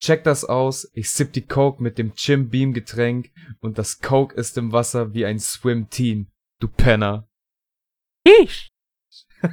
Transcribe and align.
Check 0.00 0.24
das 0.24 0.44
aus. 0.44 0.90
Ich 0.94 1.10
sipp 1.10 1.32
die 1.34 1.46
Coke 1.46 1.82
mit 1.82 1.98
dem 1.98 2.12
Jim 2.16 2.48
Beam 2.48 2.72
Getränk 2.72 3.30
und 3.60 3.76
das 3.78 4.00
Coke 4.00 4.34
ist 4.34 4.56
im 4.56 4.72
Wasser 4.72 5.12
wie 5.12 5.26
ein 5.26 5.38
Swim 5.38 5.90
Team. 5.90 6.28
Du 6.58 6.68
Penner. 6.68 7.28
Ich. 8.24 8.70
Und 9.42 9.52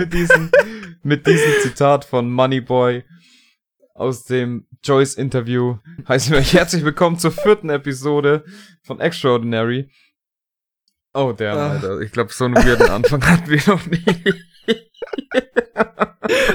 mit 0.00 0.12
diesem, 0.12 0.50
mit 1.02 1.26
diesem 1.26 1.52
Zitat 1.62 2.04
von 2.04 2.30
Moneyboy 2.30 3.04
aus 3.94 4.24
dem 4.24 4.66
Joyce-Interview 4.84 5.78
heißen 6.08 6.32
wir 6.32 6.38
euch 6.40 6.52
herzlich 6.54 6.84
willkommen 6.84 7.18
zur 7.18 7.32
vierten 7.32 7.70
Episode 7.70 8.44
von 8.82 9.00
Extraordinary. 9.00 9.90
Oh, 11.14 11.32
der, 11.32 11.54
Ah. 11.54 11.70
Alter. 11.70 12.00
Ich 12.00 12.12
glaube, 12.12 12.30
so 12.32 12.44
einen 12.44 12.56
weirden 12.56 12.90
Anfang 12.90 13.26
hatten 13.26 13.48
wir 13.48 13.62
noch 13.66 13.86
nie. 13.86 14.04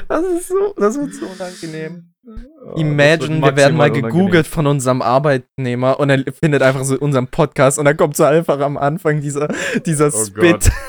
Das 0.08 0.26
ist 0.26 0.50
so, 0.50 0.74
das 0.78 0.98
wird 0.98 1.14
so 1.14 1.26
unangenehm. 1.26 2.14
Oh, 2.26 2.76
Imagine, 2.76 3.42
wir 3.42 3.56
werden 3.56 3.78
mal 3.78 3.90
gegoogelt 3.90 4.46
von 4.46 4.68
unserem 4.68 5.02
Arbeitnehmer 5.02 6.00
und 6.00 6.10
er 6.10 6.24
findet 6.34 6.62
einfach 6.62 6.84
so 6.84 6.98
unseren 7.00 7.28
Podcast 7.28 7.80
und 7.80 7.86
dann 7.86 7.98
kommt 7.98 8.18
so 8.18 8.26
einfach 8.26 8.60
am 8.60 8.78
Anfang 8.78 9.22
dieser, 9.22 9.48
dieser 9.86 10.08
Oh 10.14 10.26
Spit. 10.26 10.70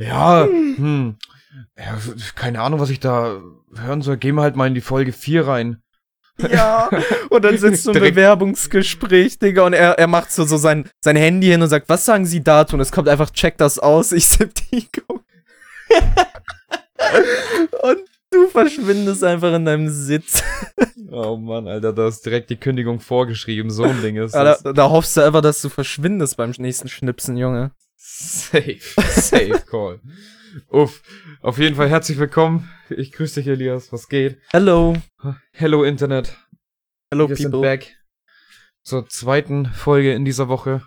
Ja, 0.00 0.44
hm. 0.46 1.16
ja, 1.76 1.98
keine 2.34 2.62
Ahnung, 2.62 2.80
was 2.80 2.88
ich 2.88 3.00
da 3.00 3.42
hören 3.76 4.00
soll. 4.00 4.16
Geh 4.16 4.32
mal 4.32 4.42
halt 4.42 4.56
mal 4.56 4.66
in 4.66 4.74
die 4.74 4.80
Folge 4.80 5.12
4 5.12 5.46
rein. 5.46 5.82
Ja. 6.50 6.88
Und 7.30 7.44
dann 7.44 7.56
sitzt 7.58 7.86
du 7.86 7.90
im 7.90 7.94
Direkt- 7.94 8.14
Bewerbungsgespräch, 8.14 9.38
Digga, 9.38 9.64
und 9.64 9.72
er, 9.72 9.98
er 9.98 10.06
macht 10.06 10.32
so, 10.32 10.44
so 10.44 10.56
sein, 10.56 10.88
sein 11.00 11.16
Handy 11.16 11.48
hin 11.48 11.62
und 11.62 11.68
sagt, 11.68 11.88
was 11.88 12.04
sagen 12.04 12.26
Sie 12.26 12.42
dazu? 12.42 12.74
Und 12.74 12.80
es 12.80 12.92
kommt 12.92 13.08
einfach, 13.08 13.30
check 13.30 13.56
das 13.58 13.78
aus, 13.78 14.12
ich 14.12 14.28
Coke. 14.38 15.24
und 17.82 17.98
du 18.30 18.48
verschwindest 18.48 19.24
einfach 19.24 19.54
in 19.54 19.64
deinem 19.64 19.88
Sitz. 19.88 20.42
Oh 21.12 21.36
Mann, 21.36 21.66
Alter, 21.66 21.92
da 21.92 22.06
ist 22.06 22.24
direkt 22.24 22.50
die 22.50 22.56
Kündigung 22.56 23.00
vorgeschrieben. 23.00 23.68
So 23.72 23.82
ein 23.82 24.00
Ding 24.00 24.14
ist 24.14 24.32
das. 24.32 24.58
Alter, 24.58 24.74
da 24.74 24.90
hoffst 24.90 25.16
du 25.16 25.22
einfach, 25.22 25.40
dass 25.40 25.60
du 25.60 25.68
verschwindest 25.68 26.36
beim 26.36 26.52
nächsten 26.56 26.88
Schnipsen, 26.88 27.36
Junge. 27.36 27.72
Safe, 27.96 28.78
safe 28.96 29.60
call. 29.68 29.98
Uff, 30.68 31.02
auf 31.42 31.58
jeden 31.58 31.76
Fall 31.76 31.88
herzlich 31.88 32.18
willkommen. 32.18 32.68
Ich 32.88 33.12
grüße 33.12 33.40
dich, 33.40 33.48
Elias. 33.48 33.92
Was 33.92 34.08
geht? 34.08 34.40
Hello. 34.50 34.96
Hello, 35.52 35.84
Internet. 35.84 36.36
Hello, 37.12 37.28
Wir 37.28 37.36
sind 37.36 37.52
people. 37.52 37.68
back 37.68 37.96
zur 38.82 39.08
zweiten 39.08 39.66
Folge 39.66 40.12
in 40.12 40.24
dieser 40.24 40.48
Woche. 40.48 40.82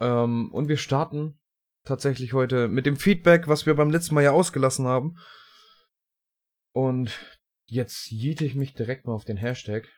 Ähm, 0.00 0.52
und 0.52 0.68
wir 0.68 0.76
starten 0.76 1.38
tatsächlich 1.84 2.32
heute 2.32 2.68
mit 2.68 2.86
dem 2.86 2.96
Feedback, 2.96 3.48
was 3.48 3.66
wir 3.66 3.74
beim 3.74 3.90
letzten 3.90 4.14
Mal 4.14 4.24
ja 4.24 4.32
ausgelassen 4.32 4.86
haben. 4.86 5.16
Und 6.72 7.12
jetzt 7.66 8.10
jiete 8.10 8.44
ich 8.44 8.54
mich 8.54 8.74
direkt 8.74 9.06
mal 9.06 9.14
auf 9.14 9.24
den 9.24 9.36
Hashtag. 9.36 9.88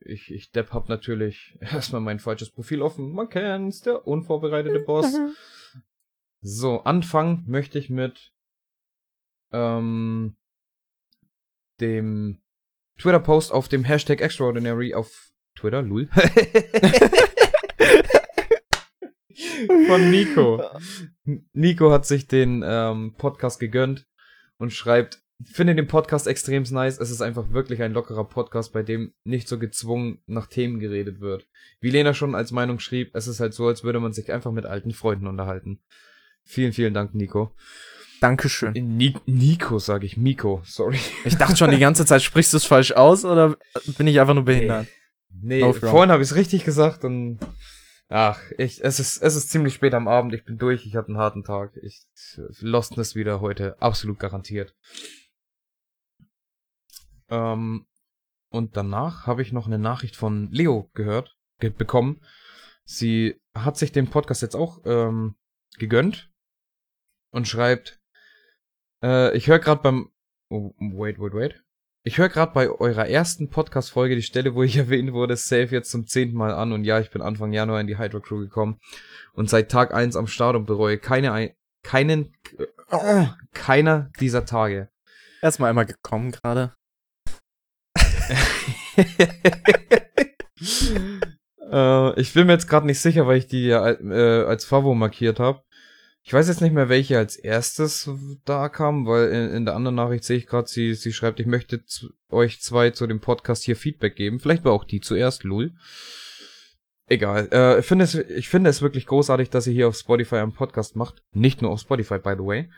Ich, 0.00 0.30
ich 0.30 0.52
Depp 0.52 0.72
hab 0.72 0.88
natürlich 0.88 1.56
erstmal 1.60 2.00
mein 2.00 2.20
falsches 2.20 2.50
Profil 2.50 2.82
offen. 2.82 3.12
Man 3.12 3.28
kennt's, 3.28 3.80
der 3.80 4.06
unvorbereitete 4.06 4.80
Boss. 4.80 5.18
So, 6.46 6.84
anfangen 6.84 7.42
möchte 7.46 7.78
ich 7.78 7.88
mit 7.88 8.34
ähm, 9.50 10.36
dem 11.80 12.42
Twitter-Post 12.98 13.50
auf 13.50 13.68
dem 13.68 13.82
Hashtag 13.82 14.20
Extraordinary 14.20 14.92
auf 14.92 15.30
Twitter, 15.54 15.80
lul. 15.80 16.10
Von 19.86 20.10
Nico. 20.10 20.62
Nico 21.54 21.90
hat 21.90 22.04
sich 22.04 22.28
den 22.28 22.62
ähm, 22.62 23.14
Podcast 23.16 23.58
gegönnt 23.58 24.06
und 24.58 24.70
schreibt, 24.70 25.22
finde 25.42 25.74
den 25.74 25.86
Podcast 25.86 26.26
extrem 26.26 26.64
nice. 26.64 27.00
Es 27.00 27.10
ist 27.10 27.22
einfach 27.22 27.52
wirklich 27.52 27.80
ein 27.80 27.94
lockerer 27.94 28.28
Podcast, 28.28 28.74
bei 28.74 28.82
dem 28.82 29.14
nicht 29.24 29.48
so 29.48 29.58
gezwungen 29.58 30.22
nach 30.26 30.48
Themen 30.48 30.78
geredet 30.78 31.20
wird. 31.20 31.48
Wie 31.80 31.88
Lena 31.88 32.12
schon 32.12 32.34
als 32.34 32.52
Meinung 32.52 32.80
schrieb, 32.80 33.14
es 33.14 33.28
ist 33.28 33.40
halt 33.40 33.54
so, 33.54 33.66
als 33.66 33.82
würde 33.82 34.00
man 34.00 34.12
sich 34.12 34.30
einfach 34.30 34.52
mit 34.52 34.66
alten 34.66 34.92
Freunden 34.92 35.26
unterhalten. 35.26 35.80
Vielen, 36.44 36.72
vielen 36.72 36.94
Dank, 36.94 37.14
Nico. 37.14 37.54
Dankeschön. 38.20 38.72
Ni 38.72 39.14
Nico, 39.26 39.78
sage 39.78 40.06
ich. 40.06 40.16
Miko, 40.16 40.62
sorry. 40.64 40.98
Ich 41.24 41.36
dachte 41.36 41.56
schon 41.56 41.70
die 41.70 41.78
ganze 41.78 42.06
Zeit, 42.06 42.22
sprichst 42.22 42.52
du 42.52 42.56
es 42.56 42.64
falsch 42.64 42.92
aus 42.92 43.24
oder 43.24 43.56
bin 43.98 44.06
ich 44.06 44.20
einfach 44.20 44.34
nur 44.34 44.44
behindert? 44.44 44.86
Nee, 45.30 45.60
No 45.60 45.72
front. 45.72 45.90
vorhin 45.90 46.10
habe 46.10 46.22
ich 46.22 46.30
es 46.30 46.36
richtig 46.36 46.64
gesagt 46.64 47.04
und 47.04 47.38
ach, 48.08 48.40
ich, 48.56 48.82
es 48.82 49.00
ist, 49.00 49.18
es 49.20 49.36
ist 49.36 49.50
ziemlich 49.50 49.74
spät 49.74 49.94
am 49.94 50.08
Abend. 50.08 50.32
Ich 50.32 50.44
bin 50.44 50.58
durch. 50.58 50.86
Ich 50.86 50.96
hatte 50.96 51.08
einen 51.08 51.18
harten 51.18 51.44
Tag. 51.44 51.72
Ich 51.82 52.06
Lostness 52.60 53.14
wieder 53.14 53.40
heute 53.40 53.80
absolut 53.82 54.18
garantiert. 54.18 54.74
Ähm, 57.28 57.86
und 58.50 58.76
danach 58.76 59.26
habe 59.26 59.42
ich 59.42 59.52
noch 59.52 59.66
eine 59.66 59.78
Nachricht 59.78 60.16
von 60.16 60.50
Leo 60.50 60.88
gehört, 60.94 61.36
ge 61.58 61.70
bekommen. 61.70 62.20
Sie 62.84 63.40
hat 63.54 63.76
sich 63.76 63.92
den 63.92 64.08
Podcast 64.08 64.42
jetzt 64.42 64.54
auch 64.56 64.80
ähm, 64.84 65.34
gegönnt 65.78 66.30
und 67.34 67.48
schreibt, 67.48 68.00
äh, 69.02 69.36
ich 69.36 69.48
höre 69.48 69.58
gerade 69.58 69.82
beim, 69.82 70.10
oh, 70.50 70.72
wait, 70.78 71.18
wait, 71.18 71.34
wait. 71.34 71.60
Ich 72.06 72.18
höre 72.18 72.28
gerade 72.28 72.52
bei 72.52 72.68
eurer 72.68 73.08
ersten 73.08 73.48
Podcast-Folge 73.50 74.14
die 74.14 74.22
Stelle, 74.22 74.54
wo 74.54 74.62
ich 74.62 74.76
erwähnt 74.84 75.12
wurde, 75.12 75.36
safe 75.36 75.68
jetzt 75.74 75.90
zum 75.90 76.06
zehnten 76.06 76.36
Mal 76.36 76.52
an 76.54 76.72
und 76.72 76.84
ja, 76.84 77.00
ich 77.00 77.10
bin 77.10 77.22
Anfang 77.22 77.52
Januar 77.52 77.80
in 77.80 77.86
die 77.88 77.98
Hydro 77.98 78.20
Crew 78.20 78.38
gekommen 78.40 78.78
und 79.32 79.50
seit 79.50 79.70
Tag 79.70 79.92
eins 79.92 80.14
am 80.16 80.26
Start 80.28 80.54
und 80.54 80.66
bereue 80.66 80.98
keine, 80.98 81.32
ein- 81.32 81.54
keinen, 81.82 82.34
äh, 82.90 83.26
keiner 83.52 84.10
dieser 84.20 84.44
Tage. 84.46 84.88
Erstmal 85.42 85.70
einmal 85.70 85.86
gekommen 85.86 86.30
gerade. 86.30 86.72
äh, 91.70 92.20
ich 92.20 92.32
bin 92.32 92.46
mir 92.46 92.52
jetzt 92.54 92.68
gerade 92.68 92.86
nicht 92.86 93.00
sicher, 93.00 93.26
weil 93.26 93.38
ich 93.38 93.46
die 93.46 93.66
ja 93.66 93.90
äh, 93.90 94.44
als 94.44 94.64
Favo 94.64 94.94
markiert 94.94 95.40
habe. 95.40 95.62
Ich 96.26 96.32
weiß 96.32 96.48
jetzt 96.48 96.62
nicht 96.62 96.72
mehr, 96.72 96.88
welche 96.88 97.18
als 97.18 97.36
erstes 97.36 98.10
da 98.46 98.70
kam, 98.70 99.06
weil 99.06 99.28
in, 99.28 99.50
in 99.50 99.64
der 99.66 99.74
anderen 99.74 99.96
Nachricht 99.96 100.24
sehe 100.24 100.38
ich 100.38 100.46
gerade, 100.46 100.66
sie, 100.66 100.94
sie 100.94 101.12
schreibt, 101.12 101.38
ich 101.38 101.46
möchte 101.46 101.84
zu, 101.84 102.08
euch 102.30 102.62
zwei 102.62 102.90
zu 102.90 103.06
dem 103.06 103.20
Podcast 103.20 103.62
hier 103.62 103.76
Feedback 103.76 104.16
geben. 104.16 104.40
Vielleicht 104.40 104.64
war 104.64 104.72
auch 104.72 104.84
die 104.84 105.02
zuerst, 105.02 105.44
lul. 105.44 105.74
Egal. 107.06 107.50
Äh, 107.52 107.80
ich, 107.80 107.84
finde 107.84 108.06
es, 108.06 108.14
ich 108.14 108.48
finde 108.48 108.70
es 108.70 108.80
wirklich 108.80 109.04
großartig, 109.04 109.50
dass 109.50 109.66
ihr 109.66 109.74
hier 109.74 109.88
auf 109.88 109.96
Spotify 109.96 110.36
einen 110.36 110.54
Podcast 110.54 110.96
macht. 110.96 111.22
Nicht 111.32 111.60
nur 111.60 111.70
auf 111.70 111.80
Spotify, 111.80 112.18
by 112.18 112.32
the 112.38 112.44
way. 112.44 112.70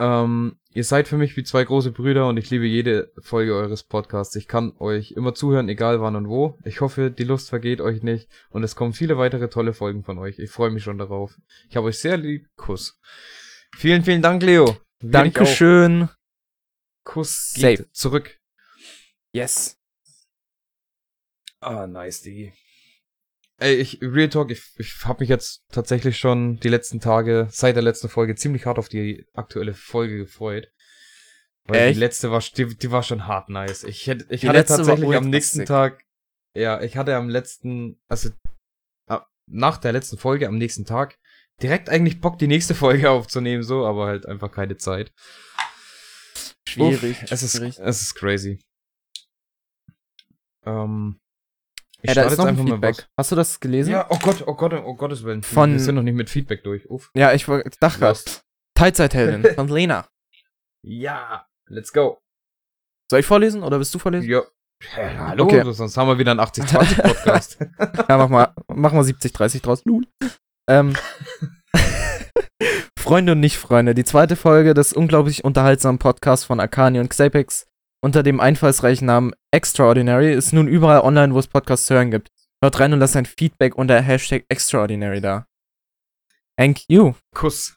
Ähm, 0.00 0.58
ihr 0.72 0.84
seid 0.84 1.08
für 1.08 1.16
mich 1.16 1.36
wie 1.36 1.42
zwei 1.42 1.64
große 1.64 1.90
Brüder 1.90 2.28
und 2.28 2.36
ich 2.36 2.50
liebe 2.50 2.66
jede 2.66 3.12
Folge 3.18 3.54
eures 3.54 3.82
Podcasts. 3.82 4.36
Ich 4.36 4.46
kann 4.46 4.72
euch 4.78 5.12
immer 5.12 5.34
zuhören, 5.34 5.68
egal 5.68 6.00
wann 6.00 6.14
und 6.14 6.28
wo. 6.28 6.56
Ich 6.64 6.80
hoffe, 6.80 7.10
die 7.10 7.24
Lust 7.24 7.48
vergeht 7.48 7.80
euch 7.80 8.02
nicht 8.02 8.28
und 8.50 8.62
es 8.62 8.76
kommen 8.76 8.92
viele 8.92 9.18
weitere 9.18 9.48
tolle 9.48 9.72
Folgen 9.72 10.04
von 10.04 10.18
euch. 10.18 10.38
Ich 10.38 10.50
freue 10.50 10.70
mich 10.70 10.84
schon 10.84 10.98
darauf. 10.98 11.36
Ich 11.68 11.76
habe 11.76 11.88
euch 11.88 11.98
sehr 11.98 12.16
lieb. 12.16 12.48
Kuss. 12.56 13.00
Vielen, 13.76 14.04
vielen 14.04 14.22
Dank, 14.22 14.42
Leo. 14.42 14.76
Will. 15.00 15.10
Dankeschön. 15.10 16.08
Kuss 17.04 17.52
Safe. 17.52 17.76
geht 17.78 17.94
zurück. 17.94 18.38
Yes. 19.32 19.78
Ah, 21.60 21.86
nice, 21.86 22.22
Digi. 22.22 22.52
Ey, 23.60 23.74
ich, 23.74 23.98
Real 24.00 24.28
Talk, 24.28 24.52
ich, 24.52 24.62
ich 24.78 25.04
habe 25.04 25.20
mich 25.20 25.28
jetzt 25.28 25.64
tatsächlich 25.72 26.16
schon 26.16 26.60
die 26.60 26.68
letzten 26.68 27.00
Tage, 27.00 27.48
seit 27.50 27.74
der 27.74 27.82
letzten 27.82 28.08
Folge, 28.08 28.36
ziemlich 28.36 28.66
hart 28.66 28.78
auf 28.78 28.88
die 28.88 29.26
aktuelle 29.34 29.74
Folge 29.74 30.16
gefreut. 30.16 30.68
Weil 31.64 31.88
Echt? 31.88 31.96
die 31.96 32.00
letzte 32.00 32.30
war, 32.30 32.40
die, 32.40 32.76
die 32.76 32.90
war 32.92 33.02
schon 33.02 33.26
hart 33.26 33.48
nice. 33.48 33.82
Ich 33.82 34.06
hätte, 34.06 34.26
ich 34.32 34.42
Die 34.42 34.48
hatte 34.48 34.64
tatsächlich 34.64 35.14
am 35.14 35.28
nächsten. 35.28 35.66
Tag, 35.66 36.04
ja, 36.54 36.80
ich 36.80 36.96
hatte 36.96 37.16
am 37.16 37.28
letzten, 37.28 38.00
also, 38.08 38.30
nach 39.50 39.78
der 39.78 39.92
letzten 39.92 40.18
Folge, 40.18 40.46
am 40.46 40.56
nächsten 40.56 40.84
Tag, 40.84 41.18
direkt 41.60 41.88
eigentlich 41.88 42.20
Bock, 42.20 42.38
die 42.38 42.46
nächste 42.46 42.76
Folge 42.76 43.10
aufzunehmen, 43.10 43.64
so, 43.64 43.86
aber 43.86 44.06
halt 44.06 44.24
einfach 44.26 44.52
keine 44.52 44.76
Zeit. 44.76 45.12
Schwierig. 46.68 47.22
Uff, 47.24 47.32
es 47.32 47.42
ist, 47.42 47.56
schwierig. 47.56 47.78
es 47.80 48.02
ist 48.02 48.14
crazy. 48.14 48.60
Ähm, 50.64 51.18
ich 52.02 52.10
Ey, 52.10 52.14
da 52.14 52.22
ist 52.22 52.38
noch 52.38 52.46
ein 52.46 52.56
mal 52.56 52.64
Feedback. 52.66 52.96
was. 52.96 53.06
Hast 53.18 53.32
du 53.32 53.36
das 53.36 53.60
gelesen? 53.60 53.90
Ja, 53.90 54.06
oh 54.10 54.18
Gott, 54.22 54.44
oh 54.46 54.54
Gott, 54.54 54.72
oh 54.72 54.94
Gottes 54.94 55.24
Willen. 55.24 55.42
Von- 55.42 55.72
Wir 55.72 55.80
sind 55.80 55.94
noch 55.96 56.02
nicht 56.02 56.14
mit 56.14 56.30
Feedback 56.30 56.62
durch. 56.62 56.88
Uff. 56.88 57.10
Ja, 57.14 57.32
ich 57.32 57.48
war- 57.48 57.62
dachte 57.80 57.98
gerade. 57.98 58.18
Teilzeitheldin 58.74 59.54
von 59.56 59.68
Lena. 59.68 60.06
Ja, 60.86 61.46
let's 61.68 61.92
go. 61.92 62.18
Soll 63.10 63.20
ich 63.20 63.26
vorlesen 63.26 63.62
oder 63.64 63.78
willst 63.78 63.94
du 63.94 63.98
vorlesen? 63.98 64.28
Ja. 64.30 64.42
Hä, 64.94 65.16
hallo, 65.18 65.44
Okay. 65.44 65.72
sonst 65.72 65.96
haben 65.96 66.06
wir 66.06 66.18
wieder 66.18 66.30
einen 66.30 66.40
80-20-Podcast. 66.40 67.58
Ja, 68.08 68.16
mach 68.16 68.28
mal, 68.28 68.54
mach 68.68 68.92
mal 68.92 69.02
70, 69.02 69.32
30 69.32 69.62
draus. 69.62 69.84
Lul. 69.84 70.06
Ähm, 70.70 70.94
Freunde 72.98 73.32
und 73.32 73.40
Nicht-Freunde, 73.40 73.94
die 73.94 74.04
zweite 74.04 74.36
Folge 74.36 74.74
des 74.74 74.92
unglaublich 74.92 75.42
unterhaltsamen 75.44 75.98
Podcasts 75.98 76.44
von 76.44 76.60
Akani 76.60 77.00
und 77.00 77.08
Xapex 77.08 77.66
unter 78.00 78.22
dem 78.22 78.40
einfallsreichen 78.40 79.06
Namen 79.06 79.32
Extraordinary 79.50 80.32
ist 80.32 80.52
nun 80.52 80.68
überall 80.68 81.00
online, 81.00 81.34
wo 81.34 81.38
es 81.38 81.46
Podcasts 81.48 81.86
zu 81.86 81.94
hören 81.94 82.10
gibt. 82.10 82.30
Hört 82.62 82.80
rein 82.80 82.92
und 82.92 83.00
lasst 83.00 83.16
ein 83.16 83.26
Feedback 83.26 83.76
unter 83.76 84.00
Hashtag 84.00 84.44
Extraordinary 84.48 85.20
da. 85.20 85.46
Thank 86.56 86.88
you. 86.88 87.14
Kuss. 87.34 87.76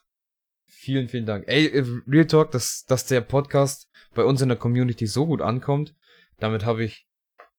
Vielen, 0.66 1.08
vielen 1.08 1.26
Dank. 1.26 1.44
Ey, 1.46 1.66
äh, 1.66 1.84
Real 2.08 2.26
Talk, 2.26 2.50
dass, 2.50 2.84
dass 2.86 3.06
der 3.06 3.20
Podcast 3.20 3.88
bei 4.14 4.24
uns 4.24 4.42
in 4.42 4.48
der 4.48 4.58
Community 4.58 5.06
so 5.06 5.26
gut 5.26 5.40
ankommt, 5.40 5.94
damit 6.38 6.64
habe 6.64 6.82
ich 6.82 7.06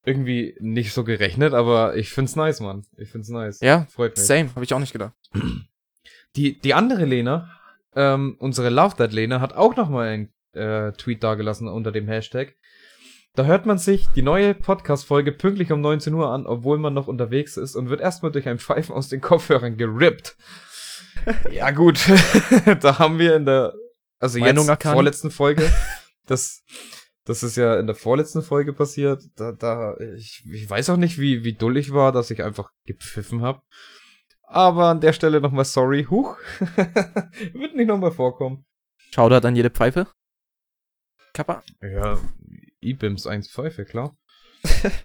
irgendwie 0.06 0.58
nicht 0.60 0.92
so 0.92 1.06
gerechnet, 1.06 1.54
aber 1.54 1.96
ich 1.96 2.10
find's 2.10 2.36
nice, 2.36 2.60
Mann. 2.60 2.86
Ich 2.98 3.10
find's 3.10 3.30
nice. 3.30 3.62
Ja, 3.62 3.86
Freut 3.90 4.18
mich. 4.18 4.26
same, 4.26 4.50
habe 4.54 4.66
ich 4.66 4.74
auch 4.74 4.80
nicht 4.80 4.92
gedacht. 4.92 5.14
Die, 6.36 6.60
die 6.60 6.74
andere 6.74 7.06
Lena, 7.06 7.58
ähm, 7.96 8.36
unsere 8.40 8.70
Love 8.70 8.98
That 8.98 9.14
Lena, 9.14 9.40
hat 9.40 9.54
auch 9.54 9.78
nochmal 9.78 10.10
einen 10.10 10.34
äh, 10.54 10.92
Tweet 10.94 11.24
dagelassen 11.24 11.68
unter 11.68 11.92
dem 11.92 12.08
Hashtag. 12.08 12.56
Da 13.36 13.46
hört 13.46 13.66
man 13.66 13.80
sich 13.80 14.10
die 14.10 14.22
neue 14.22 14.54
Podcast-Folge 14.54 15.32
pünktlich 15.32 15.72
um 15.72 15.82
19 15.82 16.14
Uhr 16.14 16.30
an, 16.30 16.46
obwohl 16.46 16.78
man 16.78 16.94
noch 16.94 17.08
unterwegs 17.08 17.58
ist 17.58 17.76
und 17.76 17.90
wird 17.90 18.00
erstmal 18.00 18.32
durch 18.32 18.48
ein 18.48 18.60
Pfeifen 18.60 18.94
aus 18.94 19.10
den 19.10 19.22
Kopfhörern 19.22 19.76
gerippt. 19.76 20.38
ja, 21.52 21.72
gut. 21.72 22.00
da 22.82 23.00
haben 23.00 23.18
wir 23.18 23.36
in 23.36 23.46
der, 23.46 23.74
also 24.20 24.38
Meinung 24.40 24.66
jetzt 24.66 24.70
erkannt. 24.70 24.94
vorletzten 24.94 25.32
Folge, 25.32 25.68
das, 26.28 26.64
das 27.26 27.42
ist 27.42 27.58
ja 27.58 27.80
in 27.80 27.88
der 27.88 27.96
vorletzten 27.96 28.44
Folge 28.44 28.72
passiert. 28.72 29.24
Da, 29.36 29.52
da, 29.52 29.98
ich, 30.16 30.44
ich 30.52 30.70
weiß 30.70 30.92
auch 30.92 30.98
nicht, 30.98 31.18
wie, 31.18 31.44
wie 31.44 31.54
dull 31.54 31.78
ich 31.78 31.92
war, 31.92 32.12
dass 32.12 32.30
ich 32.30 32.44
einfach 32.44 32.70
gepfiffen 32.86 33.42
habe. 33.42 33.64
Aber 34.44 34.90
an 34.90 35.02
der 35.02 35.14
Stelle 35.14 35.42
nochmal 35.42 35.66
sorry. 35.66 36.06
Huch. 36.08 36.38
Wird 37.54 37.76
nicht 37.76 37.88
nochmal 37.88 38.12
vorkommen. 38.12 38.66
Shoutout 39.12 39.48
an 39.48 39.56
jede 39.56 39.72
Pfeife. 39.72 40.06
Kappa. 41.34 41.64
Ja, 41.82 42.20
IBIMS 42.82 43.26
1.5, 43.28 43.86
klar. 43.86 44.16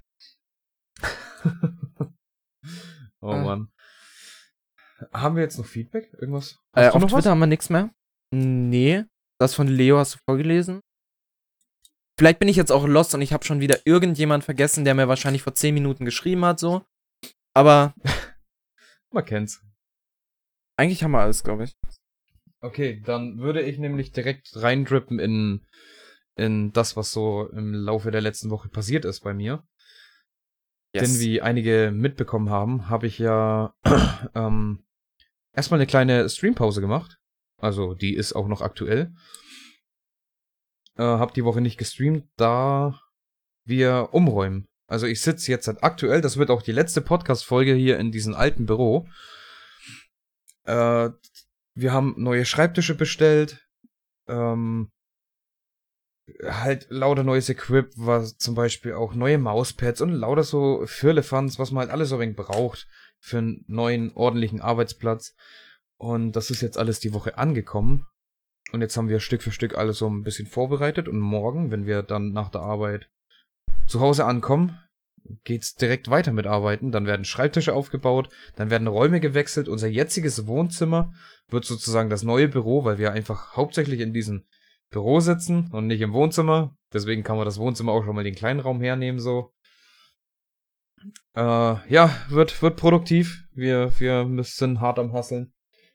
oh 3.21 3.31
Ah. 3.31 3.43
Mann. 3.43 3.73
Haben 5.13 5.37
wir 5.37 5.43
jetzt 5.43 5.59
noch 5.59 5.67
Feedback? 5.67 6.13
Irgendwas? 6.15 6.59
Äh, 6.75 6.89
auf 6.89 7.05
Twitter 7.07 7.31
haben 7.31 7.39
wir 7.39 7.47
nichts 7.47 7.71
mehr. 7.71 7.91
Nee. 8.33 9.05
Das 9.39 9.55
von 9.55 9.69
Leo 9.69 9.99
hast 9.99 10.15
du 10.15 10.19
vorgelesen. 10.29 10.81
Vielleicht 12.19 12.41
bin 12.41 12.49
ich 12.49 12.57
jetzt 12.57 12.73
auch 12.73 12.87
lost 12.87 13.15
und 13.15 13.23
ich 13.23 13.33
habe 13.33 13.45
schon 13.45 13.61
wieder 13.61 13.87
irgendjemand 13.87 14.43
vergessen, 14.43 14.85
der 14.85 14.95
mir 14.95 15.07
wahrscheinlich 15.07 15.43
vor 15.43 15.55
10 15.55 15.73
Minuten 15.73 16.05
geschrieben 16.05 16.45
hat, 16.45 16.59
so. 16.59 16.85
Aber 17.55 17.95
was? 17.99 18.13
Man 19.13 19.25
kennt's. 19.25 19.63
eigentlich 20.77 21.03
haben 21.05 21.13
wir 21.13 21.21
alles, 21.21 21.43
glaube 21.45 21.65
ich. 21.65 21.77
Okay, 22.61 23.01
dann 23.07 23.39
würde 23.39 23.63
ich 23.63 23.79
nämlich 23.79 24.11
direkt 24.13 24.51
reindrippen 24.57 25.21
in, 25.21 25.65
in 26.39 26.73
das, 26.73 26.97
was 26.97 27.11
so 27.11 27.49
im 27.49 27.75
Laufe 27.75 28.11
der 28.11 28.21
letzten 28.21 28.51
Woche 28.51 28.69
passiert 28.69 29.05
ist 29.05 29.21
bei 29.21 29.35
mir. 29.35 29.67
Denn 30.95 31.19
wie 31.21 31.43
einige 31.43 31.91
mitbekommen 31.93 32.51
haben, 32.51 32.89
habe 32.89 33.07
ich 33.07 33.19
ja 33.19 33.75
ähm, 34.35 34.85
erstmal 35.53 35.79
eine 35.79 35.87
kleine 35.87 36.29
Streampause 36.29 36.81
gemacht. 36.81 37.19
Also 37.61 37.95
die 37.95 38.15
ist 38.15 38.33
auch 38.33 38.49
noch 38.49 38.63
aktuell. 38.63 39.13
Äh, 40.97 41.03
hab 41.03 41.35
die 41.35 41.45
Woche 41.45 41.61
nicht 41.61 41.77
gestreamt, 41.77 42.25
da 42.37 43.01
wir 43.65 44.09
umräumen. 44.13 44.67
Also 44.89 45.07
ich 45.07 45.21
sitze 45.21 45.51
jetzt 45.51 45.67
halt 45.67 45.83
aktuell, 45.83 46.23
das 46.23 46.39
wird 46.39 46.51
auch 46.51 46.63
die 46.63 46.73
letzte 46.73 47.03
Podcast-Folge 47.03 47.75
hier 47.75 47.99
in 47.99 48.11
diesem 48.11 48.35
alten 48.35 48.65
Büro. 48.65 49.07
Äh, 50.65 51.11
wir 51.75 51.93
haben 51.93 52.15
neue 52.17 52.47
Schreibtische 52.47 52.95
bestellt. 52.95 53.69
Ähm, 54.27 54.91
halt 56.45 56.87
lauter 56.91 57.25
neues 57.25 57.49
Equip, 57.49 57.91
was 57.97 58.37
zum 58.37 58.55
Beispiel 58.55 58.95
auch 58.95 59.15
neue 59.15 59.39
Mauspads 59.39 60.01
und 60.01 60.13
lauter 60.13 60.45
so 60.45 60.83
Firlefanz, 60.87 61.59
was 61.59 61.71
man 61.71 61.83
halt 61.83 61.91
alles 61.91 62.11
so 62.11 62.17
ein 62.17 62.21
wenig 62.21 62.37
braucht 62.37 62.87
für 63.19 63.39
einen 63.39 63.65
neuen, 63.67 64.13
ordentlichen 64.15 64.61
Arbeitsplatz. 64.61 65.35
Und 65.97 66.33
das 66.33 66.51
ist 66.51 66.61
jetzt 66.61 66.79
alles 66.79 67.01
die 67.01 67.13
Woche 67.13 67.39
angekommen. 67.39 68.07
Und 68.73 68.83
jetzt 68.83 68.97
haben 68.97 69.09
wir 69.09 69.21
Stück 69.21 69.43
für 69.43 69.51
Stück 69.51 69.77
alles 69.77 69.99
so 69.99 70.09
ein 70.09 70.23
bisschen 70.23 70.47
vorbereitet. 70.47 71.09
Und 71.09 71.19
morgen, 71.19 71.71
wenn 71.71 71.87
wir 71.87 72.03
dann 72.03 72.33
nach 72.33 72.51
der 72.51 72.61
Arbeit 72.61 73.09
zu 73.87 74.01
Hause 74.01 74.25
ankommen, 74.25 74.79
geht's 75.45 75.75
direkt 75.75 76.09
weiter 76.09 76.33
mit 76.33 76.47
Arbeiten. 76.47 76.93
Dann 76.93 77.07
werden 77.07 77.25
Schreibtische 77.25 77.75
aufgebaut, 77.75 78.29
dann 78.57 78.71
werden 78.71 78.87
Räume 78.87 79.21
gewechselt. 79.21 79.69
Unser 79.69 79.89
jetziges 79.89 80.47
Wohnzimmer 80.47 81.13
wird 81.49 81.65
sozusagen 81.65 82.11
das 82.11 82.23
neue 82.23 82.49
Büro, 82.49 82.85
weil 82.85 82.99
wir 82.99 83.13
einfach 83.13 83.57
hauptsächlich 83.57 84.01
in 84.01 84.13
diesem 84.13 84.45
Büro 84.91 85.21
sitzen 85.21 85.71
und 85.73 85.87
nicht 85.87 86.01
im 86.01 86.13
Wohnzimmer. 86.13 86.77
Deswegen 86.93 87.23
kann 87.23 87.37
man 87.37 87.45
das 87.45 87.59
Wohnzimmer 87.59 87.93
auch 87.93 88.05
schon 88.05 88.15
mal 88.15 88.25
den 88.25 88.35
kleinen 88.35 88.61
Raum 88.61 88.81
hernehmen, 88.81 89.21
so. 89.21 89.53
Äh, 91.35 91.93
ja, 91.93 92.17
wird, 92.29 92.63
wird 92.63 92.77
produktiv. 92.77 93.45
Wir, 93.53 93.93
wir 93.99 94.25
müssen 94.25 94.81
hart 94.81 94.99
am 94.99 95.13
Hasseln. 95.13 95.53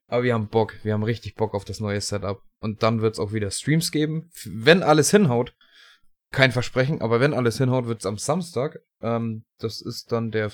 Aber 0.08 0.24
wir 0.24 0.34
haben 0.34 0.48
Bock. 0.48 0.76
Wir 0.84 0.94
haben 0.94 1.04
richtig 1.04 1.36
Bock 1.36 1.54
auf 1.54 1.66
das 1.66 1.80
neue 1.80 2.02
Setup. 2.02 2.44
Und 2.60 2.84
dann 2.84 3.02
wird 3.02 3.14
es 3.14 3.20
auch 3.20 3.34
wieder 3.34 3.52
Streams 3.52 3.92
geben. 3.92 4.30
Wenn 4.46 4.84
alles 4.84 5.12
hinhaut. 5.12 5.56
Kein 6.32 6.52
Versprechen, 6.52 7.02
aber 7.02 7.20
wenn 7.20 7.34
alles 7.34 7.60
hinhaut, 7.60 7.86
wird 7.86 8.00
es 8.00 8.08
am 8.08 8.18
Samstag. 8.18 8.80
Ähm, 9.02 9.46
das 9.60 9.82
ist 9.82 10.12
dann 10.12 10.32
der 10.32 10.52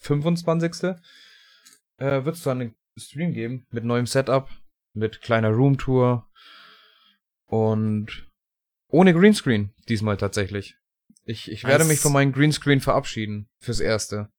25. 0.00 0.96
Äh, 1.98 2.24
wird 2.24 2.36
es 2.36 2.42
dann 2.42 2.60
einen 2.60 2.74
Stream 2.96 3.32
geben 3.32 3.66
mit 3.70 3.84
neuem 3.84 4.06
Setup, 4.06 4.48
mit 4.94 5.20
kleiner 5.20 5.50
Roomtour 5.50 6.28
und 7.52 8.26
ohne 8.88 9.12
Greenscreen 9.12 9.74
diesmal 9.86 10.16
tatsächlich. 10.16 10.78
Ich, 11.24 11.50
ich 11.50 11.64
werde 11.64 11.84
mich 11.84 12.00
von 12.00 12.10
meinem 12.10 12.32
Greenscreen 12.32 12.80
verabschieden 12.80 13.46
fürs 13.60 13.80
Erste. 13.80 14.30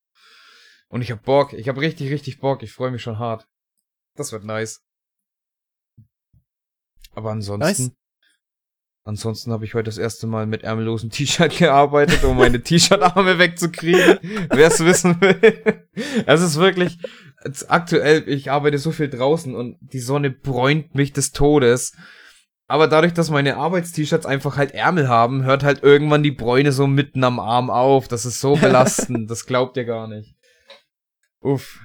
Und 0.90 1.04
ich 1.04 1.12
hab 1.12 1.24
Bock, 1.24 1.54
ich 1.54 1.70
hab 1.70 1.78
richtig, 1.78 2.12
richtig 2.12 2.40
Bock, 2.40 2.64
ich 2.64 2.74
freue 2.74 2.90
mich 2.90 3.04
schon 3.04 3.20
hart. 3.20 3.48
Das 4.16 4.32
wird 4.32 4.46
nice. 4.46 4.82
Aber 7.12 7.32
ansonsten. 7.32 7.84
Nice. 7.84 7.92
Ansonsten 9.06 9.52
habe 9.52 9.66
ich 9.66 9.76
heute 9.76 9.86
das 9.86 10.00
erste 10.00 10.26
Mal 10.26 10.48
mit 10.48 10.64
ärmellosen 10.64 11.12
T-Shirt 11.12 11.56
gearbeitet, 11.60 12.24
um 12.24 12.38
meine 12.38 12.64
T-Shirt-Arme 12.64 13.38
wegzukriegen. 13.38 14.18
Wer 14.50 14.68
es 14.70 14.84
wissen 14.84 15.22
will. 15.22 15.88
Es 16.26 16.42
ist 16.42 16.56
wirklich, 16.56 16.98
aktuell, 17.68 18.28
ich 18.28 18.50
arbeite 18.50 18.80
so 18.80 18.92
viel 18.92 19.10
draußen 19.10 19.54
und 19.54 19.78
die 19.82 20.00
Sonne 20.00 20.32
bräunt 20.32 20.96
mich 20.96 21.14
des 21.14 21.32
Todes. 21.32 21.96
Aber 22.74 22.88
dadurch, 22.88 23.14
dass 23.14 23.30
meine 23.30 23.58
Arbeitst-T-Shirts 23.58 24.26
einfach 24.26 24.58
halt 24.58 24.72
Ärmel 24.72 25.08
haben, 25.08 25.44
hört 25.44 25.62
halt 25.62 25.84
irgendwann 25.84 26.24
die 26.24 26.32
Bräune 26.32 26.72
so 26.72 26.88
mitten 26.88 27.24
am 27.24 27.40
Arm 27.40 27.70
auf. 27.70 28.08
Das 28.08 28.26
ist 28.26 28.42
so 28.42 28.56
belastend. 28.60 29.30
das 29.30 29.46
glaubt 29.46 29.78
ihr 29.78 29.86
gar 29.86 30.08
nicht. 30.08 30.36
Uff. 31.40 31.80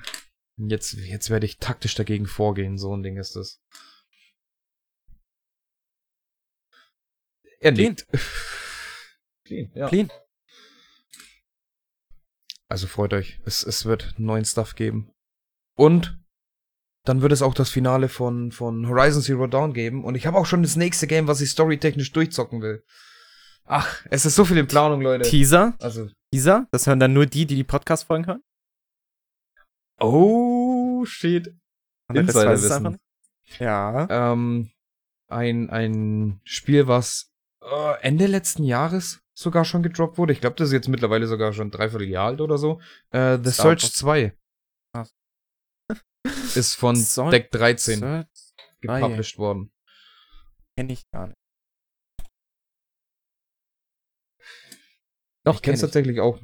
Jetzt, 0.57 0.95
jetzt 0.95 1.29
werde 1.29 1.45
ich 1.45 1.59
taktisch 1.59 1.95
dagegen 1.95 2.25
vorgehen. 2.25 2.79
So 2.79 2.97
ein 2.97 3.03
Ding 3.03 3.19
ist 3.19 3.37
das. 3.37 3.61
Er 7.61 7.73
Clean. 7.73 7.91
nickt. 7.91 8.07
Clean, 9.45 9.71
ja. 9.75 9.89
Clean. 9.89 10.11
Also 12.67 12.87
freut 12.87 13.13
euch. 13.13 13.39
Es, 13.45 13.63
es 13.63 13.85
wird 13.85 14.15
neuen 14.17 14.47
Stuff 14.47 14.75
geben. 14.75 15.13
Und 15.77 16.19
dann 17.09 17.23
wird 17.23 17.33
es 17.33 17.43
auch 17.43 17.55
das 17.55 17.71
Finale 17.71 18.09
von, 18.09 18.53
von 18.53 18.87
Horizon 18.89 19.23
Zero 19.23 19.47
Dawn 19.47 19.73
geben. 19.73 20.05
Und 20.05 20.15
ich 20.15 20.27
habe 20.27 20.37
auch 20.37 20.47
schon 20.47 20.63
das 20.63 20.77
nächste 20.77 21.07
Game, 21.07 21.27
was 21.27 21.41
ich 21.41 21.51
storytechnisch 21.51 22.13
durchzocken 22.13 22.61
will. 22.61 22.85
Ach, 23.65 24.05
es 24.11 24.25
ist 24.25 24.35
so 24.35 24.45
viel 24.45 24.59
in 24.59 24.67
Planung, 24.67 25.01
Leute. 25.01 25.29
Teaser. 25.29 25.75
Also, 25.81 26.09
Teaser. 26.33 26.67
Das 26.71 26.87
hören 26.87 27.01
dann 27.01 27.13
nur 27.13 27.27
die, 27.27 27.47
die 27.47 27.55
die 27.57 27.65
Podcast-Folgen 27.65 28.27
hören. 28.27 28.43
oh, 30.01 31.05
shit. 31.05 31.55
Insiderwissen. 32.13 32.99
Ja. 33.59 34.33
Ähm, 34.33 34.71
ein, 35.29 35.71
ein 35.71 36.41
Spiel, 36.45 36.89
was 36.89 37.31
äh, 37.63 38.01
Ende 38.01 38.27
letzten 38.27 38.65
Jahres 38.65 39.21
sogar 39.35 39.65
schon 39.65 39.83
gedroppt 39.83 40.19
wurde. 40.19 40.33
Ich 40.33 40.41
glaube, 40.41 40.57
das 40.57 40.69
ist 40.69 40.73
jetzt 40.73 40.89
mittlerweile 40.89 41.27
sogar 41.27 41.53
schon 41.53 41.71
dreiviertel 41.71 42.09
Jahr 42.09 42.27
alt 42.27 42.41
oder 42.41 42.59
so. 42.59 42.81
Äh, 43.11 43.39
The 43.43 43.51
Star 43.51 43.67
Search 43.67 43.83
Wars. 43.83 43.93
2 43.93 44.33
Ah. 44.95 45.05
Ist 46.55 46.75
von 46.75 46.97
Soll- 46.97 47.31
Deck 47.31 47.51
13 47.51 47.99
Search 48.01 48.27
gepublished 48.81 49.39
worden. 49.39 49.73
Kenn 50.77 50.91
ich 50.91 51.09
gar 51.11 51.27
nicht. 51.29 51.39
Doch, 55.45 55.55
Ich 55.55 55.59
ich 55.59 55.63
kenn's 55.63 55.63
kenn 55.63 55.75
ich. 55.75 55.81
tatsächlich 55.81 56.21
auch. 56.21 56.41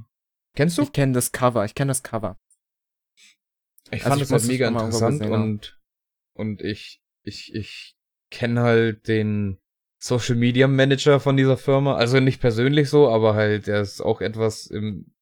Kennst 0.57 0.78
du? 0.78 0.83
Ich 0.83 0.93
kenne 0.93 1.12
das 1.12 1.33
Cover. 1.33 1.64
Ich 1.64 1.75
kenne 1.75 1.90
das 1.90 2.02
Cover. 2.02 2.38
Ich 3.90 4.04
Also 4.04 4.09
fand 4.09 4.23
ich 4.23 4.26
es 4.26 4.33
halt 4.33 4.45
mega 4.47 4.69
interessant 4.69 5.23
und, 5.23 5.78
und 6.35 6.62
ich, 6.62 7.02
ich, 7.23 7.54
ich 7.54 7.97
kenne 8.31 8.62
halt 8.62 9.09
den 9.09 9.61
Social 9.99 10.37
Media 10.37 10.66
Manager 10.69 11.21
von 11.21 11.37
dieser 11.37 11.57
Firma. 11.57 11.97
Also 11.97 12.21
nicht 12.21 12.40
persönlich 12.40 12.88
so, 12.88 13.09
aber 13.09 13.35
halt, 13.35 13.66
der 13.66 13.81
ist 13.83 14.00
auch 14.00 14.21
etwas 14.21 14.66
im, 14.66 15.12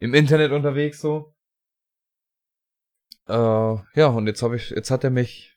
im 0.00 0.12
Internet 0.14 0.52
unterwegs 0.52 1.00
so. 1.00 1.33
Äh, 3.28 3.98
ja, 3.98 4.06
und 4.08 4.26
jetzt 4.26 4.42
habe 4.42 4.56
ich, 4.56 4.70
jetzt 4.70 4.90
hat 4.90 5.04
er 5.04 5.10
mich 5.10 5.56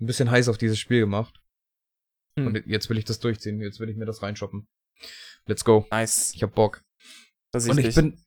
ein 0.00 0.06
bisschen 0.06 0.30
heiß 0.30 0.48
auf 0.48 0.58
dieses 0.58 0.78
Spiel 0.78 1.00
gemacht. 1.00 1.40
Hm. 2.38 2.46
Und 2.48 2.66
jetzt 2.66 2.88
will 2.90 2.98
ich 2.98 3.04
das 3.04 3.20
durchziehen. 3.20 3.60
Jetzt 3.60 3.80
will 3.80 3.88
ich 3.88 3.96
mir 3.96 4.06
das 4.06 4.22
reinshoppen. 4.22 4.66
Let's 5.46 5.64
go. 5.64 5.86
Nice. 5.90 6.32
Ich 6.34 6.42
hab 6.42 6.54
Bock. 6.54 6.82
Das 7.52 7.68
Und 7.68 7.78
ich 7.78 7.94
bin, 7.94 8.20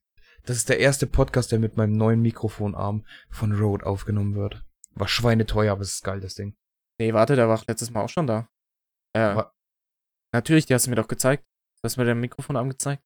das 0.44 0.58
ist 0.58 0.70
der 0.70 0.80
erste 0.80 1.08
Podcast, 1.08 1.52
der 1.52 1.60
mit 1.60 1.76
meinem 1.76 1.94
neuen 1.94 2.22
Mikrofonarm 2.22 3.06
von 3.30 3.52
Rode 3.52 3.86
aufgenommen 3.86 4.36
wird. 4.36 4.64
War 4.92 5.08
schweineteuer, 5.08 5.74
aber 5.74 5.82
es 5.82 5.94
ist 5.96 6.04
geil, 6.04 6.22
das 6.22 6.36
Ding. 6.36 6.56
Nee, 7.00 7.14
warte, 7.14 7.36
der 7.36 7.50
war 7.50 7.62
letztes 7.68 7.92
Mal 7.92 8.04
auch 8.04 8.10
schon 8.10 8.28
da. 8.28 8.50
Äh, 9.14 9.36
Wa- 9.36 9.54
natürlich, 10.34 10.66
die 10.66 10.74
hast 10.74 10.86
du 10.86 10.90
mir 10.90 10.96
doch 10.96 11.08
gezeigt. 11.08 11.44
Du 11.78 11.84
hast 11.84 11.98
mir 11.98 12.06
dein 12.06 12.20
Mikrofon 12.20 12.56
angezeigt. 12.56 13.04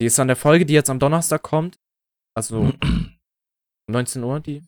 Die 0.00 0.06
ist 0.06 0.18
an 0.20 0.28
der 0.28 0.36
Folge, 0.36 0.64
die 0.64 0.74
jetzt 0.74 0.88
am 0.90 0.98
Donnerstag 0.98 1.42
kommt. 1.42 1.78
Also 2.34 2.60
um 2.82 3.16
19 3.88 4.22
Uhr, 4.22 4.40
die. 4.40 4.62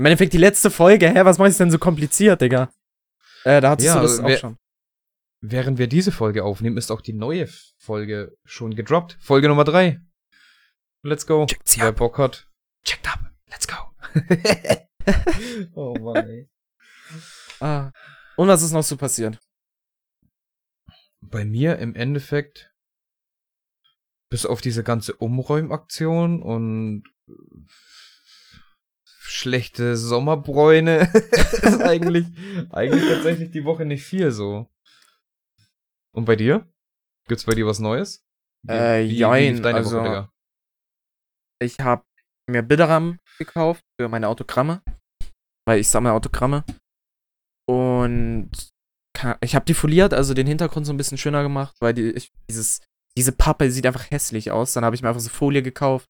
Im 0.00 0.06
Endeffekt 0.06 0.32
die 0.32 0.38
letzte 0.38 0.70
Folge, 0.70 1.10
hä? 1.10 1.26
Was 1.26 1.36
machst 1.36 1.60
du 1.60 1.64
denn 1.64 1.70
so 1.70 1.78
kompliziert, 1.78 2.40
Digga? 2.40 2.72
Äh, 3.44 3.60
da 3.60 3.68
hattest 3.68 3.86
Ja, 3.86 3.96
du 3.96 4.00
das 4.00 4.18
auch 4.18 4.38
schon. 4.38 4.56
Während 5.42 5.76
wir 5.76 5.88
diese 5.88 6.10
Folge 6.10 6.42
aufnehmen, 6.42 6.78
ist 6.78 6.90
auch 6.90 7.02
die 7.02 7.12
neue 7.12 7.46
Folge 7.76 8.34
schon 8.46 8.74
gedroppt. 8.74 9.18
Folge 9.20 9.48
Nummer 9.48 9.64
3. 9.64 10.00
Let's 11.02 11.26
go. 11.26 11.44
Checkt 11.44 11.68
sie 11.68 11.80
Wer 11.80 11.88
ab. 11.88 11.96
Bock 11.96 12.16
hat, 12.16 12.48
checkt 12.82 13.12
ab. 13.12 13.30
Let's 13.50 13.68
go. 13.68 13.74
oh 15.74 15.94
Mann, 15.98 16.26
ey. 16.30 16.48
Ah. 17.60 17.90
Und 18.38 18.48
was 18.48 18.62
ist 18.62 18.72
noch 18.72 18.82
so 18.82 18.96
passiert? 18.96 19.38
Bei 21.20 21.44
mir 21.44 21.78
im 21.78 21.94
Endeffekt, 21.94 22.72
bis 24.30 24.46
auf 24.46 24.62
diese 24.62 24.82
ganze 24.82 25.14
Umräumaktion 25.14 26.40
und 26.40 27.04
schlechte 29.30 29.96
Sommerbräune, 29.96 31.10
ist 31.14 31.80
eigentlich, 31.82 32.26
eigentlich 32.70 33.08
tatsächlich 33.08 33.50
die 33.50 33.64
Woche 33.64 33.84
nicht 33.84 34.04
viel 34.04 34.30
so. 34.32 34.68
Und 36.14 36.24
bei 36.24 36.36
dir? 36.36 36.68
Gibt's 37.28 37.44
bei 37.44 37.54
dir 37.54 37.66
was 37.66 37.78
Neues? 37.78 38.24
Wie- 38.66 38.72
Äh, 38.72 39.04
wie- 39.04 39.10
wie 39.10 39.16
jein, 39.18 39.62
deine 39.62 39.78
also- 39.78 39.98
Woche? 40.00 40.30
Ich 41.62 41.78
habe 41.78 42.02
mir 42.48 42.62
Bilderrahmen 42.62 43.18
gekauft 43.38 43.82
für 44.00 44.08
meine 44.08 44.28
Autogramme. 44.28 44.82
Weil 45.66 45.78
ich 45.80 45.88
sammle 45.88 46.12
Autogramme. 46.12 46.64
Und 47.68 48.50
ich 49.42 49.54
habe 49.54 49.66
die 49.66 49.74
foliert, 49.74 50.14
also 50.14 50.32
den 50.34 50.46
Hintergrund 50.46 50.86
so 50.86 50.92
ein 50.92 50.96
bisschen 50.96 51.18
schöner 51.18 51.42
gemacht, 51.42 51.76
weil 51.80 51.92
die, 51.94 52.10
ich, 52.10 52.32
dieses, 52.50 52.80
diese 53.16 53.32
Pappe 53.32 53.70
sieht 53.70 53.86
einfach 53.86 54.10
hässlich 54.10 54.50
aus. 54.50 54.72
Dann 54.72 54.84
habe 54.84 54.96
ich 54.96 55.02
mir 55.02 55.08
einfach 55.08 55.20
so 55.20 55.28
Folie 55.28 55.62
gekauft. 55.62 56.08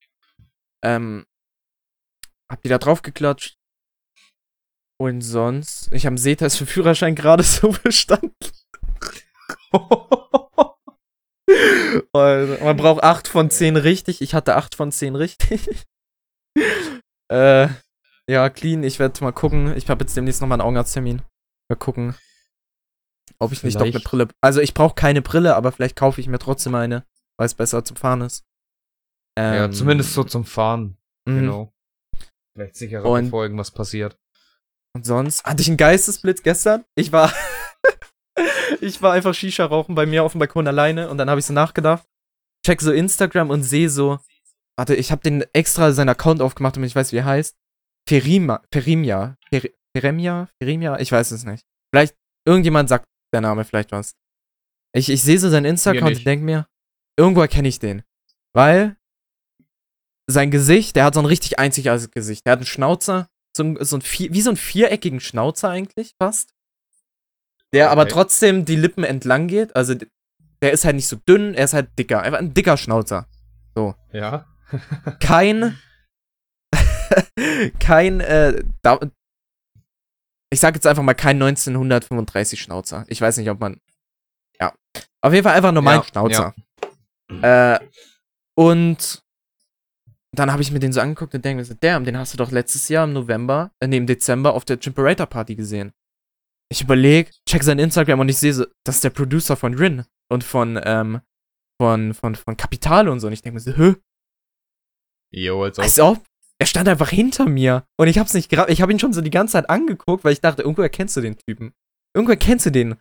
Ähm, 0.84 1.26
hab 2.50 2.60
die 2.62 2.68
da 2.68 2.78
drauf 2.78 3.02
geklatscht. 3.02 3.56
Und 5.00 5.22
sonst, 5.22 5.90
ich 5.92 6.04
habe 6.04 6.10
einen 6.10 6.18
Sehtest 6.18 6.58
für 6.58 6.66
Führerschein 6.66 7.14
gerade 7.14 7.42
so 7.44 7.70
bestanden. 7.82 8.34
Man 12.12 12.76
braucht 12.76 13.02
8 13.02 13.26
von 13.28 13.50
10 13.50 13.76
richtig. 13.76 14.20
Ich 14.20 14.34
hatte 14.34 14.56
8 14.56 14.74
von 14.74 14.92
10 14.92 15.16
richtig. 15.16 15.86
äh, 17.32 17.68
ja, 18.28 18.50
clean. 18.50 18.82
Ich 18.84 18.98
werde 18.98 19.22
mal 19.24 19.32
gucken. 19.32 19.76
Ich 19.76 19.88
habe 19.88 20.04
jetzt 20.04 20.16
demnächst 20.16 20.40
nochmal 20.40 20.56
einen 20.60 20.66
Augenarzttermin. 20.68 21.22
Mal 21.68 21.76
gucken, 21.76 22.14
ob 23.38 23.52
ich 23.52 23.62
nicht 23.62 23.76
doch 23.76 23.82
eine 23.82 23.92
Vielleicht- 23.92 24.04
Brille. 24.06 24.28
Also, 24.40 24.60
ich 24.60 24.74
brauche 24.74 24.94
keine 24.94 25.22
Brille, 25.22 25.56
aber 25.56 25.72
vielleicht 25.72 25.96
kaufe 25.96 26.20
ich 26.20 26.28
mir 26.28 26.38
trotzdem 26.38 26.74
eine, 26.74 27.06
weil 27.38 27.46
es 27.46 27.54
besser 27.54 27.84
zum 27.84 27.96
Fahren 27.96 28.20
ist. 28.22 28.44
ja, 29.38 29.64
Ähm, 29.64 29.72
zumindest 29.72 30.12
so 30.14 30.24
zum 30.24 30.44
Fahren, 30.44 30.96
genau. 31.26 31.72
Vielleicht 32.60 32.76
sicherer 32.76 33.08
Und- 33.08 33.24
bevor 33.26 33.44
irgendwas 33.44 33.70
passiert. 33.70 34.18
Und 34.94 35.06
sonst 35.06 35.44
hatte 35.44 35.62
ich 35.62 35.68
einen 35.68 35.78
Geistesblitz 35.78 36.42
gestern. 36.42 36.84
Ich 36.94 37.10
war. 37.10 37.32
ich 38.80 39.00
war 39.00 39.14
einfach 39.14 39.32
Shisha 39.32 39.64
rauchen 39.64 39.94
bei 39.94 40.04
mir 40.04 40.24
auf 40.24 40.32
dem 40.32 40.40
Balkon 40.40 40.66
alleine 40.66 41.08
und 41.08 41.16
dann 41.16 41.30
habe 41.30 41.38
ich 41.40 41.46
so 41.46 41.54
nachgedacht. 41.54 42.04
Check 42.66 42.82
so 42.82 42.92
Instagram 42.92 43.48
und 43.48 43.62
sehe 43.62 43.88
so. 43.88 44.18
Warte, 44.76 44.94
ich 44.94 45.10
habe 45.10 45.22
den 45.22 45.42
extra 45.54 45.92
seinen 45.92 46.10
Account 46.10 46.42
aufgemacht, 46.42 46.76
damit 46.76 46.90
ich 46.90 46.96
weiß, 46.96 47.12
wie 47.12 47.18
er 47.18 47.24
heißt. 47.24 47.56
Ferima, 48.06 48.62
Ferimia. 48.72 49.38
Fer, 49.48 49.70
Feremia? 49.96 50.48
Ferimia? 50.60 50.98
Ich 51.00 51.12
weiß 51.12 51.30
es 51.30 51.44
nicht. 51.44 51.64
Vielleicht, 51.94 52.14
irgendjemand 52.46 52.90
sagt 52.90 53.06
der 53.32 53.40
Name 53.40 53.64
vielleicht 53.64 53.92
was. 53.92 54.12
Ich, 54.94 55.08
ich 55.08 55.22
sehe 55.22 55.38
so 55.38 55.48
seinen 55.48 55.64
Insta-Account 55.66 56.16
und 56.16 56.26
denke 56.26 56.44
mir, 56.44 56.66
irgendwo 57.16 57.40
erkenne 57.40 57.68
ich 57.68 57.78
den. 57.78 58.02
Weil 58.54 58.96
sein 60.30 60.50
Gesicht, 60.50 60.96
der 60.96 61.04
hat 61.04 61.14
so 61.14 61.20
ein 61.20 61.26
richtig 61.26 61.58
einzigartiges 61.58 62.10
Gesicht. 62.10 62.46
Der 62.46 62.52
hat 62.52 62.58
einen 62.60 62.66
Schnauzer, 62.66 63.28
so 63.56 63.64
ein, 63.64 63.84
so 63.84 63.96
ein 63.96 64.02
wie 64.02 64.40
so 64.42 64.50
einen 64.50 64.56
viereckigen 64.56 65.20
Schnauzer 65.20 65.70
eigentlich 65.70 66.14
fast. 66.20 66.54
Der 67.72 67.90
aber 67.90 68.02
Okay. 68.02 68.12
trotzdem 68.12 68.64
die 68.64 68.76
Lippen 68.76 69.04
entlang 69.04 69.46
geht. 69.48 69.76
Also 69.76 69.94
der 70.62 70.72
ist 70.72 70.84
halt 70.84 70.96
nicht 70.96 71.06
so 71.08 71.16
dünn, 71.16 71.54
er 71.54 71.64
ist 71.64 71.72
halt 71.74 71.96
dicker. 71.98 72.22
Einfach 72.22 72.38
ein 72.38 72.54
dicker 72.54 72.76
Schnauzer. 72.76 73.26
Ja? 74.12 74.46
Kein. 75.20 75.78
kein, 77.80 78.20
äh, 78.20 78.62
da, 78.82 79.00
ich 80.52 80.60
sag 80.60 80.74
jetzt 80.74 80.86
einfach 80.86 81.02
mal 81.02 81.14
kein 81.14 81.42
1935 81.42 82.60
Schnauzer. 82.60 83.04
Ich 83.08 83.20
weiß 83.20 83.36
nicht, 83.38 83.50
ob 83.50 83.58
man. 83.60 83.80
Ja. 84.60 84.72
Auf 85.20 85.32
jeden 85.32 85.44
Fall 85.44 85.54
einfach 85.56 85.72
nur 85.72 85.82
mein 85.82 85.98
Ja, 86.00 86.04
Schnauzer. 86.04 86.54
Äh, 87.42 87.80
und 88.54 89.22
dann 90.36 90.52
habe 90.52 90.62
ich 90.62 90.70
mir 90.70 90.78
den 90.78 90.92
so 90.92 91.00
angeguckt 91.00 91.34
und 91.34 91.44
denke 91.44 91.60
mir 91.60 91.64
so, 91.64 91.74
damn, 91.78 92.04
den 92.04 92.16
hast 92.16 92.32
du 92.32 92.38
doch 92.38 92.50
letztes 92.50 92.88
Jahr 92.88 93.04
im 93.04 93.12
November, 93.12 93.72
äh, 93.80 93.88
nee, 93.88 93.96
im 93.96 94.06
Dezember 94.06 94.54
auf 94.54 94.64
der 94.64 94.78
Chimperator 94.78 95.26
Party 95.26 95.56
gesehen. 95.56 95.92
Ich 96.72 96.82
überlege, 96.82 97.30
check 97.48 97.64
sein 97.64 97.80
Instagram 97.80 98.20
und 98.20 98.28
ich 98.28 98.38
sehe 98.38 98.54
so, 98.54 98.64
das 98.84 98.96
ist 98.96 99.04
der 99.04 99.10
Producer 99.10 99.56
von 99.56 99.74
Rin 99.74 100.04
und 100.30 100.44
von, 100.44 100.80
ähm, 100.84 101.20
von, 101.80 102.14
von, 102.14 102.36
von 102.36 102.56
Kapital 102.56 103.08
und 103.08 103.18
so. 103.18 103.26
Und 103.26 103.32
ich 103.32 103.42
denke 103.42 103.54
mir 103.54 103.60
so, 103.60 103.72
hä? 103.72 103.96
Jo, 105.32 105.64
als 105.64 105.78
ob. 105.78 105.84
Als 105.84 105.98
ob. 105.98 106.24
Er 106.60 106.66
stand 106.66 106.88
einfach 106.88 107.08
hinter 107.08 107.48
mir. 107.48 107.84
Und 107.98 108.08
ich 108.08 108.18
hab's 108.18 108.34
nicht 108.34 108.50
gerade. 108.50 108.70
Ich 108.70 108.82
habe 108.82 108.92
ihn 108.92 108.98
schon 108.98 109.12
so 109.12 109.22
die 109.22 109.30
ganze 109.30 109.52
Zeit 109.52 109.70
angeguckt, 109.70 110.24
weil 110.24 110.32
ich 110.32 110.42
dachte, 110.42 110.62
irgendwo 110.62 110.82
erkennst 110.82 111.16
du 111.16 111.20
den 111.20 111.38
Typen. 111.38 111.72
Irgendwo 112.14 112.32
erkennst 112.32 112.66
du 112.66 112.70
den. 112.70 112.96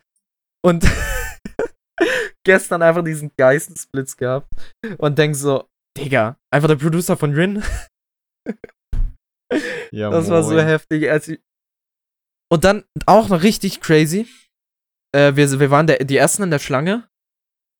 Und 0.64 0.84
gestern 2.44 2.82
einfach 2.82 3.04
diesen 3.04 3.32
Geistesblitz 3.36 4.16
gehabt. 4.16 4.52
Und 4.98 5.18
denk 5.18 5.36
so, 5.36 5.68
Digga, 5.96 6.38
einfach 6.52 6.68
der 6.68 6.76
Producer 6.76 7.16
von 7.16 7.32
Rin. 7.34 7.62
ja, 9.92 10.10
Das 10.10 10.28
war 10.28 10.42
so 10.42 10.54
moin. 10.54 10.66
heftig. 10.66 11.10
Als 11.10 11.28
ich 11.28 11.40
und 12.52 12.64
dann 12.64 12.84
auch 13.06 13.28
noch 13.28 13.42
richtig 13.42 13.80
crazy. 13.80 14.26
Äh, 15.14 15.36
wir, 15.36 15.58
wir 15.60 15.70
waren 15.70 15.86
der, 15.86 15.98
die 16.04 16.16
ersten 16.16 16.42
in 16.44 16.50
der 16.50 16.58
Schlange. 16.58 17.08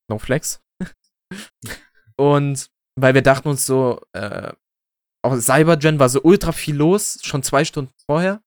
No 0.09 0.19
flex. 0.19 0.61
und 2.19 2.71
weil 2.99 3.15
wir 3.15 3.23
dachten 3.23 3.49
uns 3.49 3.67
so, 3.67 4.01
äh, 4.13 4.53
auch 5.25 5.37
Cybergen 5.39 5.99
war 5.99 6.09
so 6.09 6.23
ultra 6.23 6.53
viel 6.53 6.77
los, 6.77 7.19
schon 7.23 7.43
zwei 7.43 7.65
Stunden 7.65 7.93
vorher. 8.09 8.43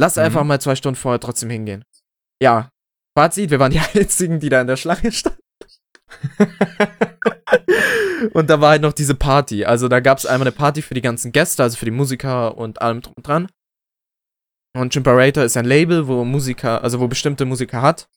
Lass 0.00 0.16
Mhm. 0.16 0.22
einfach 0.22 0.44
mal 0.44 0.60
zwei 0.60 0.76
Stunden 0.76 0.96
vorher 1.00 1.20
trotzdem 1.20 1.50
hingehen. 1.50 1.84
Ja. 2.42 2.70
Fazit, 3.18 3.50
wir 3.50 3.58
waren 3.58 3.72
die 3.72 3.80
einzigen, 3.94 4.40
die 4.40 4.48
da 4.50 4.60
in 4.60 4.66
der 4.66 4.76
Schlange 4.76 5.12
standen. 5.12 5.40
Und 8.32 8.48
da 8.50 8.60
war 8.60 8.70
halt 8.70 8.82
noch 8.82 8.92
diese 8.92 9.14
Party. 9.14 9.64
Also 9.64 9.88
da 9.88 10.00
gab 10.00 10.18
es 10.18 10.26
einmal 10.26 10.46
eine 10.46 10.56
Party 10.56 10.82
für 10.82 10.94
die 10.94 11.02
ganzen 11.02 11.32
Gäste, 11.32 11.62
also 11.62 11.76
für 11.76 11.84
die 11.84 11.90
Musiker 11.90 12.56
und 12.56 12.80
allem 12.80 13.00
drum 13.00 13.14
und 13.16 13.26
dran. 13.26 13.48
Und 14.76 14.92
Chimperator 14.92 15.42
ist 15.42 15.56
ein 15.56 15.64
Label, 15.64 16.06
wo 16.06 16.24
Musiker, 16.24 16.82
also 16.82 17.00
wo 17.00 17.08
bestimmte 17.08 17.44
Musiker 17.44 17.80
hat. 17.80 18.08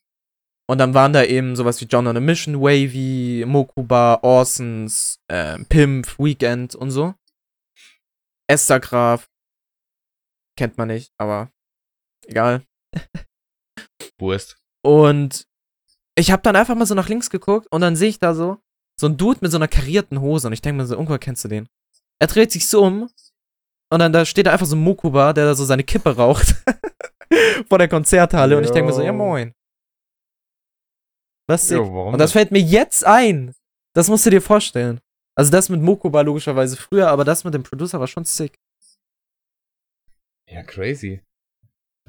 Und 0.70 0.78
dann 0.78 0.94
waren 0.94 1.14
da 1.14 1.24
eben 1.24 1.56
sowas 1.56 1.82
wie 1.82 1.86
John 1.86 2.06
on 2.06 2.18
a 2.18 2.20
Mission, 2.20 2.62
Wavy, 2.62 3.44
Mokuba, 3.48 4.20
Orsons, 4.22 5.20
ähm, 5.30 5.66
Pimp, 5.66 6.20
Weekend 6.20 6.76
und 6.76 6.92
so. 6.92 7.16
Esther 8.48 8.80
Graf. 8.80 9.30
Kennt 10.58 10.78
man 10.78 10.90
nicht, 10.90 11.12
aber 11.18 11.52
egal. 12.28 12.64
Wurst. 14.20 14.58
Und 14.84 15.48
ich 16.16 16.32
habe 16.32 16.42
dann 16.44 16.56
einfach 16.56 16.76
mal 16.76 16.86
so 16.86 16.96
nach 16.96 17.10
links 17.10 17.30
geguckt 17.30 17.68
und 17.72 17.82
dann 17.82 17.96
sehe 17.96 18.10
ich 18.10 18.20
da 18.20 18.34
so 18.34 18.60
so 19.00 19.08
ein 19.08 19.16
Dude 19.16 19.40
mit 19.42 19.52
so 19.52 19.58
einer 19.58 19.70
karierten 19.70 20.20
Hose 20.20 20.48
und 20.48 20.54
ich 20.54 20.62
denke 20.62 20.82
mir 20.82 20.86
so, 20.86 20.96
irgendwo 20.96 21.18
kennst 21.18 21.46
du 21.46 21.48
den. 21.48 21.70
Er 22.20 22.28
dreht 22.28 22.52
sich 22.52 22.68
so 22.68 22.84
um 22.84 23.10
und 23.92 24.00
dann 24.00 24.12
da 24.12 24.26
steht 24.26 24.46
da 24.46 24.52
einfach 24.52 24.66
so 24.66 24.76
ein 24.76 24.84
Mokuba, 24.84 25.32
der 25.32 25.46
da 25.46 25.56
so 25.56 25.64
seine 25.64 25.86
Kippe 25.86 26.18
raucht 26.18 26.56
vor 27.70 27.78
der 27.78 27.88
Konzerthalle 27.88 28.58
und 28.58 28.66
ich 28.66 28.72
denke 28.72 28.88
mir 28.88 28.94
so, 28.94 29.02
ja 29.02 29.08
Yo. 29.08 29.14
moin. 29.14 29.54
Was 31.48 31.72
warum 31.72 32.14
Und 32.14 32.20
das 32.20 32.34
fällt 32.34 32.52
mir 32.52 32.62
jetzt 32.62 33.06
ein. 33.06 33.56
Das 33.96 34.10
musst 34.10 34.26
du 34.26 34.30
dir 34.30 34.42
vorstellen. 34.42 35.00
Also 35.36 35.50
das 35.50 35.70
mit 35.70 35.82
Mokuba 35.82 36.20
logischerweise 36.22 36.76
früher, 36.76 37.08
aber 37.08 37.24
das 37.24 37.46
mit 37.46 37.54
dem 37.54 37.64
Producer 37.64 38.00
war 38.02 38.08
schon 38.08 38.26
sick. 38.26 38.60
Ja, 40.50 40.62
crazy. 40.64 41.24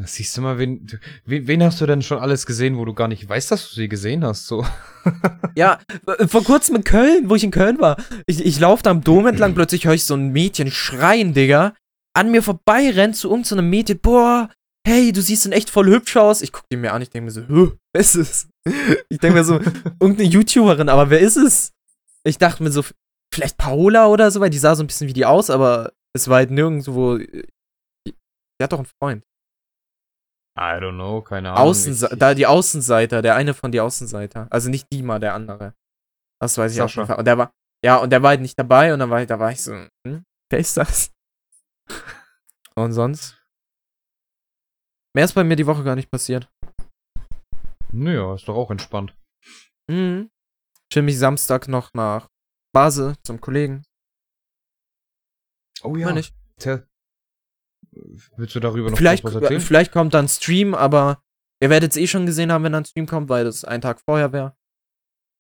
Das 0.00 0.14
siehst 0.14 0.34
du 0.34 0.40
mal, 0.40 0.58
wen, 0.58 0.86
wen, 1.26 1.62
hast 1.62 1.82
du 1.82 1.86
denn 1.86 2.00
schon 2.00 2.18
alles 2.18 2.46
gesehen, 2.46 2.78
wo 2.78 2.86
du 2.86 2.94
gar 2.94 3.06
nicht 3.06 3.28
weißt, 3.28 3.50
dass 3.50 3.68
du 3.68 3.74
sie 3.74 3.88
gesehen 3.88 4.24
hast, 4.24 4.46
so? 4.46 4.64
Ja, 5.56 5.78
äh, 6.06 6.26
vor 6.26 6.42
kurzem 6.42 6.76
in 6.76 6.84
Köln, 6.84 7.28
wo 7.28 7.34
ich 7.34 7.44
in 7.44 7.50
Köln 7.50 7.80
war. 7.80 8.02
Ich, 8.26 8.44
ich 8.44 8.58
laufe 8.58 8.82
da 8.82 8.90
am 8.90 9.02
Dom 9.02 9.26
entlang, 9.26 9.54
plötzlich 9.54 9.84
höre 9.84 9.94
ich 9.94 10.04
so 10.04 10.14
ein 10.14 10.30
Mädchen 10.30 10.70
schreien, 10.70 11.34
Digga. 11.34 11.74
An 12.14 12.30
mir 12.30 12.42
vorbei 12.42 12.90
rennt 12.90 13.16
zu 13.16 13.28
irgendeinem 13.28 13.68
Mädchen. 13.68 13.98
Boah, 13.98 14.48
hey, 14.86 15.12
du 15.12 15.20
siehst 15.20 15.44
in 15.44 15.52
echt 15.52 15.68
voll 15.68 15.88
hübsch 15.88 16.16
aus. 16.16 16.40
Ich 16.40 16.52
gucke 16.52 16.66
die 16.72 16.78
mir 16.78 16.94
an, 16.94 17.02
ich 17.02 17.10
denke 17.10 17.26
mir 17.26 17.30
so, 17.30 17.46
Hö, 17.46 17.72
wer 17.92 18.00
ist 18.00 18.14
es? 18.14 18.48
Ich 19.10 19.18
denke 19.18 19.38
mir 19.38 19.44
so, 19.44 19.54
irgendeine 20.00 20.28
YouTuberin, 20.28 20.88
aber 20.88 21.10
wer 21.10 21.20
ist 21.20 21.36
es? 21.36 21.72
Ich 22.24 22.38
dachte 22.38 22.62
mir 22.62 22.70
so, 22.70 22.84
vielleicht 23.34 23.58
Paola 23.58 24.06
oder 24.06 24.30
so, 24.30 24.40
weil 24.40 24.50
die 24.50 24.58
sah 24.58 24.74
so 24.74 24.82
ein 24.82 24.86
bisschen 24.86 25.08
wie 25.08 25.14
die 25.14 25.26
aus, 25.26 25.50
aber 25.50 25.92
es 26.14 26.28
war 26.28 26.36
halt 26.36 26.50
nirgendwo. 26.50 27.18
Die, 27.18 27.44
die 28.06 28.62
hat 28.62 28.72
doch 28.72 28.78
einen 28.78 28.88
Freund. 29.02 29.24
I 30.60 30.76
don't 30.78 30.94
know, 30.96 31.22
keine 31.22 31.52
Ahnung. 31.52 31.68
Außense 31.70 32.06
Ich- 32.06 32.12
ich- 32.12 32.18
da 32.18 32.34
die 32.34 32.46
Außenseiter, 32.46 33.22
der 33.22 33.34
eine 33.34 33.54
von 33.54 33.72
die 33.72 33.80
Außenseiter. 33.80 34.46
Also 34.50 34.68
nicht 34.68 34.92
Dima, 34.92 35.18
der 35.18 35.32
andere. 35.34 35.74
Das 36.38 36.58
weiß 36.58 36.72
ich 36.72 36.78
Sascha. 36.78 37.00
jeden 37.00 37.06
Fall. 37.08 37.18
Und 37.18 37.24
der 37.24 37.38
war, 37.38 37.52
ja, 37.84 37.96
und 37.96 38.10
der 38.10 38.22
war 38.22 38.30
halt 38.30 38.40
nicht 38.42 38.58
dabei 38.58 38.92
und 38.92 38.98
dann 39.00 39.08
war 39.10 39.22
ich, 39.22 39.26
da 39.26 39.38
war 39.38 39.50
ich 39.52 39.62
so, 39.62 39.72
hm, 39.72 40.24
wer 40.50 40.58
ist 40.58 40.76
das? 40.76 41.12
Und 42.76 42.92
sonst? 42.92 43.36
Mehr 45.14 45.24
ist 45.24 45.32
bei 45.34 45.44
mir 45.44 45.56
die 45.56 45.66
Woche 45.66 45.82
gar 45.82 45.96
nicht 45.96 46.10
passiert. 46.10 46.48
Naja, 47.92 48.34
ist 48.34 48.46
doch 48.46 48.54
auch 48.54 48.70
entspannt. 48.70 49.14
Mhm. 49.90 50.30
Chill 50.92 51.02
mich 51.02 51.18
Samstag 51.18 51.68
noch 51.68 51.92
nach 51.94 52.28
Basel 52.72 53.16
zum 53.24 53.40
Kollegen. 53.40 53.82
Oh 55.82 55.96
Ja. 55.96 56.12
Nicht. 56.12 56.34
Tell. 56.58 56.86
Willst 58.36 58.54
du 58.54 58.60
darüber 58.60 58.90
noch 58.90 58.96
Vielleicht, 58.98 59.24
was 59.24 59.34
erzählen? 59.34 59.60
vielleicht 59.60 59.92
kommt 59.92 60.14
dann 60.14 60.28
Stream, 60.28 60.74
aber 60.74 61.22
ihr 61.60 61.70
werdet 61.70 61.92
es 61.92 61.96
eh 61.96 62.06
schon 62.06 62.26
gesehen 62.26 62.52
haben, 62.52 62.64
wenn 62.64 62.72
dann 62.72 62.84
Stream 62.84 63.06
kommt, 63.06 63.28
weil 63.28 63.44
das 63.44 63.64
ein 63.64 63.80
Tag 63.80 64.00
vorher 64.00 64.32
wäre. 64.32 64.56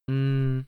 Mhm. 0.08 0.66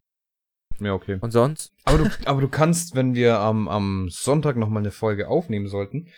Ja, 0.81 0.95
okay. 0.95 1.19
Und 1.21 1.31
sonst? 1.31 1.73
Aber 1.85 1.99
du, 1.99 2.11
aber 2.25 2.41
du 2.41 2.49
kannst, 2.49 2.95
wenn 2.95 3.15
wir 3.15 3.39
am, 3.39 3.69
am 3.69 4.09
Sonntag 4.11 4.57
nochmal 4.57 4.83
eine 4.83 4.91
Folge 4.91 5.29
aufnehmen 5.29 5.69
sollten, 5.69 6.09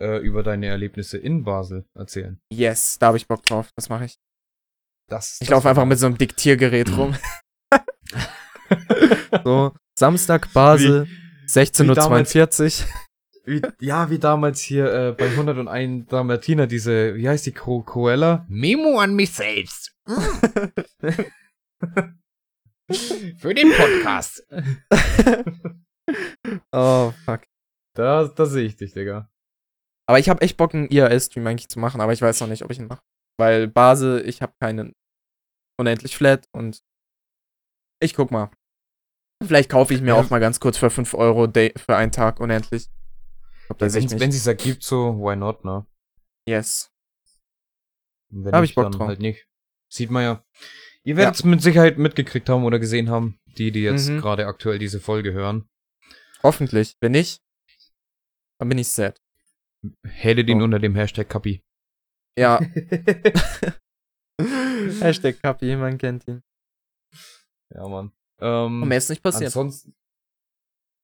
äh, 0.00 0.18
über 0.18 0.42
deine 0.42 0.66
Erlebnisse 0.66 1.18
in 1.18 1.44
Basel 1.44 1.86
erzählen. 1.94 2.40
Yes, 2.52 2.98
da 2.98 3.08
habe 3.08 3.16
ich 3.16 3.26
Bock 3.28 3.44
drauf. 3.44 3.70
Das 3.76 3.88
mache 3.88 4.06
ich. 4.06 4.18
Das, 5.08 5.38
Ich 5.40 5.48
laufe 5.48 5.68
einfach 5.68 5.84
mit 5.84 5.98
so 5.98 6.06
einem 6.06 6.18
Diktiergerät 6.18 6.88
rum. 6.96 7.16
so, 9.44 9.72
Samstag, 9.98 10.52
Basel, 10.52 11.06
wie 11.06 11.46
16.42 11.48 12.82
Uhr. 12.82 12.88
Wie, 13.50 13.60
ja, 13.80 14.10
wie 14.10 14.20
damals 14.20 14.60
hier 14.60 14.92
äh, 14.92 15.12
bei 15.12 15.26
101 15.26 16.06
Dalmatiner, 16.06 16.68
diese, 16.68 17.16
wie 17.16 17.28
heißt 17.28 17.46
die, 17.46 17.52
Co 17.52 17.82
Coella? 17.82 18.46
Memo 18.48 19.00
an 19.00 19.16
mich 19.16 19.32
selbst. 19.32 19.92
Für 23.38 23.52
den 23.52 23.72
Podcast. 23.72 24.46
oh, 26.72 27.12
fuck. 27.24 27.42
Da, 27.96 28.28
da 28.28 28.46
sehe 28.46 28.66
ich 28.66 28.76
dich, 28.76 28.92
Digga. 28.92 29.28
Aber 30.08 30.20
ich 30.20 30.28
habe 30.28 30.42
echt 30.42 30.56
Bock, 30.56 30.72
einen 30.72 30.88
IRL-Stream 30.88 31.44
eigentlich 31.48 31.68
zu 31.68 31.80
machen, 31.80 32.00
aber 32.00 32.12
ich 32.12 32.22
weiß 32.22 32.40
noch 32.40 32.48
nicht, 32.48 32.62
ob 32.62 32.70
ich 32.70 32.78
ihn 32.78 32.86
mache. 32.86 33.02
Weil 33.36 33.66
Basel, 33.66 34.28
ich 34.28 34.42
habe 34.42 34.52
keinen 34.60 34.92
unendlich 35.76 36.16
flat 36.16 36.46
und 36.52 36.84
ich 38.00 38.14
guck 38.14 38.30
mal. 38.30 38.52
Vielleicht 39.44 39.70
kaufe 39.70 39.92
ich 39.92 40.02
mir 40.02 40.08
Ja. 40.10 40.14
auch 40.20 40.30
mal 40.30 40.38
ganz 40.38 40.60
kurz 40.60 40.78
für 40.78 40.90
5 40.90 41.14
Euro 41.14 41.48
day 41.48 41.72
für 41.76 41.96
einen 41.96 42.12
Tag 42.12 42.38
unendlich. 42.38 42.86
Ob 43.70 43.78
das 43.78 43.94
Wenn 43.94 44.04
es 44.30 44.36
sich 44.42 44.46
ergibt, 44.46 44.82
so, 44.82 45.16
why 45.18 45.36
not, 45.36 45.64
ne? 45.64 45.86
Yes. 46.46 46.90
Wenn 48.30 48.52
Hab 48.52 48.64
ich 48.64 48.74
Bock 48.74 48.84
dann 48.84 48.92
drauf. 48.92 49.08
halt 49.08 49.20
nicht. 49.20 49.46
Sieht 49.92 50.10
man 50.10 50.22
ja. 50.22 50.44
Ihr 51.04 51.16
werdet 51.16 51.36
es 51.36 51.44
mit 51.44 51.62
Sicherheit 51.62 51.96
mitgekriegt 51.98 52.48
haben 52.48 52.64
oder 52.64 52.78
gesehen 52.78 53.08
haben, 53.10 53.38
die, 53.58 53.70
die 53.72 53.80
jetzt 53.82 54.08
Mhm. 54.08 54.18
gerade 54.20 54.46
aktuell 54.46 54.78
diese 54.78 55.00
Folge 55.00 55.32
hören. 55.32 55.68
Hoffentlich. 56.42 56.96
Wenn 57.00 57.12
nicht, 57.12 57.42
dann 58.58 58.68
bin 58.68 58.78
ich 58.78 58.88
sad. 58.88 59.20
Hättet 60.04 60.48
ihn 60.48 60.60
Oh. 60.60 60.64
unter 60.64 60.78
dem 60.78 60.94
Hashtag 60.94 61.28
Kapi. 61.28 61.62
Ja. 62.36 62.60
Hashtag 65.00 65.40
Kapi, 65.42 65.76
man 65.76 65.98
kennt 65.98 66.26
ihn. 66.28 66.42
Ja, 67.74 67.86
Mann. 67.88 68.12
Ähm, 68.40 68.82
Und 68.82 68.88
mehr 68.88 68.98
ist 68.98 69.10
nicht 69.10 69.22
passiert. 69.22 69.48
Ansonsten. 69.48 69.94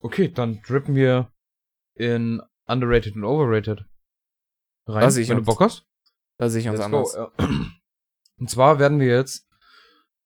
Okay, 0.02 0.28
dann 0.28 0.60
drippen 0.62 0.94
wir 0.94 1.32
in 1.94 2.42
Underrated 2.66 3.16
und 3.16 3.24
Overrated 3.24 3.84
rein, 4.86 5.00
Da 5.02 5.08
ich 5.08 5.28
wenn 5.28 5.36
du 5.36 5.40
uns. 5.40 5.46
Bock 5.46 5.60
hast. 5.60 5.86
Da 6.38 6.48
sehe 6.48 6.60
ich 6.60 6.68
uns 6.68 6.78
Let's 6.78 6.84
anders. 6.84 7.14
go. 7.14 7.30
Und 8.38 8.50
zwar 8.50 8.78
werden 8.78 9.00
wir 9.00 9.06
jetzt 9.06 9.48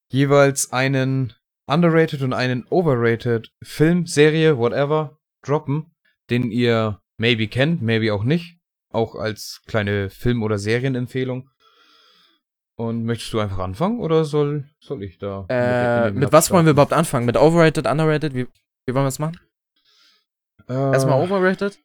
jeweils 0.09 0.73
einen 0.73 1.33
Underrated 1.67 2.23
und 2.23 2.33
einen 2.33 2.67
Overrated 2.69 3.53
Film, 3.63 4.07
Serie, 4.07 4.59
whatever, 4.59 5.21
droppen, 5.43 5.95
den 6.29 6.51
ihr 6.51 7.01
maybe 7.19 7.47
kennt, 7.47 7.83
maybe 7.83 8.13
auch 8.13 8.25
nicht. 8.25 8.59
Auch 8.89 9.15
als 9.15 9.63
kleine 9.67 10.11
Film- 10.11 10.43
oder 10.43 10.59
Serienempfehlung. 10.59 11.49
Und 12.75 13.05
möchtest 13.05 13.33
du 13.33 13.39
einfach 13.39 13.59
anfangen 13.61 14.01
oder 14.01 14.25
soll, 14.25 14.69
soll 14.81 15.05
ich 15.05 15.19
da? 15.19 15.47
Äh, 15.49 16.11
mit 16.11 16.33
was 16.33 16.51
wollen 16.51 16.67
wir 16.67 16.73
überhaupt 16.73 16.93
anfangen? 16.95 17.27
Mit 17.27 17.37
Overrated, 17.37 17.87
Underrated? 17.87 18.35
Wie, 18.35 18.49
wie 18.87 18.95
wollen 18.95 19.05
wir 19.05 19.09
das 19.09 19.21
machen? 19.21 19.39
Äh, 20.69 20.73
Erstmal 20.73 21.21
Overrated? 21.23 21.79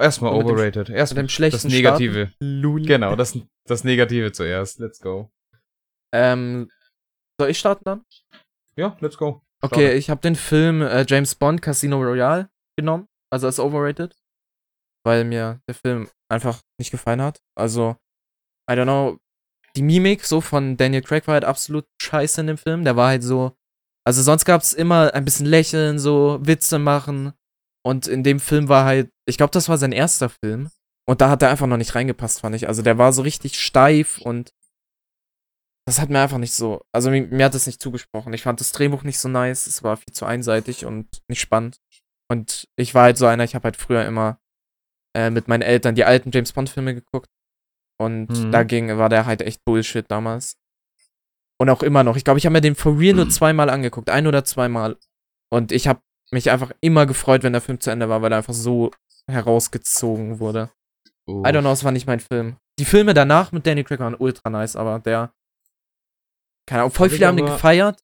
Erstmal 0.00 0.32
mit 0.32 0.42
dem- 0.42 0.54
Overrated. 0.54 0.88
Erst 0.90 1.12
mit 1.12 1.18
dem 1.18 1.26
das 1.26 1.32
schlechten 1.32 1.68
Negative. 1.68 2.32
Lul. 2.40 2.82
Genau, 2.86 3.16
das, 3.16 3.38
das 3.66 3.84
Negative 3.84 4.32
zuerst. 4.32 4.78
Let's 4.78 5.00
go. 5.00 5.30
Ähm, 6.14 6.70
soll 7.40 7.50
ich 7.50 7.58
starten 7.58 7.84
dann? 7.84 8.04
Ja, 8.76 8.96
let's 9.00 9.16
go. 9.16 9.42
Okay, 9.62 9.80
Starte. 9.80 9.92
ich 9.96 10.10
habe 10.10 10.20
den 10.22 10.36
Film 10.36 10.82
äh, 10.82 11.04
James 11.06 11.34
Bond 11.34 11.60
Casino 11.62 11.98
Royale 12.00 12.48
genommen, 12.78 13.08
also 13.30 13.46
als 13.46 13.60
Overrated, 13.60 14.16
weil 15.04 15.24
mir 15.24 15.60
der 15.68 15.74
Film 15.74 16.08
einfach 16.30 16.62
nicht 16.78 16.90
gefallen 16.90 17.20
hat. 17.20 17.40
Also, 17.54 17.96
I 18.70 18.74
don't 18.74 18.84
know, 18.84 19.18
die 19.76 19.82
Mimik 19.82 20.24
so 20.24 20.40
von 20.40 20.76
Daniel 20.76 21.02
Craig 21.02 21.26
war 21.26 21.34
halt 21.34 21.44
absolut 21.44 21.86
scheiße 22.00 22.40
in 22.40 22.46
dem 22.46 22.58
Film. 22.58 22.84
Der 22.84 22.96
war 22.96 23.08
halt 23.08 23.22
so, 23.22 23.54
also 24.06 24.22
sonst 24.22 24.44
gab 24.46 24.62
es 24.62 24.72
immer 24.72 25.12
ein 25.14 25.24
bisschen 25.26 25.46
Lächeln, 25.46 25.98
so 25.98 26.38
Witze 26.42 26.78
machen. 26.78 27.34
Und 27.84 28.06
in 28.06 28.22
dem 28.22 28.40
Film 28.40 28.68
war 28.68 28.84
halt, 28.84 29.10
ich 29.26 29.36
glaube, 29.36 29.52
das 29.52 29.68
war 29.68 29.78
sein 29.78 29.92
erster 29.92 30.28
Film. 30.28 30.70
Und 31.08 31.20
da 31.20 31.30
hat 31.30 31.42
er 31.42 31.50
einfach 31.50 31.66
noch 31.66 31.76
nicht 31.78 31.94
reingepasst, 31.94 32.40
fand 32.40 32.54
ich. 32.54 32.68
Also 32.68 32.82
der 32.82 32.98
war 32.98 33.12
so 33.12 33.22
richtig 33.22 33.58
steif 33.58 34.18
und 34.18 34.52
das 35.86 35.98
hat 35.98 36.08
mir 36.10 36.20
einfach 36.20 36.38
nicht 36.38 36.52
so, 36.52 36.82
also 36.92 37.10
mir, 37.10 37.22
mir 37.26 37.46
hat 37.46 37.54
es 37.54 37.66
nicht 37.66 37.82
zugesprochen. 37.82 38.32
Ich 38.32 38.42
fand 38.42 38.60
das 38.60 38.70
Drehbuch 38.72 39.02
nicht 39.02 39.18
so 39.18 39.28
nice, 39.28 39.66
es 39.66 39.82
war 39.82 39.96
viel 39.96 40.12
zu 40.12 40.24
einseitig 40.24 40.84
und 40.84 41.08
nicht 41.28 41.40
spannend. 41.40 41.78
Und 42.30 42.68
ich 42.76 42.94
war 42.94 43.04
halt 43.04 43.18
so 43.18 43.26
einer, 43.26 43.42
ich 43.44 43.54
habe 43.56 43.64
halt 43.64 43.76
früher 43.76 44.04
immer 44.04 44.38
äh, 45.16 45.30
mit 45.30 45.48
meinen 45.48 45.62
Eltern 45.62 45.96
die 45.96 46.04
alten 46.04 46.30
James 46.30 46.52
Bond 46.52 46.68
Filme 46.70 46.94
geguckt. 46.94 47.28
Und 48.00 48.28
Mhm. 48.28 48.52
dagegen 48.52 48.96
war 48.98 49.08
der 49.08 49.26
halt 49.26 49.42
echt 49.42 49.64
Bullshit 49.64 50.08
damals. 50.08 50.56
Und 51.60 51.68
auch 51.70 51.82
immer 51.82 52.04
noch. 52.04 52.16
Ich 52.16 52.24
glaube, 52.24 52.38
ich 52.38 52.46
habe 52.46 52.52
mir 52.52 52.60
den 52.60 52.76
for 52.76 52.96
real 52.98 53.14
nur 53.16 53.28
zweimal 53.30 53.68
angeguckt. 53.68 54.10
Ein 54.10 54.26
oder 54.28 54.44
zweimal. 54.44 54.96
Und 55.52 55.72
ich 55.72 55.88
habe 55.88 56.00
mich 56.32 56.50
einfach 56.50 56.72
immer 56.80 57.06
gefreut, 57.06 57.42
wenn 57.42 57.52
der 57.52 57.62
Film 57.62 57.80
zu 57.80 57.90
Ende 57.90 58.08
war, 58.08 58.22
weil 58.22 58.32
er 58.32 58.38
einfach 58.38 58.54
so 58.54 58.90
herausgezogen 59.26 60.38
wurde. 60.40 60.70
Oh. 61.26 61.42
I 61.44 61.48
don't 61.48 61.60
know, 61.60 61.72
es 61.72 61.84
war 61.84 61.92
nicht 61.92 62.06
mein 62.06 62.20
Film. 62.20 62.56
Die 62.78 62.84
Filme 62.84 63.14
danach 63.14 63.52
mit 63.52 63.66
Danny 63.66 63.84
Craig 63.84 64.00
waren 64.00 64.14
ultra 64.14 64.48
nice, 64.50 64.76
aber 64.76 64.98
der. 65.00 65.32
Keine 66.66 66.82
Ahnung, 66.82 66.92
voll 66.92 67.08
Hab 67.08 67.12
viele 67.14 67.26
haben 67.26 67.36
den 67.36 67.46
gefeiert. 67.46 68.00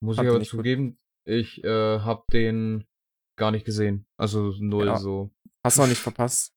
Muss 0.00 0.16
Fand 0.16 0.26
ich 0.26 0.30
aber 0.30 0.38
nicht 0.38 0.50
gut. 0.52 0.58
zugeben, 0.58 0.98
ich 1.26 1.64
äh, 1.64 1.98
hab 2.00 2.26
den 2.28 2.86
gar 3.36 3.50
nicht 3.50 3.64
gesehen. 3.64 4.06
Also 4.16 4.52
null 4.60 4.86
Ja. 4.86 4.96
so. 4.98 5.30
Hast 5.64 5.76
du 5.78 5.82
noch 5.82 5.88
nicht 5.88 6.00
verpasst. 6.00 6.52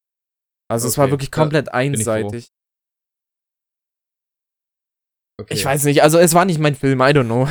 Also 0.70 0.88
es 0.88 0.98
war 0.98 1.06
Okay, 1.06 1.14
wirklich 1.14 1.32
komplett 1.32 1.74
einseitig. 1.74 2.52
Okay. 5.42 5.54
Ich 5.54 5.66
weiß 5.66 5.86
nicht, 5.86 6.04
also 6.04 6.18
es 6.20 6.34
war 6.34 6.46
nicht 6.46 6.60
mein 6.60 6.76
Film, 6.76 7.00
I 7.00 7.06
don't 7.06 7.26
know. 7.26 7.48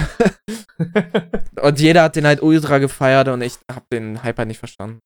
Und 1.61 1.81
jeder 1.81 2.05
hat 2.05 2.17
den 2.17 2.27
halt 2.27 2.41
ultra 2.43 2.79
gefeiert 2.79 3.29
und 3.29 3.43
ich 3.43 3.57
hab 3.71 3.89
den 3.91 4.23
Hype 4.23 4.39
halt 4.39 4.49
nicht 4.49 4.59
verstanden. 4.59 5.01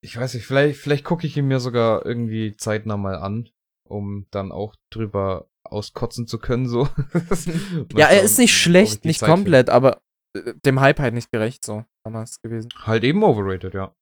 ich 0.00 0.16
weiß 0.16 0.34
nicht, 0.34 0.46
vielleicht, 0.46 0.78
vielleicht 0.78 1.04
gucke 1.04 1.26
ich 1.26 1.36
ihn 1.36 1.48
mir 1.48 1.60
sogar 1.60 2.04
irgendwie 2.04 2.56
zeitnah 2.56 2.96
mal 2.96 3.16
an, 3.16 3.48
um 3.88 4.26
dann 4.30 4.52
auch 4.52 4.74
drüber 4.90 5.48
auskotzen 5.64 6.26
zu 6.26 6.38
können, 6.38 6.68
so. 6.68 6.88
Ja, 7.96 8.08
er 8.08 8.22
ist 8.22 8.38
nicht 8.38 8.56
schlecht, 8.56 9.04
nicht 9.04 9.20
Zeit 9.20 9.28
finde. 9.28 9.42
komplett, 9.42 9.70
aber 9.70 10.02
äh, 10.36 10.54
dem 10.64 10.80
Hype 10.80 10.98
halt 10.98 11.14
nicht 11.14 11.30
gerecht, 11.32 11.64
so 11.64 11.84
damals 12.04 12.40
gewesen. 12.42 12.68
Halt 12.76 13.04
eben 13.04 13.22
overrated, 13.22 13.74
ja. 13.74 13.94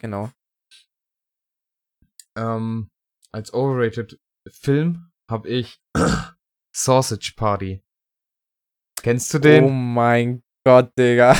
Genau. 0.00 0.30
Ähm, 2.36 2.88
als 3.32 3.52
overrated 3.52 4.18
Film 4.50 5.11
habe 5.32 5.48
ich 5.48 5.80
Sausage 6.76 7.32
Party. 7.36 7.82
Kennst 9.02 9.34
du 9.34 9.40
den? 9.40 9.64
Oh 9.64 9.70
mein 9.70 10.42
Gott, 10.64 10.92
Digga. 10.96 11.36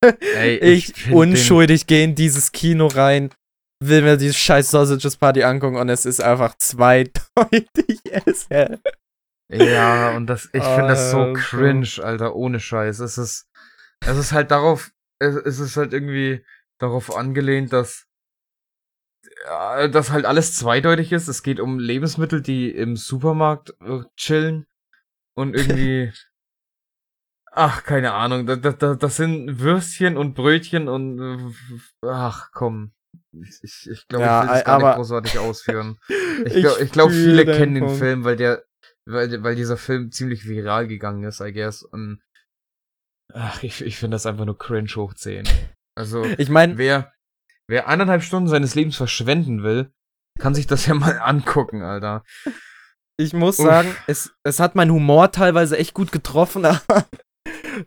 Ey, 0.00 0.56
ich 0.56 0.96
ich 0.96 1.12
unschuldig 1.12 1.86
gehe 1.86 2.04
in 2.04 2.14
dieses 2.14 2.50
Kino 2.50 2.86
rein, 2.86 3.30
will 3.80 4.02
mir 4.02 4.16
diese 4.16 4.34
scheiß 4.34 4.70
Sausages 4.70 5.16
Party 5.16 5.44
angucken 5.44 5.76
und 5.76 5.88
es 5.90 6.06
ist 6.06 6.20
einfach 6.20 6.56
zweideutig. 6.56 8.00
Ja, 9.54 10.16
und 10.16 10.28
das, 10.28 10.46
ich 10.54 10.64
finde 10.64 10.88
das 10.88 11.10
so 11.10 11.18
Also. 11.20 11.34
cringe, 11.34 12.02
Alter, 12.02 12.34
ohne 12.34 12.58
Scheiß. 12.58 13.00
Es 13.00 13.18
ist, 13.18 13.46
es 14.00 14.16
ist 14.16 14.32
halt 14.32 14.50
darauf, 14.50 14.92
es, 15.18 15.34
es 15.34 15.58
ist 15.58 15.76
halt 15.76 15.92
irgendwie 15.92 16.42
darauf 16.78 17.14
angelehnt, 17.14 17.70
dass, 17.70 18.06
ja, 19.44 19.88
dass 19.88 20.10
halt 20.10 20.24
alles 20.24 20.54
zweideutig 20.54 21.12
ist. 21.12 21.28
Es 21.28 21.42
geht 21.42 21.60
um 21.60 21.78
Lebensmittel, 21.78 22.42
die 22.42 22.70
im 22.70 22.96
Supermarkt 22.96 23.74
äh, 23.80 24.00
chillen 24.16 24.66
und 25.34 25.54
irgendwie, 25.56 26.12
ach, 27.50 27.84
keine 27.84 28.12
Ahnung, 28.12 28.46
da, 28.46 28.56
da, 28.56 28.72
da, 28.72 28.94
das 28.94 29.16
sind 29.16 29.58
Würstchen 29.60 30.16
und 30.16 30.34
Brötchen 30.34 30.88
und, 30.88 31.20
äh, 31.20 32.06
ach, 32.06 32.50
komm. 32.52 32.92
Ich, 33.62 33.88
ich 33.90 34.08
glaube, 34.08 34.24
Ja, 34.24 34.42
ich 34.42 34.48
will 34.48 34.54
das 34.56 34.64
gar 34.64 34.78
nicht 34.78 34.96
großartig 34.96 35.38
ausführen. 35.38 35.98
Ich 36.44 36.54
Ich 36.56 36.62
glaube, 36.62 36.82
ich 36.82 36.92
glaub, 36.92 37.10
fühl 37.10 37.24
viele 37.24 37.44
kennen 37.44 37.74
den 37.74 37.84
Punkt. 37.84 37.98
Film, 37.98 38.24
weil 38.24 38.36
der, 38.36 38.64
weil, 39.06 39.42
weil 39.42 39.54
dieser 39.54 39.76
Film 39.76 40.10
ziemlich 40.10 40.46
viral 40.46 40.88
gegangen 40.88 41.24
ist, 41.24 41.40
I 41.40 41.52
guess. 41.52 41.82
Und 41.82 42.20
ach, 43.32 43.62
ich, 43.62 43.82
ich 43.82 43.98
finde 43.98 44.14
das 44.14 44.26
einfach 44.26 44.44
nur 44.44 44.58
cringe 44.58 44.88
hoch 44.96 45.14
10. 45.14 45.44
Also, 45.94 46.24
Ich 46.38 46.48
meine, 46.48 46.78
wer, 46.78 47.12
wer 47.72 47.88
eineinhalb 47.88 48.22
Stunden 48.22 48.50
seines 48.50 48.74
Lebens 48.74 48.96
verschwenden 48.96 49.62
will, 49.62 49.90
kann 50.38 50.54
sich 50.54 50.66
das 50.66 50.84
ja 50.84 50.92
mal 50.92 51.18
angucken, 51.22 51.82
Alter. 51.82 52.22
ich 53.18 53.32
muss 53.32 53.58
Uff. 53.58 53.64
sagen, 53.64 53.96
es, 54.06 54.34
es 54.44 54.60
hat 54.60 54.74
meinen 54.74 54.92
Humor 54.92 55.32
teilweise 55.32 55.78
echt 55.78 55.94
gut 55.94 56.12
getroffen, 56.12 56.64
aber 56.66 57.06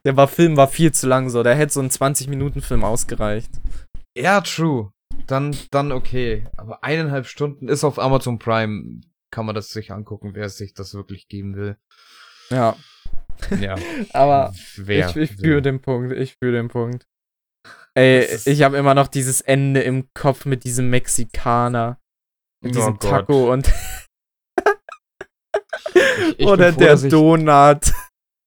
der 0.04 0.17
war, 0.17 0.28
Film 0.28 0.58
war 0.58 0.67
viel 0.67 0.91
zu 0.91 1.08
lang 1.08 1.30
so. 1.30 1.43
Der 1.43 1.54
hätte 1.56 1.74
so 1.74 1.82
ein 1.82 1.91
20-Minuten-Film 1.91 2.84
ausgereicht. 2.84 3.52
Ja, 4.17 4.41
true. 4.41 4.91
Dann, 5.28 5.56
dann 5.69 5.91
okay. 5.91 6.45
Aber 6.58 6.84
eineinhalb 6.84 7.28
Stunden 7.28 7.67
ist 7.67 7.84
auf 7.84 8.00
Amazon 8.00 8.39
Prime, 8.39 9.02
kann 9.32 9.45
man 9.45 9.54
das 9.54 9.69
sich 9.69 9.91
angucken, 9.91 10.32
wer 10.34 10.50
sich 10.50 10.74
das 10.74 10.95
wirklich 10.95 11.28
geben 11.28 11.56
will. 11.56 11.78
Ja, 12.50 12.76
Ja, 13.60 13.76
aber 14.13 14.54
wer. 14.78 15.10
ich, 15.10 15.15
ich 15.15 15.36
fühle 15.36 15.62
den 15.62 15.82
Punkt, 15.82 16.12
ich 16.13 16.38
fühle 16.41 16.54
den 16.58 16.69
Punkt. 16.69 17.08
Ey, 17.97 18.27
ich 18.45 18.62
habe 18.63 18.77
immer 18.77 18.93
noch 18.93 19.08
dieses 19.08 19.41
Ende 19.41 19.81
im 19.81 20.10
Kopf 20.13 20.45
mit 20.45 20.63
diesem 20.65 20.89
Mexikaner. 20.89 21.97
Mit 22.62 22.73
Oh 22.73 22.79
diesem 22.79 22.93
Gott. 22.99 23.10
Taco 23.10 23.51
und 23.53 23.71
Ich- 25.93 26.39
ich 26.39 26.45
oder 26.47 26.73
froh, 26.73 26.79
der 26.79 26.95
Donut. 26.97 27.93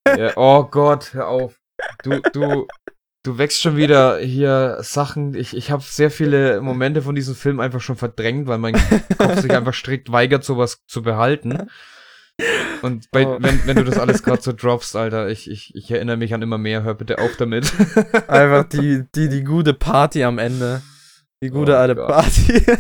Ja, 0.07 0.33
oh 0.37 0.65
Gott, 0.65 1.15
hör 1.15 1.29
auf. 1.29 1.59
Du, 2.03 2.21
du, 2.33 2.67
du 3.25 3.39
wächst 3.39 3.61
schon 3.63 3.77
wieder 3.77 4.19
hier 4.19 4.79
Sachen. 4.81 5.35
Ich, 5.35 5.57
ich 5.57 5.71
habe 5.71 5.83
sehr 5.83 6.11
viele 6.11 6.61
Momente 6.61 7.03
von 7.03 7.15
diesem 7.15 7.35
Film 7.35 7.61
einfach 7.61 7.81
schon 7.81 7.97
verdrängt, 7.97 8.47
weil 8.49 8.59
mein 8.59 8.75
Kopf 9.19 9.41
sich 9.41 9.51
einfach 9.57 9.75
strikt 9.75 10.11
weigert, 10.11 10.45
sowas 10.45 10.83
zu 10.87 11.03
behalten. 11.03 11.71
Und 12.83 13.11
bei, 13.11 13.27
Oh. 13.27 13.39
wenn, 13.41 13.67
wenn 13.67 13.77
du 13.77 13.85
das 13.85 13.99
alles 13.99 14.23
gerade 14.23 14.41
so 14.43 14.53
droppst, 14.57 14.95
Alter, 14.97 15.29
ich, 15.29 15.51
ich, 15.51 15.75
ich 15.75 15.91
erinnere 15.91 16.17
mich 16.17 16.33
an 16.35 16.43
immer 16.43 16.59
mehr, 16.59 16.83
hör 16.83 16.95
bitte 16.95 17.19
auf 17.19 17.37
damit. 17.37 17.73
Einfach 18.29 18.65
die, 18.69 19.05
die, 19.15 19.29
die 19.29 19.45
gute 19.45 19.75
Party 19.75 20.23
am 20.25 20.39
Ende. 20.39 20.83
Die 21.43 21.51
gute 21.51 21.73
Oh 21.73 21.77
alte 21.77 21.95
Gott. 21.95 22.09
Party. 22.09 22.65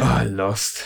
Ah, 0.00 0.22
Lost. 0.22 0.84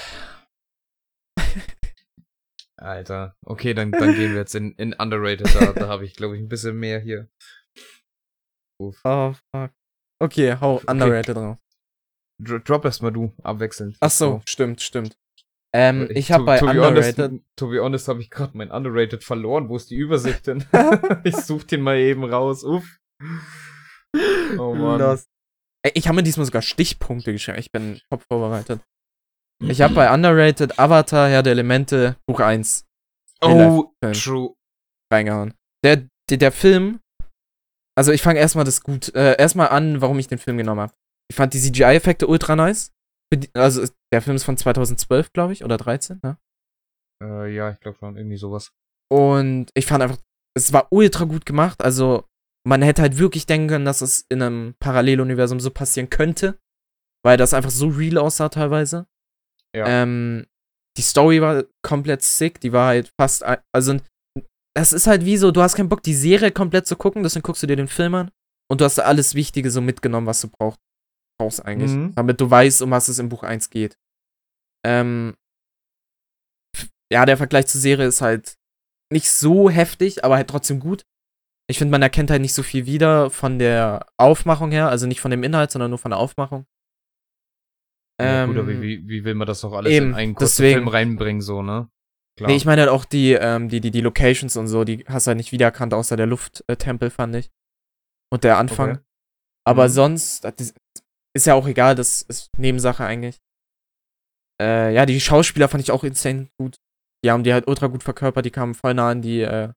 Alter. 2.79 3.37
Okay, 3.47 3.75
dann, 3.75 3.93
dann 3.93 4.15
gehen 4.15 4.33
wir 4.33 4.39
jetzt 4.41 4.55
in, 4.57 4.73
in 4.73 4.93
Underrated. 4.95 5.55
Da, 5.55 5.73
da 5.73 5.89
habe 5.89 6.05
ich, 6.05 6.15
glaube 6.17 6.37
ich, 6.37 6.43
ein 6.43 6.49
bisschen 6.49 6.77
mehr 6.77 6.99
hier. 6.99 7.29
Uff. 8.81 8.99
oh, 9.05 9.35
fuck. 9.55 9.71
Okay, 10.21 10.57
hau 10.61 10.81
underrated 10.87 11.37
drauf. 11.37 11.59
Dro- 12.43 12.59
Drop 12.59 12.85
erstmal 12.85 13.13
du, 13.13 13.33
abwechselnd. 13.45 13.97
Ach 14.01 14.11
so, 14.11 14.43
stimmt, 14.49 14.81
stimmt. 14.81 15.17
Ähm, 15.75 16.09
ich 16.11 16.31
habe 16.31 16.43
to, 16.43 16.47
bei 16.47 16.59
to 16.59 16.67
be 16.67 16.71
underrated. 16.73 17.19
honest, 17.19 17.45
to 17.57 17.69
be 17.69 17.83
honest 17.83 18.09
habe 18.09 18.21
ich 18.21 18.31
gerade 18.31 18.57
mein 18.57 18.71
Underrated 18.71 19.25
verloren. 19.25 19.69
Wo 19.69 19.77
ist 19.77 19.91
die 19.91 19.97
Übersicht 19.97 20.47
denn? 20.47 20.65
ich 21.25 21.37
such 21.37 21.65
den 21.65 21.81
mal 21.81 21.97
eben 21.99 22.25
raus. 22.25 22.63
Uff. 22.65 22.99
Oh 24.59 24.75
Mann. 24.75 25.01
Lost. 25.01 25.29
Ich 25.95 26.07
habe 26.07 26.17
mir 26.17 26.23
diesmal 26.23 26.47
sogar 26.47 26.63
Stichpunkte 26.63 27.33
geschrieben. 27.33 27.59
Ich 27.59 27.73
bin 27.73 28.01
top 28.11 28.23
vorbereitet. 28.31 28.81
Ich 29.63 29.81
habe 29.81 29.95
bei 29.95 30.13
Underrated 30.13 30.79
Avatar, 30.79 31.29
Herr 31.29 31.43
der 31.43 31.53
Elemente, 31.53 32.17
Buch 32.27 32.41
1 32.41 32.85
Oh, 33.41 33.93
true. 34.13 34.55
reingehauen. 35.13 35.55
Der, 35.85 36.07
der, 36.31 36.37
der 36.37 36.53
Film, 36.53 37.01
also 37.99 38.13
ich 38.13 38.23
fange 38.23 38.39
erstmal 38.39 38.65
das 38.65 38.83
gut, 38.83 39.13
äh, 39.17 39.37
erstmal 39.37 39.69
an, 39.71 40.01
warum 40.01 40.19
ich 40.21 40.29
den 40.29 40.39
Film 40.39 40.59
genommen 40.59 40.81
habe. 40.83 40.93
Ich 41.29 41.35
fand 41.37 41.53
die 41.55 41.59
CGI-Effekte 41.61 42.29
ultra 42.29 42.55
nice. 42.55 42.93
Also 43.55 43.87
der 44.13 44.23
Film 44.23 44.37
ist 44.37 44.45
von 44.45 44.57
2012, 44.57 45.33
glaube 45.33 45.53
ich, 45.53 45.65
oder 45.65 45.77
13, 45.77 46.21
ne? 46.23 46.39
Äh, 47.23 47.55
ja, 47.55 47.71
ich 47.71 47.81
glaube 47.81 47.97
schon, 47.99 48.17
irgendwie 48.17 48.37
sowas. 48.37 48.73
Und 49.11 49.71
ich 49.75 49.87
fand 49.87 50.03
einfach, 50.03 50.19
es 50.57 50.73
war 50.73 50.89
ultra 50.91 51.25
gut 51.25 51.47
gemacht. 51.47 51.83
Also, 51.83 52.25
man 52.67 52.83
hätte 52.83 53.03
halt 53.03 53.19
wirklich 53.19 53.47
denken 53.47 53.69
können, 53.69 53.85
dass 53.85 54.01
es 54.01 54.25
in 54.29 54.43
einem 54.43 54.75
Paralleluniversum 54.81 55.61
so 55.61 55.71
passieren 55.71 56.11
könnte. 56.11 56.59
Weil 57.25 57.37
das 57.37 57.55
einfach 57.55 57.71
so 57.71 57.89
real 57.89 58.19
aussah 58.19 58.49
teilweise. 58.49 59.07
Ja. 59.75 59.87
Ähm, 59.87 60.47
die 60.97 61.03
Story 61.03 61.41
war 61.41 61.65
komplett 61.83 62.23
sick. 62.23 62.61
Die 62.61 62.73
war 62.73 62.89
halt 62.89 63.13
fast. 63.21 63.45
Also, 63.73 63.99
das 64.75 64.93
ist 64.93 65.07
halt 65.07 65.25
wie 65.25 65.37
so, 65.37 65.51
du 65.51 65.63
hast 65.63 65.77
keinen 65.77 65.89
Bock, 65.89 66.03
die 66.03 66.15
Serie 66.15 66.51
komplett 66.51 66.87
zu 66.87 66.97
gucken, 66.97 67.23
deswegen 67.23 67.43
guckst 67.43 67.63
du 67.63 67.67
dir 67.67 67.77
den 67.77 67.89
Film 67.89 68.15
an. 68.15 68.31
Und 68.71 68.81
du 68.81 68.85
hast 68.85 68.97
da 68.99 69.03
alles 69.03 69.35
Wichtige 69.35 69.71
so 69.71 69.81
mitgenommen, 69.81 70.27
was 70.27 70.41
du 70.41 70.49
brauchst, 70.49 70.81
brauchst 71.43 71.65
eigentlich. 71.65 71.91
Mhm. 71.91 72.15
Damit 72.15 72.41
du 72.41 72.51
weißt, 72.51 72.83
um 72.83 72.91
was 72.91 73.09
es 73.09 73.19
im 73.19 73.29
Buch 73.29 73.43
1 73.43 73.71
geht. 73.71 73.97
Ähm, 74.87 75.35
ja, 77.13 77.27
der 77.27 77.37
Vergleich 77.37 77.67
zur 77.67 77.81
Serie 77.81 78.07
ist 78.07 78.23
halt 78.23 78.55
nicht 79.13 79.31
so 79.31 79.69
heftig, 79.71 80.25
aber 80.25 80.37
halt 80.37 80.49
trotzdem 80.49 80.81
gut. 80.81 81.03
Ich 81.71 81.79
finde, 81.79 81.93
man 81.93 82.03
erkennt 82.03 82.31
halt 82.31 82.41
nicht 82.43 82.55
so 82.55 82.63
viel 82.63 82.87
wieder 82.87 83.31
von 83.31 83.59
der 83.59 84.07
Aufmachung 84.19 84.71
her, 84.71 84.89
also 84.89 85.07
nicht 85.07 85.21
von 85.21 85.31
dem 85.31 85.43
Inhalt, 85.43 85.71
sondern 85.71 85.91
nur 85.91 85.99
von 85.99 86.11
der 86.11 86.19
Aufmachung. 86.19 86.67
ja, 88.21 88.47
gut, 88.47 88.57
Ähm, 88.57 88.63
aber 88.63 88.69
wie, 88.69 88.81
wie, 88.83 89.09
wie 89.09 89.25
will 89.25 89.35
man 89.35 89.47
das 89.47 89.61
doch 89.61 89.73
alles 89.73 89.93
eben, 89.93 90.09
in 90.11 90.15
einen 90.15 90.35
kurzen 90.35 90.63
deswegen. 90.63 90.79
Film 90.79 90.89
reinbringen, 90.89 91.41
so, 91.43 91.63
ne? 91.63 91.89
Klar. 92.39 92.51
Nee, 92.51 92.57
ich 92.57 92.65
meine 92.65 92.81
halt 92.83 92.91
auch 92.91 93.05
die, 93.05 93.33
ähm, 93.33 93.69
die, 93.69 93.81
die, 93.81 93.91
die 93.91 94.01
Locations 94.01 94.57
und 94.57 94.67
so, 94.67 94.85
die 94.85 95.05
hast 95.07 95.27
du 95.27 95.29
halt 95.29 95.37
nicht 95.37 95.53
wiedererkannt, 95.53 95.93
außer 95.93 96.17
der 96.17 96.27
Lufttempel, 96.27 97.11
fand 97.11 97.37
ich. 97.37 97.51
Und 98.33 98.45
der 98.45 98.57
Anfang. 98.57 98.93
Okay. 98.93 99.01
Aber 99.67 99.85
Mhm. 99.85 99.93
sonst, 99.93 100.45
das 100.45 100.75
ist, 101.35 101.47
ja 101.47 101.55
auch 101.55 101.67
egal, 101.67 101.95
das 101.95 102.23
ist 102.23 102.51
Nebensache 102.59 103.05
eigentlich. 103.05 103.41
Äh, 104.61 104.95
ja, 104.95 105.07
die 105.07 105.21
Schauspieler 105.21 105.69
fand 105.69 105.83
ich 105.83 105.91
auch 105.91 106.05
insane 106.05 106.49
gut. 106.59 106.77
Die 107.25 107.31
haben 107.31 107.45
die 107.45 107.53
halt 107.53 107.69
ultra 107.69 107.87
gut 107.87 108.03
verkörpert, 108.03 108.45
die 108.45 108.51
kamen 108.51 108.75
voll 108.75 108.95
nah 108.95 109.11
an 109.11 109.23
die, 109.23 109.41
äh, 109.41 109.73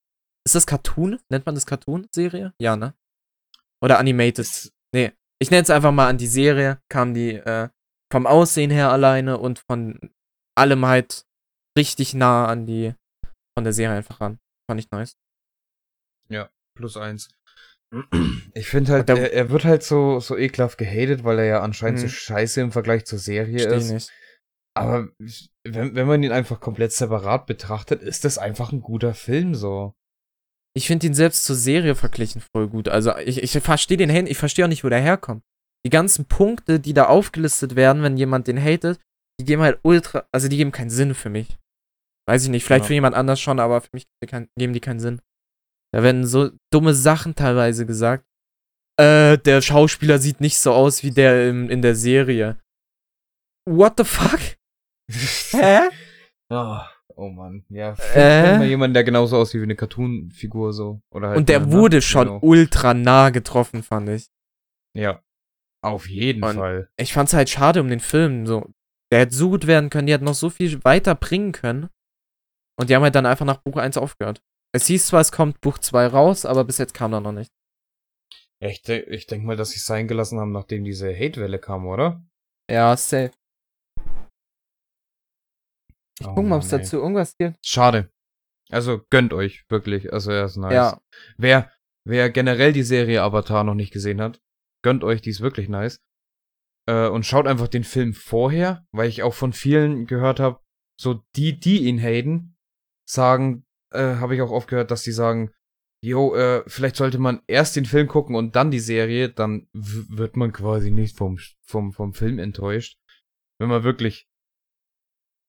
ist 0.45 0.55
das 0.55 0.67
Cartoon? 0.67 1.19
Nennt 1.29 1.45
man 1.45 1.55
das 1.55 1.65
Cartoon-Serie? 1.65 2.53
Ja, 2.59 2.75
ne? 2.75 2.93
Oder 3.83 3.99
Animated? 3.99 4.71
Nee, 4.93 5.11
ich 5.39 5.51
nenne 5.51 5.63
es 5.63 5.69
einfach 5.69 5.91
mal 5.91 6.09
an 6.09 6.17
die 6.17 6.27
Serie, 6.27 6.79
kamen 6.89 7.13
die, 7.13 7.33
äh, 7.35 7.69
vom 8.11 8.27
Aussehen 8.27 8.71
her 8.71 8.91
alleine 8.91 9.37
und 9.37 9.59
von 9.59 9.99
allem 10.57 10.85
halt 10.85 11.25
richtig 11.77 12.13
nah 12.13 12.47
an 12.47 12.65
die, 12.65 12.93
von 13.57 13.63
der 13.63 13.73
Serie 13.73 13.97
einfach 13.97 14.21
ran. 14.21 14.39
Fand 14.69 14.79
ich 14.79 14.89
nice. 14.91 15.17
Plus 16.75 16.97
eins. 16.97 17.29
Ich 18.53 18.67
finde 18.67 18.91
halt, 18.93 19.09
er, 19.09 19.31
er 19.33 19.49
wird 19.49 19.63
halt 19.63 19.83
so, 19.83 20.19
so 20.19 20.37
ekelhaft 20.37 20.77
gehatet, 20.77 21.23
weil 21.23 21.39
er 21.39 21.45
ja 21.45 21.59
anscheinend 21.61 21.99
so 21.99 22.05
Mhm. 22.05 22.09
scheiße 22.09 22.61
im 22.61 22.71
Vergleich 22.71 23.05
zur 23.05 23.19
Serie 23.19 23.59
Versteh 23.59 23.77
ist. 23.77 23.91
nicht. 23.91 24.11
Aber 24.77 25.07
wenn, 25.65 25.95
wenn 25.95 26.07
man 26.07 26.21
ihn 26.23 26.31
einfach 26.33 26.59
komplett 26.59 26.91
separat 26.91 27.45
betrachtet, 27.45 28.01
ist 28.01 28.25
das 28.25 28.37
einfach 28.37 28.71
ein 28.73 28.81
guter 28.81 29.13
Film 29.13 29.55
so. 29.55 29.93
Ich 30.75 30.87
finde 30.87 31.07
ihn 31.07 31.13
selbst 31.13 31.45
zur 31.45 31.55
Serie 31.55 31.95
verglichen 31.95 32.41
voll 32.41 32.67
gut. 32.67 32.89
Also 32.89 33.15
ich, 33.17 33.41
ich 33.41 33.51
verstehe 33.63 33.95
den 33.97 34.11
Hate, 34.11 34.27
ich 34.27 34.37
verstehe 34.37 34.65
auch 34.65 34.69
nicht, 34.69 34.83
wo 34.83 34.89
der 34.89 34.99
herkommt. 34.99 35.43
Die 35.85 35.89
ganzen 35.89 36.25
Punkte, 36.25 36.81
die 36.81 36.93
da 36.93 37.05
aufgelistet 37.05 37.77
werden, 37.77 38.03
wenn 38.03 38.17
jemand 38.17 38.47
den 38.47 38.61
hatet, 38.61 38.99
die 39.39 39.45
geben 39.45 39.61
halt 39.61 39.79
ultra, 39.83 40.27
also 40.33 40.49
die 40.49 40.57
geben 40.57 40.73
keinen 40.73 40.89
Sinn 40.89 41.13
für 41.13 41.29
mich. 41.29 41.57
Weiß 42.27 42.43
ich 42.43 42.49
nicht, 42.49 42.65
vielleicht 42.65 42.85
Ja. 42.85 42.87
für 42.87 42.93
jemand 42.95 43.15
anders 43.15 43.39
schon, 43.39 43.59
aber 43.61 43.79
für 43.79 43.89
mich 43.93 44.05
geben 44.57 44.73
die 44.73 44.79
keinen 44.81 44.99
Sinn. 44.99 45.21
Da 45.95 46.03
werden 46.03 46.27
so 46.27 46.49
dumme 46.73 46.93
Sachen 46.93 47.35
teilweise 47.35 47.85
gesagt. 47.85 48.25
Äh, 48.99 49.37
der 49.37 49.61
Schauspieler 49.61 50.19
sieht 50.19 50.41
nicht 50.41 50.57
so 50.57 50.73
aus 50.73 51.03
wie 51.03 51.11
der 51.11 51.47
im, 51.49 51.69
in 51.69 51.81
der 51.81 51.95
Serie. 51.95 52.57
What 53.65 53.93
the 53.97 54.03
fuck? 54.03 54.39
Hä? 55.51 55.89
oh, 56.49 56.77
oh 57.15 57.29
Mann. 57.29 57.63
Ja, 57.69 57.95
Äh? 58.13 58.57
mal 58.57 58.67
jemanden, 58.67 58.93
der 58.93 59.05
genauso 59.05 59.37
aussieht 59.37 59.61
wie 59.61 59.65
eine 59.65 59.75
Cartoon-Figur 59.77 60.73
so. 60.73 61.01
Oder 61.11 61.29
halt 61.29 61.37
Und 61.37 61.47
der 61.49 61.71
wurde 61.71 62.01
schon 62.01 62.27
Genau. 62.27 62.39
ultra 62.41 62.93
nah 62.93 63.29
getroffen, 63.29 63.81
fand 63.81 64.09
ich. 64.09 64.27
Ja. 64.97 65.23
Auf 65.81 66.09
jeden 66.09 66.43
Und- 66.43 66.55
Fall. 66.57 66.89
ich 66.97 67.13
fand's 67.13 67.33
halt 67.33 67.49
schade 67.49 67.79
um 67.79 67.87
den 67.89 67.99
Film. 68.01 68.45
So, 68.47 68.69
der 69.13 69.19
hätte 69.21 69.35
so 69.35 69.49
gut 69.49 69.65
werden 69.67 69.89
können, 69.89 70.07
die 70.07 70.13
hätten 70.13 70.25
noch 70.25 70.33
so 70.35 70.49
viel 70.49 70.83
weiter 70.83 71.15
bringen 71.15 71.53
können. 71.53 71.89
Und 72.77 72.89
die 72.89 72.95
haben 72.95 73.03
halt 73.03 73.15
dann 73.15 73.25
einfach 73.25 73.45
nach 73.45 73.61
Buch 73.61 73.77
1 73.77 73.95
aufgehört. 73.97 74.41
Es 74.75 74.87
hieß 74.87 75.07
zwar, 75.07 75.21
es 75.21 75.31
kommt 75.31 75.61
Buch 75.61 75.77
2 75.77 76.07
raus, 76.07 76.45
aber 76.45 76.65
bis 76.65 76.79
jetzt 76.79 76.93
kam 76.93 77.11
da 77.11 77.21
noch 77.21 77.31
nicht. 77.31 77.49
Ja, 78.61 78.67
ich, 78.67 78.81
de 78.81 79.09
ich 79.09 79.25
denke 79.25 79.47
mal, 79.47 79.55
dass 79.55 79.69
sie 79.69 79.77
es 79.77 79.85
sein 79.85 80.05
gelassen 80.05 80.37
haben, 80.37 80.51
nachdem 80.51 80.83
diese 80.83 81.15
Hate-Welle 81.15 81.59
kam, 81.59 81.87
oder? 81.87 82.21
Ja, 82.69 82.97
safe. 82.97 83.31
Ich 86.19 86.27
Oh 86.27 86.35
guck 86.35 86.45
mal, 86.45 86.57
ob 86.57 86.63
es 86.63 86.67
dazu 86.67 86.97
irgendwas 86.97 87.37
gibt. 87.37 87.57
Schade. 87.65 88.11
Also 88.69 89.01
gönnt 89.09 89.31
euch, 89.31 89.63
wirklich. 89.69 90.11
Also 90.11 90.31
er 90.31 90.43
ist 90.43 90.57
nice. 90.57 90.73
Ja, 90.73 91.01
Wer, 91.37 91.71
wer 92.05 92.29
generell 92.29 92.73
die 92.73 92.83
Serie 92.83 93.21
Avatar 93.21 93.63
noch 93.63 93.75
nicht 93.75 93.93
gesehen 93.93 94.19
hat, 94.19 94.41
gönnt 94.83 95.05
euch, 95.05 95.21
die 95.21 95.29
ist 95.29 95.39
wirklich 95.39 95.69
nice. 95.69 96.01
Äh, 96.85 97.07
und 97.07 97.25
schaut 97.25 97.47
einfach 97.47 97.69
den 97.69 97.85
Film 97.85 98.13
vorher, 98.13 98.85
weil 98.91 99.07
ich 99.07 99.23
auch 99.23 99.35
von 99.35 99.53
vielen 99.53 100.05
gehört 100.05 100.41
habe, 100.41 100.59
so 100.99 101.23
die, 101.37 101.57
die 101.57 101.85
ihn 101.85 101.97
haten, 101.97 102.57
sagen, 103.09 103.64
äh, 103.95 104.15
habe 104.19 104.35
ich 104.35 104.41
auch 104.41 104.51
oft 104.51 104.67
gehört, 104.67 104.91
dass 104.91 105.03
die 105.03 105.11
sagen, 105.11 105.51
jo, 106.03 106.35
äh, 106.35 106.63
vielleicht 106.67 106.95
sollte 106.97 107.17
man 107.17 107.41
erst 107.47 107.75
den 107.75 107.85
Film 107.85 108.07
gucken 108.07 108.35
und 108.35 108.55
dann 108.55 108.69
die 108.71 108.79
Serie, 108.79 109.29
dann 109.29 109.67
wird 109.73 110.37
man 110.37 110.51
quasi 110.51 110.91
nicht 110.91 111.17
vom, 111.17 111.37
vom, 111.65 111.91
vom 111.93 112.13
Film 112.13 112.37
enttäuscht. 112.39 112.99
Wenn 113.59 113.69
man 113.69 113.83
wirklich, 113.83 114.27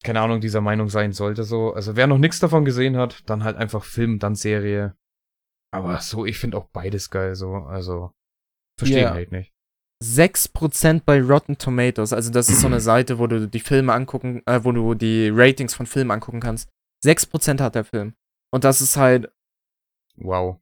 keine 0.04 0.20
Ahnung, 0.20 0.40
dieser 0.40 0.60
Meinung 0.60 0.88
sein 0.88 1.12
sollte, 1.12 1.44
so. 1.44 1.72
Also 1.74 1.96
wer 1.96 2.06
noch 2.06 2.18
nichts 2.18 2.38
davon 2.38 2.64
gesehen 2.64 2.96
hat, 2.96 3.28
dann 3.28 3.44
halt 3.44 3.56
einfach 3.56 3.84
Film, 3.84 4.18
dann 4.18 4.34
Serie. 4.34 4.96
Aber 5.74 6.00
so, 6.00 6.24
ich 6.24 6.38
finde 6.38 6.56
auch 6.56 6.68
beides 6.70 7.10
geil, 7.10 7.34
so. 7.34 7.54
Also, 7.54 8.12
verstehe 8.78 9.02
Ja. 9.02 9.10
halt 9.12 9.32
nicht. 9.32 9.52
6% 10.04 11.04
bei 11.04 11.22
Rotten 11.22 11.56
Tomatoes. 11.58 12.12
Also 12.12 12.30
das 12.30 12.48
ist 12.50 12.60
so 12.60 12.66
eine 12.66 12.80
Seite, 12.92 13.18
wo 13.18 13.26
du 13.26 13.48
die 13.48 13.60
Filme 13.60 13.92
angucken, 13.94 14.42
äh, 14.46 14.60
wo 14.62 14.72
du 14.72 14.94
die 14.94 15.30
Ratings 15.32 15.74
von 15.74 15.86
Filmen 15.86 16.10
angucken 16.10 16.40
kannst. 16.40 16.68
6% 17.04 17.60
hat 17.60 17.74
der 17.74 17.84
Film. 17.84 18.14
Und 18.52 18.64
das 18.64 18.80
ist 18.80 18.96
halt, 18.96 19.32
Wow. 20.16 20.60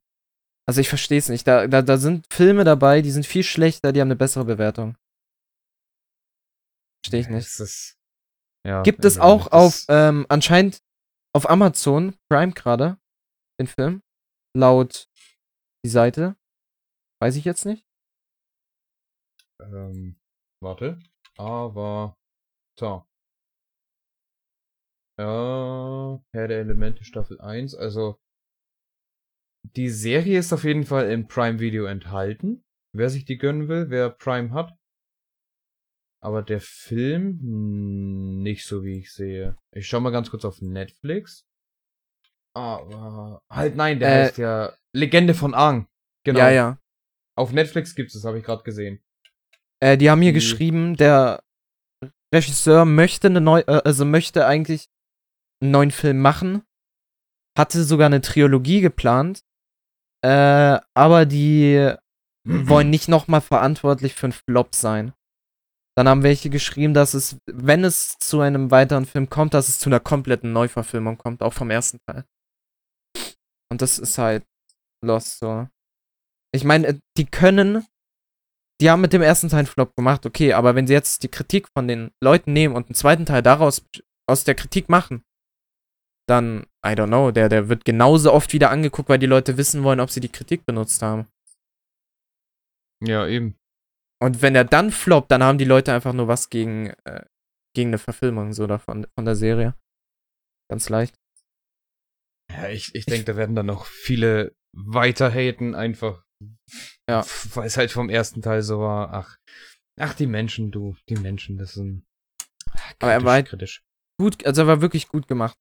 also 0.66 0.80
ich 0.80 0.88
verstehe 0.88 1.18
es 1.18 1.28
nicht. 1.28 1.46
Da, 1.46 1.66
da, 1.66 1.82
da 1.82 1.96
sind 1.96 2.26
Filme 2.32 2.64
dabei, 2.64 3.02
die 3.02 3.10
sind 3.10 3.26
viel 3.26 3.42
schlechter, 3.44 3.92
die 3.92 4.00
haben 4.00 4.08
eine 4.08 4.16
bessere 4.16 4.44
Bewertung. 4.44 4.96
Verstehe 7.04 7.20
ich 7.20 7.28
nicht. 7.28 7.46
Es 7.46 7.60
ist, 7.60 7.98
ja, 8.66 8.82
Gibt 8.82 9.04
es 9.04 9.18
auch 9.18 9.52
auf, 9.52 9.84
ähm, 9.88 10.26
anscheinend 10.28 10.82
auf 11.34 11.48
Amazon 11.48 12.16
Prime 12.30 12.52
gerade, 12.52 12.98
den 13.60 13.66
Film. 13.66 14.02
Laut 14.56 15.08
die 15.84 15.90
Seite. 15.90 16.36
Weiß 17.20 17.36
ich 17.36 17.44
jetzt 17.44 17.66
nicht. 17.66 17.84
Ähm, 19.60 20.16
warte. 20.62 20.98
Aber. 21.36 22.16
So. 22.78 23.04
Ja, 25.18 26.20
Herr 26.32 26.48
der 26.48 26.58
Elemente 26.60 27.04
Staffel 27.04 27.40
1. 27.40 27.74
Also. 27.74 28.18
Die 29.76 29.88
Serie 29.88 30.38
ist 30.38 30.52
auf 30.52 30.64
jeden 30.64 30.84
Fall 30.84 31.10
im 31.10 31.26
Prime 31.26 31.58
Video 31.58 31.86
enthalten. 31.86 32.64
Wer 32.94 33.08
sich 33.08 33.24
die 33.24 33.38
gönnen 33.38 33.68
will, 33.68 33.88
wer 33.88 34.10
Prime 34.10 34.50
hat. 34.52 34.76
Aber 36.22 36.42
der 36.42 36.60
Film 36.60 37.38
hm, 37.40 38.42
nicht 38.42 38.66
so 38.66 38.84
wie 38.84 38.98
ich 38.98 39.12
sehe. 39.12 39.56
Ich 39.72 39.86
schau 39.88 40.00
mal 40.00 40.10
ganz 40.10 40.30
kurz 40.30 40.44
auf 40.44 40.60
Netflix. 40.60 41.46
Aber 42.56 43.42
halt 43.50 43.74
nein, 43.76 43.98
der 43.98 44.08
Äh, 44.08 44.24
heißt 44.26 44.38
ja 44.38 44.74
Legende 44.94 45.34
von 45.34 45.54
Aang. 45.54 45.88
Genau. 46.24 46.40
Ja, 46.40 46.50
ja. 46.50 46.78
Auf 47.36 47.52
Netflix 47.52 47.94
gibt's 47.94 48.12
das, 48.14 48.24
habe 48.24 48.38
ich 48.38 48.44
gerade 48.44 48.62
gesehen. 48.62 49.02
Äh, 49.80 49.96
die 49.96 50.08
haben 50.10 50.20
hier 50.22 50.30
Die- 50.32 50.34
geschrieben, 50.38 50.96
der 50.96 51.42
Regisseur 52.32 52.84
möchte 52.84 53.28
eine 53.28 53.40
neu, 53.40 53.60
äh, 53.60 53.80
also 53.84 54.04
möchte 54.04 54.46
eigentlich 54.46 54.88
einen 55.60 55.70
neuen 55.70 55.90
Film 55.90 56.20
machen, 56.20 56.62
hatte 57.56 57.84
sogar 57.84 58.06
eine 58.06 58.20
Trilogie 58.20 58.80
geplant, 58.80 59.40
äh, 60.24 60.78
aber 60.94 61.26
die 61.26 61.94
wollen 62.46 62.90
nicht 62.90 63.08
nochmal 63.08 63.40
verantwortlich 63.40 64.14
für 64.14 64.26
einen 64.26 64.32
Flop 64.32 64.74
sein. 64.74 65.14
Dann 65.96 66.08
haben 66.08 66.24
welche 66.24 66.50
geschrieben, 66.50 66.92
dass 66.92 67.14
es, 67.14 67.38
wenn 67.46 67.84
es 67.84 68.18
zu 68.18 68.40
einem 68.40 68.70
weiteren 68.70 69.06
Film 69.06 69.30
kommt, 69.30 69.54
dass 69.54 69.68
es 69.68 69.78
zu 69.78 69.88
einer 69.88 70.00
kompletten 70.00 70.52
Neuverfilmung 70.52 71.18
kommt, 71.18 71.42
auch 71.42 71.52
vom 71.52 71.70
ersten 71.70 72.00
Teil. 72.06 72.24
Und 73.70 73.80
das 73.80 73.98
ist 73.98 74.18
halt 74.18 74.44
Lost 75.04 75.38
so. 75.38 75.68
Ich 76.52 76.64
meine, 76.64 77.00
die 77.16 77.26
können 77.26 77.86
die 78.80 78.90
haben 78.90 79.00
mit 79.00 79.12
dem 79.12 79.22
ersten 79.22 79.48
Teil 79.48 79.60
einen 79.60 79.66
Flop 79.66 79.94
gemacht, 79.94 80.26
okay, 80.26 80.52
aber 80.52 80.74
wenn 80.74 80.86
sie 80.86 80.92
jetzt 80.92 81.22
die 81.22 81.28
Kritik 81.28 81.68
von 81.76 81.86
den 81.86 82.10
Leuten 82.22 82.52
nehmen 82.52 82.74
und 82.74 82.88
einen 82.88 82.94
zweiten 82.94 83.26
Teil 83.26 83.42
daraus 83.42 83.86
aus 84.28 84.44
der 84.44 84.54
Kritik 84.54 84.88
machen, 84.88 85.24
dann, 86.28 86.62
I 86.86 86.90
don't 86.90 87.08
know, 87.08 87.30
der, 87.30 87.48
der 87.48 87.68
wird 87.68 87.84
genauso 87.84 88.32
oft 88.32 88.52
wieder 88.52 88.70
angeguckt, 88.70 89.08
weil 89.08 89.18
die 89.18 89.26
Leute 89.26 89.56
wissen 89.56 89.82
wollen, 89.84 90.00
ob 90.00 90.10
sie 90.10 90.20
die 90.20 90.30
Kritik 90.30 90.64
benutzt 90.66 91.02
haben. 91.02 91.26
Ja, 93.02 93.26
eben. 93.26 93.56
Und 94.22 94.40
wenn 94.40 94.54
er 94.54 94.64
dann 94.64 94.90
floppt, 94.90 95.30
dann 95.30 95.42
haben 95.42 95.58
die 95.58 95.64
Leute 95.64 95.92
einfach 95.92 96.12
nur 96.12 96.28
was 96.28 96.48
gegen, 96.48 96.88
äh, 97.04 97.26
gegen 97.74 97.90
eine 97.90 97.98
Verfilmung 97.98 98.52
so 98.52 98.66
davon, 98.66 99.06
von 99.14 99.24
der 99.24 99.36
Serie. 99.36 99.74
Ganz 100.70 100.88
leicht. 100.88 101.14
Ja, 102.50 102.68
ich, 102.68 102.94
ich 102.94 103.04
denke, 103.06 103.24
da 103.24 103.36
werden 103.36 103.56
dann 103.56 103.66
noch 103.66 103.84
viele 103.86 104.54
weiter 104.74 105.30
haten, 105.30 105.74
einfach. 105.74 106.24
Ja. 107.08 107.24
Weil 107.54 107.66
es 107.66 107.76
halt 107.76 107.90
vom 107.90 108.08
ersten 108.08 108.40
Teil 108.42 108.62
so 108.62 108.78
war. 108.80 109.12
Ach, 109.12 109.36
ach, 110.00 110.14
die 110.14 110.26
Menschen, 110.26 110.70
du, 110.70 110.96
die 111.08 111.16
Menschen, 111.16 111.58
das 111.58 111.74
sind. 111.74 112.06
Kritisch, 112.70 112.96
Aber 113.00 113.12
er 113.12 113.24
war 113.24 113.32
halt- 113.34 113.48
kritisch. 113.48 113.82
Gut, 114.20 114.46
also 114.46 114.62
er 114.62 114.66
war 114.68 114.80
wirklich 114.80 115.08
gut 115.08 115.26
gemacht. 115.26 115.58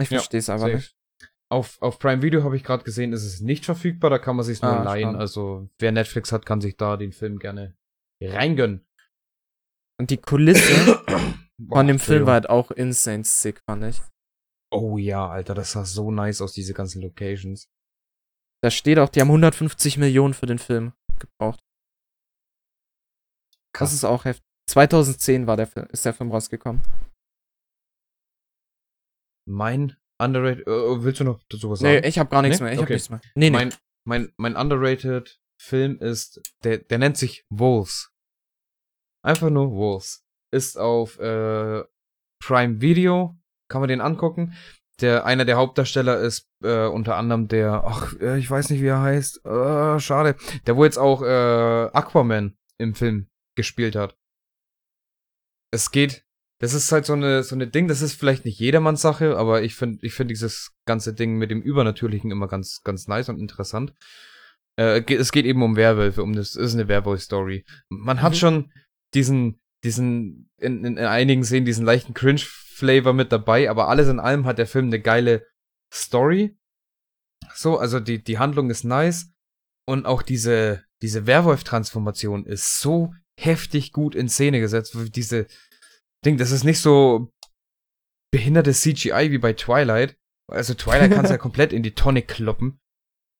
Ich 0.00 0.10
Ja, 0.10 0.18
verstehe 0.18 0.38
es 0.40 0.48
aber 0.48 0.60
Safe. 0.60 0.76
nicht. 0.76 0.94
Auf, 1.50 1.80
auf 1.80 1.98
Prime 1.98 2.20
Video 2.22 2.44
habe 2.44 2.56
ich 2.56 2.62
gerade 2.64 2.84
gesehen, 2.84 3.12
ist 3.12 3.24
es 3.24 3.40
nicht 3.40 3.64
verfügbar, 3.64 4.10
da 4.10 4.18
kann 4.18 4.36
man 4.36 4.44
sich 4.44 4.60
nur 4.60 4.70
Ah, 4.70 4.82
leihen. 4.82 5.02
schade. 5.12 5.18
Also, 5.18 5.68
wer 5.78 5.92
Netflix 5.92 6.30
hat, 6.30 6.44
kann 6.44 6.60
sich 6.60 6.76
da 6.76 6.96
den 6.98 7.12
Film 7.12 7.38
gerne 7.38 7.74
reingönnen. 8.22 8.86
Und 9.98 10.10
die 10.10 10.18
Kulisse 10.18 10.62
von 11.68 11.86
dem 11.86 11.98
Film 11.98 12.26
war 12.26 12.34
halt 12.34 12.48
auch 12.50 12.70
insane 12.70 13.24
sick, 13.24 13.60
fand 13.68 13.84
ich. 13.84 14.00
Oh 14.70 14.98
ja, 14.98 15.26
Alter, 15.26 15.54
das 15.54 15.72
sah 15.72 15.84
so 15.86 16.10
nice 16.10 16.42
aus, 16.42 16.52
diese 16.52 16.74
ganzen 16.74 17.00
Locations. 17.00 17.68
Da 18.62 18.70
steht 18.70 18.98
auch, 18.98 19.08
die 19.08 19.20
haben 19.22 19.28
150 19.28 19.96
Millionen 19.96 20.34
für 20.34 20.46
den 20.46 20.58
Film 20.58 20.92
gebraucht. 21.18 21.60
Das 23.72 23.92
ist 23.92 24.04
auch 24.04 24.24
heftig. 24.26 24.44
2010 24.68 25.46
war 25.46 25.56
der 25.56 25.66
Film, 25.66 25.86
ist 25.90 26.04
der 26.04 26.12
Film 26.12 26.30
rausgekommen. 26.30 26.82
Mein 29.48 29.96
underrated. 30.20 30.66
Äh, 30.66 31.02
willst 31.02 31.20
du 31.20 31.24
noch 31.24 31.40
dazu 31.48 31.70
was 31.70 31.80
Nee, 31.80 31.96
sagen? 31.96 32.06
ich 32.06 32.18
habe 32.18 32.30
gar 32.30 32.42
nichts 32.42 32.60
Nee? 32.60 32.64
mehr. 32.64 32.72
Ich 32.74 32.78
hab 32.78 32.84
Okay. 32.84 32.94
nichts 32.94 33.10
mehr. 33.10 33.20
Nee, 33.34 33.50
nee. 33.50 33.56
Mein, 33.56 33.74
mein, 34.06 34.32
mein 34.36 34.56
underrated 34.56 35.40
Film 35.60 35.98
ist, 35.98 36.40
der, 36.64 36.78
der 36.78 36.98
nennt 36.98 37.16
sich 37.16 37.44
Wolves. 37.50 38.12
Einfach 39.24 39.50
nur 39.50 39.70
Wolves. 39.72 40.24
Ist 40.52 40.78
auf 40.78 41.18
äh, 41.18 41.82
Prime 42.42 42.80
Video, 42.80 43.36
kann 43.70 43.80
man 43.80 43.88
den 43.88 44.00
angucken. 44.00 44.54
Der, 45.00 45.24
einer 45.26 45.44
der 45.44 45.56
Hauptdarsteller 45.56 46.18
ist 46.20 46.48
äh, 46.64 46.86
unter 46.86 47.16
anderem 47.16 47.46
der, 47.48 47.84
ach, 47.84 48.14
äh, 48.20 48.38
ich 48.38 48.50
weiß 48.50 48.70
nicht, 48.70 48.80
wie 48.82 48.86
er 48.88 49.00
heißt. 49.02 49.44
Äh, 49.44 50.00
schade. 50.00 50.36
Der, 50.66 50.76
wo 50.76 50.84
jetzt 50.84 50.98
auch 50.98 51.22
äh, 51.22 51.26
Aquaman 51.92 52.56
im 52.78 52.94
Film 52.94 53.28
gespielt 53.56 53.94
hat. 53.94 54.16
Es 55.72 55.90
geht, 55.90 56.24
das 56.60 56.74
ist 56.74 56.90
halt 56.90 57.06
so 57.06 57.12
eine, 57.12 57.42
so 57.42 57.54
eine 57.54 57.68
Ding, 57.68 57.86
das 57.86 58.02
ist 58.02 58.14
vielleicht 58.14 58.44
nicht 58.44 58.58
jedermanns 58.58 59.00
Sache, 59.00 59.36
aber 59.36 59.62
ich 59.62 59.74
finde, 59.76 60.04
ich 60.04 60.14
finde 60.14 60.32
dieses 60.32 60.72
ganze 60.86 61.14
Ding 61.14 61.36
mit 61.36 61.50
dem 61.50 61.62
Übernatürlichen 61.62 62.30
immer 62.30 62.48
ganz, 62.48 62.82
ganz 62.82 63.06
nice 63.06 63.28
und 63.28 63.38
interessant. 63.38 63.94
Äh, 64.76 65.02
es 65.14 65.32
geht 65.32 65.46
eben 65.46 65.62
um 65.62 65.76
Werwölfe, 65.76 66.22
um 66.22 66.34
das 66.34 66.56
ist 66.56 66.74
eine 66.74 66.88
Werwolf-Story. 66.88 67.64
Man 67.88 68.22
hat 68.22 68.32
Mhm. 68.32 68.36
schon 68.36 68.72
diesen, 69.14 69.60
diesen, 69.84 70.50
in, 70.58 70.84
in, 70.84 70.96
in 70.96 71.04
einigen 71.04 71.44
Szenen 71.44 71.66
diesen 71.66 71.86
leichten 71.86 72.14
Cringe-Flavor 72.14 73.12
mit 73.12 73.30
dabei, 73.30 73.70
aber 73.70 73.88
alles 73.88 74.08
in 74.08 74.20
allem 74.20 74.44
hat 74.44 74.58
der 74.58 74.66
Film 74.66 74.86
eine 74.86 75.00
geile 75.00 75.46
Story. 75.92 76.56
So, 77.54 77.78
also 77.78 78.00
die, 78.00 78.22
die 78.22 78.38
Handlung 78.38 78.68
ist 78.70 78.84
nice 78.84 79.30
und 79.86 80.06
auch 80.06 80.22
diese, 80.22 80.84
diese 81.02 81.26
Werwolf-Transformation 81.26 82.44
ist 82.46 82.80
so 82.80 83.14
heftig 83.38 83.92
gut 83.92 84.16
in 84.16 84.28
Szene 84.28 84.58
gesetzt. 84.58 84.96
Diese 85.14 85.46
Ding, 86.24 86.36
das 86.36 86.50
ist 86.50 86.64
nicht 86.64 86.80
so 86.80 87.32
behindertes 88.32 88.82
CGI 88.82 89.30
wie 89.30 89.38
bei 89.38 89.52
Twilight. 89.52 90.18
Also 90.50 90.74
Twilight 90.74 91.12
kannst 91.12 91.30
ja 91.30 91.38
komplett 91.38 91.72
in 91.72 91.82
die 91.82 91.94
Tonne 91.94 92.22
kloppen. 92.22 92.80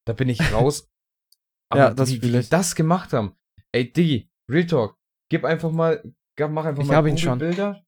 Da 0.06 0.12
bin 0.12 0.28
ich 0.28 0.52
raus. 0.52 0.88
Aber 1.70 1.80
Ja, 1.80 1.90
das 1.94 2.10
wie, 2.10 2.22
wie 2.22 2.32
die 2.32 2.48
das 2.48 2.74
gemacht 2.74 3.12
haben. 3.12 3.36
Ey, 3.72 3.92
Diggi, 3.92 4.30
Real 4.50 4.66
Talk, 4.66 4.96
gib 5.30 5.44
einfach 5.44 5.70
mal, 5.70 6.02
mach 6.40 6.64
einfach 6.64 6.82
Ich 6.82 6.88
mal 6.88 6.96
hab 6.96 7.06
ihn 7.06 7.18
schon. 7.18 7.38
Bilder. 7.38 7.84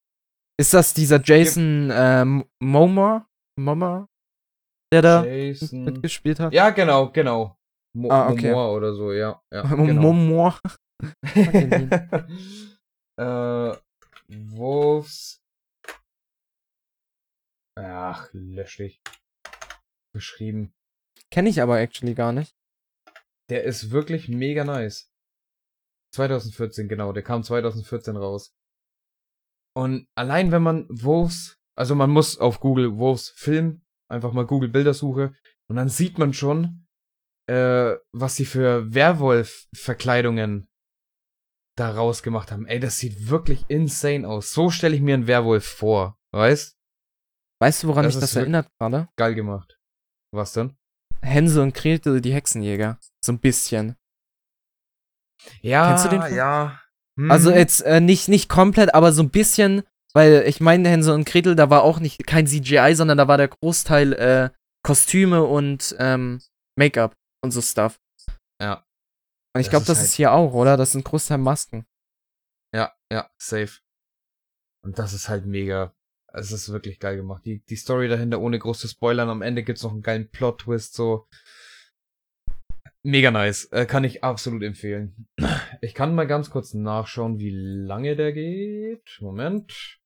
Ist 0.61 0.74
das 0.74 0.92
dieser 0.92 1.22
Jason 1.24 1.90
ähm, 1.90 2.44
Momoa? 2.62 3.26
Momoa? 3.59 4.07
Der 4.92 5.00
da 5.00 5.24
Jason. 5.24 5.85
mitgespielt 5.85 6.38
hat? 6.40 6.53
Ja, 6.53 6.68
genau, 6.70 7.11
genau. 7.11 7.57
Mo 7.96 8.11
Ah, 8.11 8.29
okay. 8.31 8.50
Momoa 8.50 8.70
oder 8.76 8.94
so, 8.94 9.12
ja. 9.12 9.40
ja 9.50 9.62
genau. 9.74 10.12
Momoa. 10.12 10.59
äh, 13.16 13.76
Wolves. 14.31 15.43
Ach, 17.77 18.29
lösch 18.33 18.77
dich. 18.77 19.03
Beschrieben. 20.12 20.75
Kenne 21.31 21.49
ich 21.49 21.61
aber 21.62 21.81
actually 21.81 22.14
gar 22.14 22.33
nicht. 22.33 22.55
Der 23.49 23.64
ist 23.64 23.90
wirklich 23.90 24.29
mega 24.29 24.64
nice. 24.64 25.11
2014, 26.14 26.88
genau, 26.88 27.12
der 27.12 27.23
kam 27.23 27.43
2014 27.43 28.16
raus. 28.16 28.55
Und 29.77 30.09
allein 30.16 30.51
wenn 30.53 30.62
man 30.62 30.87
Wolves, 30.88 31.59
also 31.77 31.95
man 31.95 32.11
muss 32.11 32.38
auf 32.38 32.61
Google 32.61 32.97
Wolves 32.97 33.31
Film, 33.31 33.85
einfach 34.09 34.33
mal 34.33 34.47
Google 34.47 34.69
Bildersuche, 34.69 35.35
und 35.69 35.77
dann 35.77 35.88
sieht 35.88 36.19
man 36.19 36.33
schon, 36.33 36.87
äh, 37.49 37.97
was 38.12 38.37
sie 38.37 38.45
für 38.45 38.93
Werwolf-Verkleidungen 38.93 40.69
da 41.76 41.90
rausgemacht 41.90 42.50
haben. 42.52 42.66
Ey, 42.66 42.80
das 42.80 42.98
sieht 42.98 43.28
wirklich 43.28 43.64
insane 43.68 44.28
aus. 44.28 44.52
So 44.52 44.70
stelle 44.70 44.94
ich 44.94 45.00
mir 45.02 45.14
einen 45.14 45.26
Werwolf 45.26 45.64
vor, 45.66 46.18
weißt? 46.33 46.76
Weißt 47.62 47.83
du, 47.83 47.88
woran 47.88 48.04
Das 48.04 48.14
mich 48.14 48.20
das 48.22 48.37
erinnert 48.37 48.68
gerade? 48.78 49.09
Geil 49.16 49.35
gemacht. 49.35 49.78
Was 50.33 50.52
denn? 50.52 50.76
Hänsel 51.22 51.62
und 51.62 51.74
Gretel, 51.74 52.20
die 52.20 52.33
Hexenjäger. 52.33 52.98
So 53.24 53.33
ein 53.33 53.38
bisschen. 53.38 53.96
Ja, 55.61 55.88
Kennst 55.88 56.04
du 56.06 56.09
den 56.11 56.22
Film? 56.22 56.37
ja. 56.37 56.80
Hm. 57.18 57.30
Also 57.30 57.50
jetzt 57.50 57.83
äh, 57.83 58.00
nicht, 58.00 58.28
nicht 58.28 58.48
komplett, 58.48 58.94
aber 58.94 59.12
so 59.12 59.22
ein 59.22 59.30
bisschen, 59.30 59.83
weil 60.14 60.44
ich 60.46 60.61
meine, 60.61 60.88
Hänsel 60.88 61.14
und 61.14 61.26
Gretel, 61.26 61.54
da 61.56 61.68
war 61.70 61.83
auch 61.83 61.98
nicht 62.00 62.26
kein 62.26 62.46
CGI, 62.46 62.94
sondern 62.94 63.18
da 63.18 63.28
war 63.28 63.37
der 63.37 63.48
Großteil 63.48 64.12
äh, 64.14 64.50
Kostüme 64.83 65.42
und 65.44 65.94
ähm, 65.98 66.40
Make-up 66.78 67.14
und 67.44 67.50
so 67.50 67.61
Stuff. 67.61 67.98
Ich 69.59 69.65
Das 69.67 69.71
glaube, 69.71 69.83
ist 69.83 69.89
das 69.89 69.99
halt- 69.99 70.07
ist 70.09 70.15
hier 70.15 70.33
auch, 70.33 70.53
oder? 70.55 70.77
Das 70.77 70.93
sind 70.93 71.05
Großteil 71.05 71.39
Masken. 71.39 71.87
Ja, 72.75 72.95
ja, 73.13 73.29
safe. 73.41 73.81
Und 74.85 74.99
das 74.99 75.13
ist 75.13 75.29
halt 75.29 75.45
mega. 75.47 75.95
Es 76.33 76.53
ist 76.53 76.69
wirklich 76.71 77.01
geil 77.01 77.17
gemacht. 77.17 77.45
Die, 77.45 77.61
die 77.65 77.75
Story 77.77 78.09
dahinter, 78.09 78.41
ohne 78.41 78.59
groß 78.61 78.79
zu 78.79 78.89
spoilern, 78.89 79.29
am 79.29 79.43
Ende 79.43 79.65
gibt's 79.65 79.83
noch 79.83 79.91
einen 79.91 80.03
geilen 80.03 80.31
Plot-Twist, 80.31 80.95
so. 80.95 81.29
Mega 83.03 83.31
nice. 83.33 83.65
Äh, 83.73 83.87
kann 83.87 84.05
ich 84.05 84.23
absolut 84.23 84.63
empfehlen. 84.63 85.27
Ich 85.81 85.95
kann 85.95 86.15
mal 86.15 86.27
ganz 86.29 86.51
kurz 86.51 86.75
nachschauen, 86.75 87.39
wie 87.41 87.51
lange 87.51 88.15
der 88.15 88.33
geht. 88.33 89.19
Moment. 89.21 89.99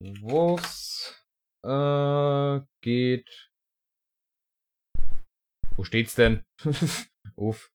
Wo's 0.00 1.26
äh, 1.64 2.60
geht. 2.82 3.50
Wo 5.76 5.82
steht's 5.84 6.14
denn? 6.14 6.44
Uff. 7.36 7.72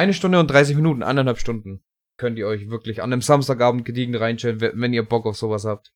Eine 0.00 0.14
Stunde 0.14 0.40
und 0.40 0.50
30 0.50 0.76
Minuten, 0.76 1.02
eineinhalb 1.02 1.38
Stunden 1.38 1.84
könnt 2.18 2.38
ihr 2.38 2.46
euch 2.46 2.70
wirklich 2.70 3.02
an 3.02 3.12
einem 3.12 3.20
Samstagabend 3.20 3.84
gediegen 3.84 4.14
reinstellen, 4.14 4.62
we- 4.62 4.72
wenn 4.74 4.94
ihr 4.94 5.02
Bock 5.06 5.26
auf 5.26 5.36
sowas 5.36 5.66
habt. 5.66 5.92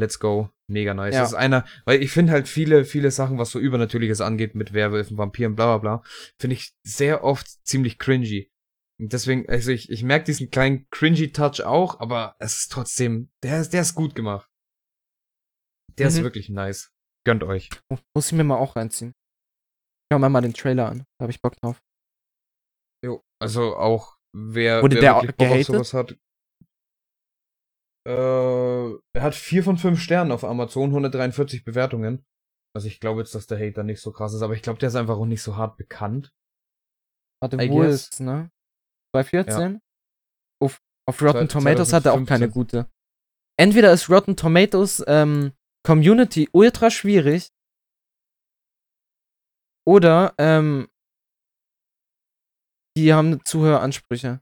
Let's 0.00 0.18
go. 0.18 0.48
Mega 0.66 0.94
nice. 0.94 1.12
Ja. 1.14 1.20
Das 1.20 1.32
ist 1.32 1.34
einer, 1.36 1.66
weil 1.84 2.02
ich 2.02 2.10
finde 2.10 2.32
halt 2.32 2.48
viele, 2.48 2.86
viele 2.86 3.10
Sachen, 3.10 3.36
was 3.36 3.50
so 3.50 3.58
Übernatürliches 3.58 4.22
angeht, 4.22 4.54
mit 4.54 4.72
Werwölfen, 4.72 5.18
Vampiren, 5.18 5.54
bla 5.56 5.76
bla 5.76 5.98
bla, 5.98 6.08
finde 6.40 6.54
ich 6.56 6.72
sehr 6.86 7.22
oft 7.22 7.46
ziemlich 7.66 7.98
cringy. 7.98 8.50
Und 8.98 9.12
deswegen, 9.12 9.46
also 9.46 9.72
ich, 9.72 9.90
ich 9.90 10.02
merke 10.04 10.24
diesen 10.24 10.50
kleinen 10.50 10.86
cringy 10.90 11.32
Touch 11.32 11.60
auch, 11.62 12.00
aber 12.00 12.34
es 12.38 12.56
ist 12.60 12.72
trotzdem, 12.72 13.30
der 13.42 13.60
ist, 13.60 13.74
der 13.74 13.82
ist 13.82 13.94
gut 13.94 14.14
gemacht. 14.14 14.48
Der 15.98 16.08
ist 16.08 16.18
Mhm. 16.18 16.22
wirklich 16.24 16.48
nice. 16.48 16.92
Gönnt 17.26 17.44
euch. 17.44 17.68
Muss 18.16 18.26
ich 18.28 18.32
mir 18.32 18.44
mal 18.44 18.56
auch 18.56 18.74
reinziehen. 18.76 19.12
Schau 20.10 20.18
mir 20.18 20.28
mal 20.30 20.40
den 20.40 20.54
Trailer 20.54 20.88
an. 20.88 20.98
Da 21.18 21.24
habe 21.24 21.30
ich 21.32 21.40
Bock 21.42 21.56
drauf. 21.60 21.78
Also 23.40 23.76
auch, 23.76 24.16
wer, 24.34 24.82
Wurde 24.82 24.96
wer 24.96 25.20
der 25.20 25.22
wirklich 25.22 25.66
Bock 25.66 25.76
sowas 25.76 25.94
hat. 25.94 26.16
Äh, 28.06 28.92
er 29.16 29.22
hat 29.22 29.34
vier 29.34 29.64
von 29.64 29.78
fünf 29.78 30.00
Sternen 30.00 30.30
auf 30.32 30.44
Amazon, 30.44 30.90
143 30.90 31.64
Bewertungen. 31.64 32.24
Also 32.76 32.88
ich 32.88 33.00
glaube 33.00 33.20
jetzt, 33.20 33.34
dass 33.34 33.46
der 33.46 33.58
Hater 33.58 33.82
nicht 33.82 34.00
so 34.00 34.12
krass 34.12 34.34
ist, 34.34 34.42
aber 34.42 34.54
ich 34.54 34.62
glaube, 34.62 34.78
der 34.78 34.88
ist 34.88 34.96
einfach 34.96 35.16
auch 35.16 35.26
nicht 35.26 35.42
so 35.42 35.56
hart 35.56 35.76
bekannt. 35.76 36.32
Warte, 37.42 37.56
I 37.56 37.70
wo 37.70 37.76
guess. 37.78 38.08
ist, 38.08 38.20
ne? 38.20 38.50
2014? 39.14 39.80
Auf, 40.62 40.80
auf 41.08 41.22
Rotten 41.22 41.48
Zwei- 41.48 41.60
Tomatoes 41.60 41.92
hat 41.92 42.04
er 42.06 42.12
auch 42.12 42.16
keine 42.26 42.50
2015. 42.50 42.50
gute. 42.52 42.90
Entweder 43.58 43.92
ist 43.92 44.10
Rotten 44.10 44.36
Tomatoes 44.36 45.02
ähm, 45.06 45.52
Community 45.86 46.48
ultra 46.52 46.90
schwierig 46.90 47.50
oder 49.86 50.34
ähm, 50.38 50.88
die 52.96 53.12
haben 53.12 53.44
Zuhöransprüche. 53.44 54.40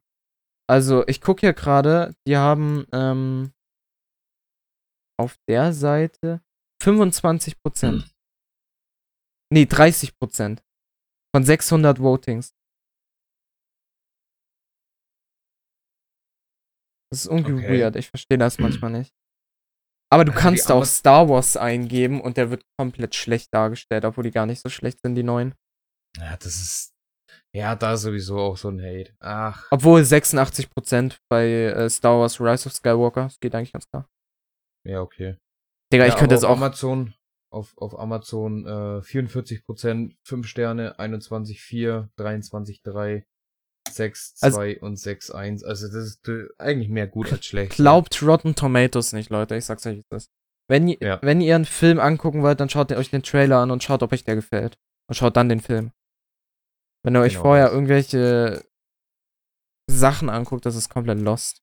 Also 0.68 1.06
ich 1.08 1.20
gucke 1.20 1.40
hier 1.40 1.52
gerade, 1.52 2.14
die 2.26 2.36
haben 2.36 2.86
ähm, 2.92 3.52
auf 5.18 5.36
der 5.48 5.72
Seite 5.72 6.42
25%. 6.82 8.10
Nee, 9.52 9.64
30% 9.66 10.62
von 11.34 11.44
600 11.44 11.98
Votings. 12.00 12.54
Das 17.10 17.20
ist 17.24 17.26
irgendwie 17.30 17.52
Okay. 17.54 17.80
weird, 17.80 17.96
ich 17.96 18.08
verstehe 18.08 18.38
das 18.38 18.58
manchmal 18.58 18.90
nicht. 18.90 19.12
Aber 20.10 20.24
du 20.24 20.32
Also 20.32 20.42
kannst 20.42 20.70
auch 20.70 20.84
Star 20.84 21.28
Wars 21.28 21.56
eingeben 21.56 22.20
und 22.20 22.36
der 22.36 22.50
wird 22.50 22.64
komplett 22.78 23.14
schlecht 23.14 23.52
dargestellt, 23.52 24.04
obwohl 24.04 24.24
die 24.24 24.30
gar 24.30 24.46
nicht 24.46 24.60
so 24.62 24.68
schlecht 24.68 25.00
sind, 25.02 25.14
die 25.14 25.22
neuen. 25.22 25.54
Ja, 26.16 26.36
das 26.36 26.56
ist. 26.56 26.91
Ja, 27.54 27.76
da 27.76 27.92
ist 27.94 28.02
sowieso 28.02 28.38
auch 28.38 28.56
so 28.56 28.68
ein 28.70 28.80
Hate. 28.80 29.12
Ach, 29.20 29.66
Obwohl 29.70 30.00
86% 30.00 31.18
bei 31.28 31.46
äh, 31.50 31.90
Star 31.90 32.18
Wars 32.18 32.40
Rise 32.40 32.66
of 32.68 32.72
Skywalker, 32.74 33.24
das 33.24 33.40
geht 33.40 33.54
eigentlich 33.54 33.72
ganz 33.72 33.86
klar. 33.88 34.08
ja, 34.86 35.00
okay. 35.00 35.36
Digga, 35.92 36.04
ja, 36.06 36.08
ich 36.12 36.16
könnte 36.16 36.34
jetzt 36.34 36.44
auf 36.44 36.52
auch. 36.52 36.56
Amazon, 36.56 37.12
auf, 37.52 37.76
auf 37.76 37.98
Amazon 37.98 38.64
äh, 38.66 39.00
44%, 39.02 40.16
5 40.24 40.46
Sterne, 40.46 40.98
21,4, 40.98 42.08
23,3, 42.18 43.24
6, 43.90 44.34
2 44.36 44.46
Also- 44.46 44.60
und 44.86 44.96
6,1. 44.98 45.64
Also 45.66 45.86
das 45.88 45.96
ist 46.06 46.28
äh, 46.28 46.46
eigentlich 46.58 46.88
mehr 46.88 47.06
gut 47.06 47.30
als 47.32 47.44
schlecht. 47.44 47.72
Glaubt 47.72 48.22
Rotten 48.22 48.54
Tomatoes 48.54 49.12
nicht, 49.12 49.28
Leute, 49.28 49.56
ich 49.56 49.66
sag's 49.66 49.84
euch 49.86 49.96
jetzt. 49.96 50.10
das. 50.10 50.30
Wenn, 50.70 50.88
ihr- 50.88 50.98
Ja. 51.02 51.18
wenn 51.22 51.42
ihr 51.42 51.54
einen 51.54 51.66
Film 51.66 52.00
angucken 52.00 52.42
wollt, 52.42 52.60
dann 52.60 52.70
schaut 52.70 52.90
ihr 52.90 52.96
euch 52.96 53.10
den 53.10 53.22
Trailer 53.22 53.58
an 53.58 53.70
und 53.70 53.82
schaut, 53.82 54.02
ob 54.02 54.12
euch 54.12 54.24
der 54.24 54.36
gefällt. 54.36 54.78
Und 55.10 55.16
schaut 55.16 55.36
dann 55.36 55.50
den 55.50 55.60
Film. 55.60 55.92
Wenn 57.04 57.16
ihr 57.16 57.20
euch 57.20 57.32
Genau 57.34 57.42
vorher 57.42 57.70
irgendwelche 57.72 58.64
Sachen 59.90 60.28
anguckt, 60.30 60.64
das 60.66 60.76
ist 60.76 60.88
komplett 60.88 61.18
lost. 61.18 61.62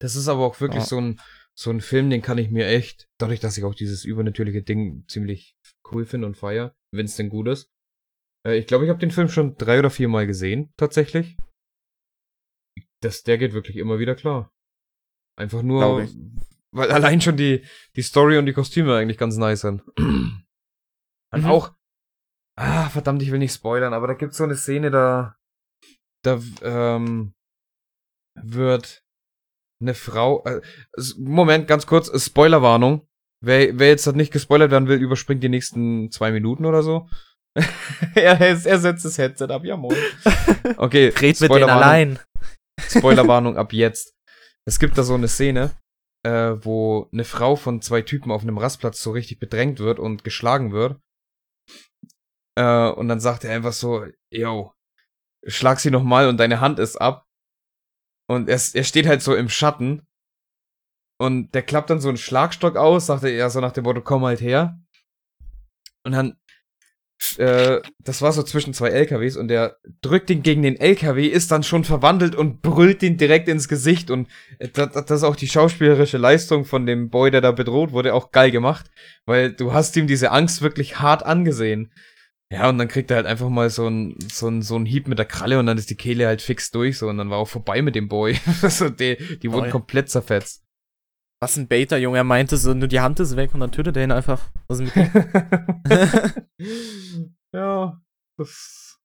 Das 0.00 0.16
ist 0.16 0.28
aber 0.28 0.44
auch 0.46 0.60
wirklich 0.60 0.82
Ja. 0.84 0.88
so 0.88 1.00
ein 1.00 1.20
so 1.54 1.70
ein 1.70 1.80
Film, 1.80 2.08
den 2.08 2.22
kann 2.22 2.38
ich 2.38 2.50
mir 2.52 2.68
echt, 2.68 3.08
dadurch, 3.18 3.40
dass 3.40 3.58
ich 3.58 3.64
auch 3.64 3.74
dieses 3.74 4.04
übernatürliche 4.04 4.62
Ding 4.62 5.04
ziemlich 5.08 5.56
cool 5.90 6.06
finde 6.06 6.28
und 6.28 6.36
feier, 6.36 6.76
wenn 6.92 7.06
es 7.06 7.16
denn 7.16 7.30
gut 7.30 7.48
ist. 7.48 7.68
Äh, 8.46 8.58
ich 8.58 8.68
glaube, 8.68 8.84
ich 8.84 8.90
habe 8.90 9.00
den 9.00 9.10
Film 9.10 9.28
schon 9.28 9.56
drei 9.56 9.80
oder 9.80 9.90
vier 9.90 10.06
Mal 10.06 10.28
gesehen, 10.28 10.72
tatsächlich. 10.76 11.36
Das, 13.00 13.24
der 13.24 13.38
geht 13.38 13.54
wirklich 13.54 13.76
immer 13.76 13.98
wieder 13.98 14.14
klar. 14.14 14.52
Einfach 15.36 15.62
nur, 15.62 16.06
weil 16.70 16.92
allein 16.92 17.20
schon 17.20 17.36
die, 17.36 17.64
die 17.96 18.02
Story 18.02 18.38
und 18.38 18.46
die 18.46 18.52
Kostüme 18.52 18.94
eigentlich 18.94 19.18
ganz 19.18 19.36
nice 19.36 19.62
sind. 19.62 19.82
Und 21.30 21.42
Mhm. 21.42 21.44
auch, 21.44 21.74
ah, 22.58 22.88
verdammt, 22.88 23.22
ich 23.22 23.30
will 23.30 23.38
nicht 23.38 23.54
spoilern, 23.54 23.94
aber 23.94 24.08
da 24.08 24.14
gibt's 24.14 24.36
so 24.36 24.44
eine 24.44 24.56
Szene, 24.56 24.90
da, 24.90 25.36
da, 26.24 26.40
ähm, 26.62 27.32
wird 28.42 29.02
eine 29.80 29.94
Frau, 29.94 30.44
äh, 30.44 30.60
Moment, 31.16 31.68
ganz 31.68 31.86
kurz, 31.86 32.10
Spoilerwarnung. 32.22 33.06
Wer, 33.40 33.78
wer 33.78 33.88
jetzt 33.88 34.06
halt 34.06 34.16
nicht 34.16 34.32
gespoilert 34.32 34.72
werden 34.72 34.88
will, 34.88 35.00
überspringt 35.00 35.42
die 35.44 35.48
nächsten 35.48 36.10
zwei 36.10 36.32
Minuten 36.32 36.64
oder 36.64 36.82
so. 36.82 37.08
er, 38.14 38.40
er 38.40 38.56
setzt 38.56 39.04
das 39.04 39.18
Headset 39.18 39.46
ab, 39.46 39.64
ja 39.64 39.76
moin. 39.76 39.96
Okay, 40.76 41.08
Red 41.08 41.40
mit 41.40 41.50
denen 41.50 41.70
allein. 41.70 42.18
Spoilerwarnung 42.80 43.56
ab 43.56 43.72
jetzt. 43.72 44.14
Es 44.66 44.78
gibt 44.78 44.98
da 44.98 45.02
so 45.02 45.14
eine 45.14 45.28
Szene, 45.28 45.70
äh, 46.26 46.54
wo 46.60 47.08
eine 47.12 47.24
Frau 47.24 47.56
von 47.56 47.80
zwei 47.80 48.02
Typen 48.02 48.32
auf 48.32 48.42
einem 48.42 48.58
Rastplatz 48.58 49.00
so 49.00 49.12
richtig 49.12 49.38
bedrängt 49.38 49.78
wird 49.78 49.98
und 49.98 50.24
geschlagen 50.24 50.72
wird. 50.72 50.98
Äh, 52.58 52.90
und 52.90 53.06
dann 53.06 53.20
sagt 53.20 53.44
er 53.44 53.54
einfach 53.54 53.72
so, 53.72 54.04
yo, 54.30 54.72
schlag 55.46 55.78
sie 55.78 55.92
nochmal 55.92 56.28
und 56.28 56.38
deine 56.38 56.60
Hand 56.60 56.80
ist 56.80 56.96
ab. 56.96 57.24
Und 58.28 58.48
er, 58.48 58.60
er 58.74 58.84
steht 58.84 59.06
halt 59.06 59.22
so 59.22 59.36
im 59.36 59.48
Schatten. 59.48 60.02
Und 61.20 61.54
der 61.54 61.62
klappt 61.62 61.90
dann 61.90 62.00
so 62.00 62.08
einen 62.08 62.18
Schlagstock 62.18 62.76
aus, 62.76 63.06
sagt 63.06 63.22
er 63.22 63.50
so 63.50 63.60
nach 63.60 63.72
dem 63.72 63.84
Motto, 63.84 64.02
komm 64.02 64.24
halt 64.24 64.40
her. 64.40 64.76
Und 66.04 66.12
dann, 66.12 66.36
äh, 67.36 67.80
das 68.00 68.22
war 68.22 68.32
so 68.32 68.42
zwischen 68.42 68.74
zwei 68.74 68.88
LKWs 68.88 69.36
und 69.36 69.48
der 69.48 69.78
drückt 70.00 70.28
ihn 70.30 70.42
gegen 70.42 70.62
den 70.62 70.76
LKW, 70.76 71.26
ist 71.26 71.52
dann 71.52 71.62
schon 71.62 71.84
verwandelt 71.84 72.34
und 72.34 72.60
brüllt 72.60 73.04
ihn 73.04 73.18
direkt 73.18 73.46
ins 73.46 73.68
Gesicht. 73.68 74.10
Und 74.10 74.28
äh, 74.58 74.68
das, 74.68 74.92
das 74.92 75.10
ist 75.10 75.24
auch 75.24 75.36
die 75.36 75.48
schauspielerische 75.48 76.18
Leistung 76.18 76.64
von 76.64 76.86
dem 76.86 77.08
Boy, 77.08 77.30
der 77.30 77.40
da 77.40 77.52
bedroht 77.52 77.92
wurde, 77.92 78.14
auch 78.14 78.32
geil 78.32 78.50
gemacht. 78.50 78.90
Weil 79.26 79.52
du 79.52 79.72
hast 79.72 79.96
ihm 79.96 80.08
diese 80.08 80.32
Angst 80.32 80.60
wirklich 80.60 80.98
hart 80.98 81.24
angesehen. 81.24 81.92
Ja, 82.50 82.70
und 82.70 82.78
dann 82.78 82.88
kriegt 82.88 83.10
er 83.10 83.18
halt 83.18 83.26
einfach 83.26 83.50
mal 83.50 83.68
so 83.68 83.88
ein 83.88 84.16
so 84.30 84.48
ein 84.48 84.62
so 84.62 84.76
ein 84.76 84.86
Hieb 84.86 85.06
mit 85.06 85.18
der 85.18 85.26
Kralle 85.26 85.58
und 85.58 85.66
dann 85.66 85.76
ist 85.76 85.90
die 85.90 85.96
Kehle 85.96 86.26
halt 86.26 86.40
fix 86.40 86.70
durch 86.70 86.96
so 86.96 87.08
und 87.08 87.18
dann 87.18 87.28
war 87.28 87.36
auch 87.38 87.48
vorbei 87.48 87.82
mit 87.82 87.94
dem 87.94 88.08
Boy. 88.08 88.38
also 88.62 88.88
die, 88.88 89.16
die 89.38 89.52
wurden 89.52 89.64
Toll. 89.64 89.72
komplett 89.72 90.08
zerfetzt. 90.08 90.64
Was 91.40 91.56
ein 91.56 91.68
Baiter, 91.68 91.98
Junge. 91.98 92.16
Er 92.18 92.24
meinte 92.24 92.56
so, 92.56 92.74
nur 92.74 92.88
die 92.88 93.00
Hand 93.00 93.20
ist 93.20 93.36
weg 93.36 93.54
und 93.54 93.60
dann 93.60 93.70
tötet 93.70 93.96
er 93.96 94.04
ihn 94.04 94.12
einfach. 94.12 94.50
Was 94.66 94.80
ist 94.80 94.96
mit 94.96 95.04
ja, 97.52 98.00
das, 98.36 98.98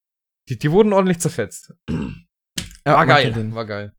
die, 0.48 0.58
die 0.58 0.70
wurden 0.70 0.92
ordentlich 0.92 1.20
zerfetzt. 1.20 1.74
Ja, 1.88 2.96
War 2.96 3.06
geil, 3.06 3.54
war 3.54 3.66
geil. 3.66 3.94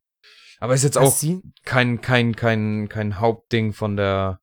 Aber 0.60 0.74
ist 0.74 0.84
jetzt 0.84 0.98
auch 0.98 1.16
kein, 1.64 2.02
kein, 2.02 2.36
kein, 2.36 2.90
kein 2.90 3.20
Hauptding 3.20 3.74
von 3.74 3.96
der, 3.96 4.42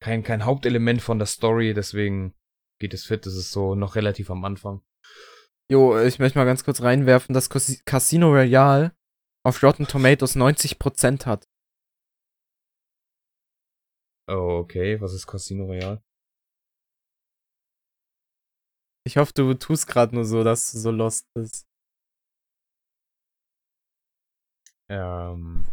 kein, 0.00 0.22
kein 0.22 0.44
Hauptelement 0.44 1.02
von 1.02 1.18
der 1.18 1.26
Story, 1.26 1.74
deswegen 1.74 2.34
geht 2.78 2.94
es 2.94 3.04
fit, 3.06 3.26
das 3.26 3.34
ist 3.34 3.50
so 3.52 3.74
noch 3.74 3.94
relativ 3.96 4.30
am 4.30 4.44
Anfang. 4.44 4.82
Jo, 5.70 5.98
ich 5.98 6.18
möchte 6.18 6.38
mal 6.38 6.44
ganz 6.44 6.64
kurz 6.64 6.82
reinwerfen, 6.82 7.34
dass 7.34 7.50
Cas- 7.50 7.82
Casino 7.84 8.28
Royale 8.28 8.94
auf 9.44 9.62
Rotten 9.62 9.86
Tomatoes 9.86 10.36
90% 10.36 11.26
hat. 11.26 11.48
Oh, 14.28 14.58
okay, 14.58 15.00
was 15.00 15.12
ist 15.14 15.26
Casino 15.26 15.64
Royale? 15.66 16.02
Ich 19.06 19.16
hoffe, 19.18 19.32
du 19.34 19.54
tust 19.54 19.86
gerade 19.86 20.14
nur 20.14 20.24
so, 20.24 20.42
dass 20.42 20.72
du 20.72 20.78
so 20.78 20.90
lost 20.90 21.26
bist. 21.34 21.64
Ähm. 24.88 25.64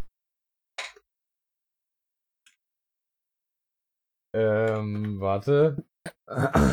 Ähm, 4.34 5.20
warte. 5.20 5.84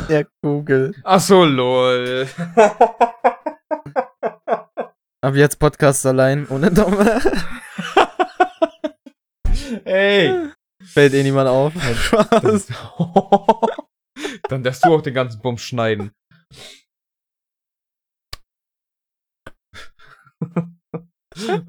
Ja, 0.10 0.24
Google. 0.44 0.94
Ach 1.04 1.20
so, 1.20 1.44
lol. 1.46 2.28
Ab 5.24 5.36
jetzt 5.36 5.60
Podcast 5.60 6.04
allein, 6.06 6.48
ohne 6.48 6.72
Dumme. 6.72 7.22
Ey. 9.86 10.50
Fällt 10.84 11.14
eh 11.14 11.22
niemand 11.24 11.48
auf. 11.48 11.74
Spaß. 11.76 12.68
Dann 14.50 14.64
darfst 14.64 14.84
du 14.84 14.96
auch 14.96 15.02
den 15.02 15.14
ganzen 15.14 15.40
Bums 15.42 15.62
schneiden. 15.62 16.12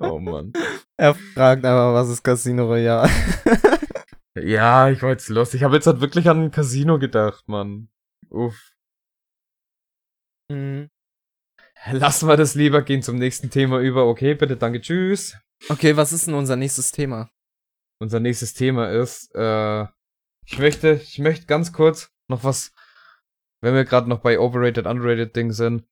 oh 0.00 0.18
Mann. 0.18 0.52
Er 0.96 1.14
fragt 1.14 1.64
aber, 1.66 1.92
was 1.94 2.08
ist 2.08 2.22
Casino 2.22 2.64
Royale? 2.64 3.10
Ja, 4.34 4.88
ich 4.88 5.02
war 5.02 5.10
jetzt 5.10 5.28
los. 5.28 5.52
Ich 5.54 5.62
habe 5.62 5.74
jetzt 5.74 5.86
halt 5.86 6.00
wirklich 6.00 6.28
an 6.28 6.44
ein 6.44 6.50
Casino 6.50 6.98
gedacht, 6.98 7.48
Mann. 7.48 7.88
Uff. 8.30 8.72
Mhm. 10.48 10.88
Lassen 11.90 12.28
wir 12.28 12.36
das 12.36 12.54
lieber, 12.54 12.82
gehen 12.82 13.02
zum 13.02 13.16
nächsten 13.16 13.50
Thema 13.50 13.80
über. 13.80 14.06
Okay, 14.06 14.34
bitte, 14.34 14.56
danke, 14.56 14.80
tschüss. 14.80 15.36
Okay, 15.68 15.96
was 15.96 16.12
ist 16.12 16.26
denn 16.26 16.34
unser 16.34 16.56
nächstes 16.56 16.92
Thema? 16.92 17.30
Unser 18.00 18.20
nächstes 18.20 18.54
Thema 18.54 18.90
ist, 18.90 19.34
äh, 19.34 19.82
ich 20.44 20.58
möchte, 20.58 20.94
ich 20.94 21.18
möchte 21.18 21.46
ganz 21.46 21.72
kurz 21.72 22.10
noch 22.28 22.44
was, 22.44 22.72
wenn 23.60 23.74
wir 23.74 23.84
gerade 23.84 24.08
noch 24.08 24.20
bei 24.20 24.38
overrated, 24.38 24.86
underrated 24.86 25.36
Ding 25.36 25.52
sind, 25.52 25.84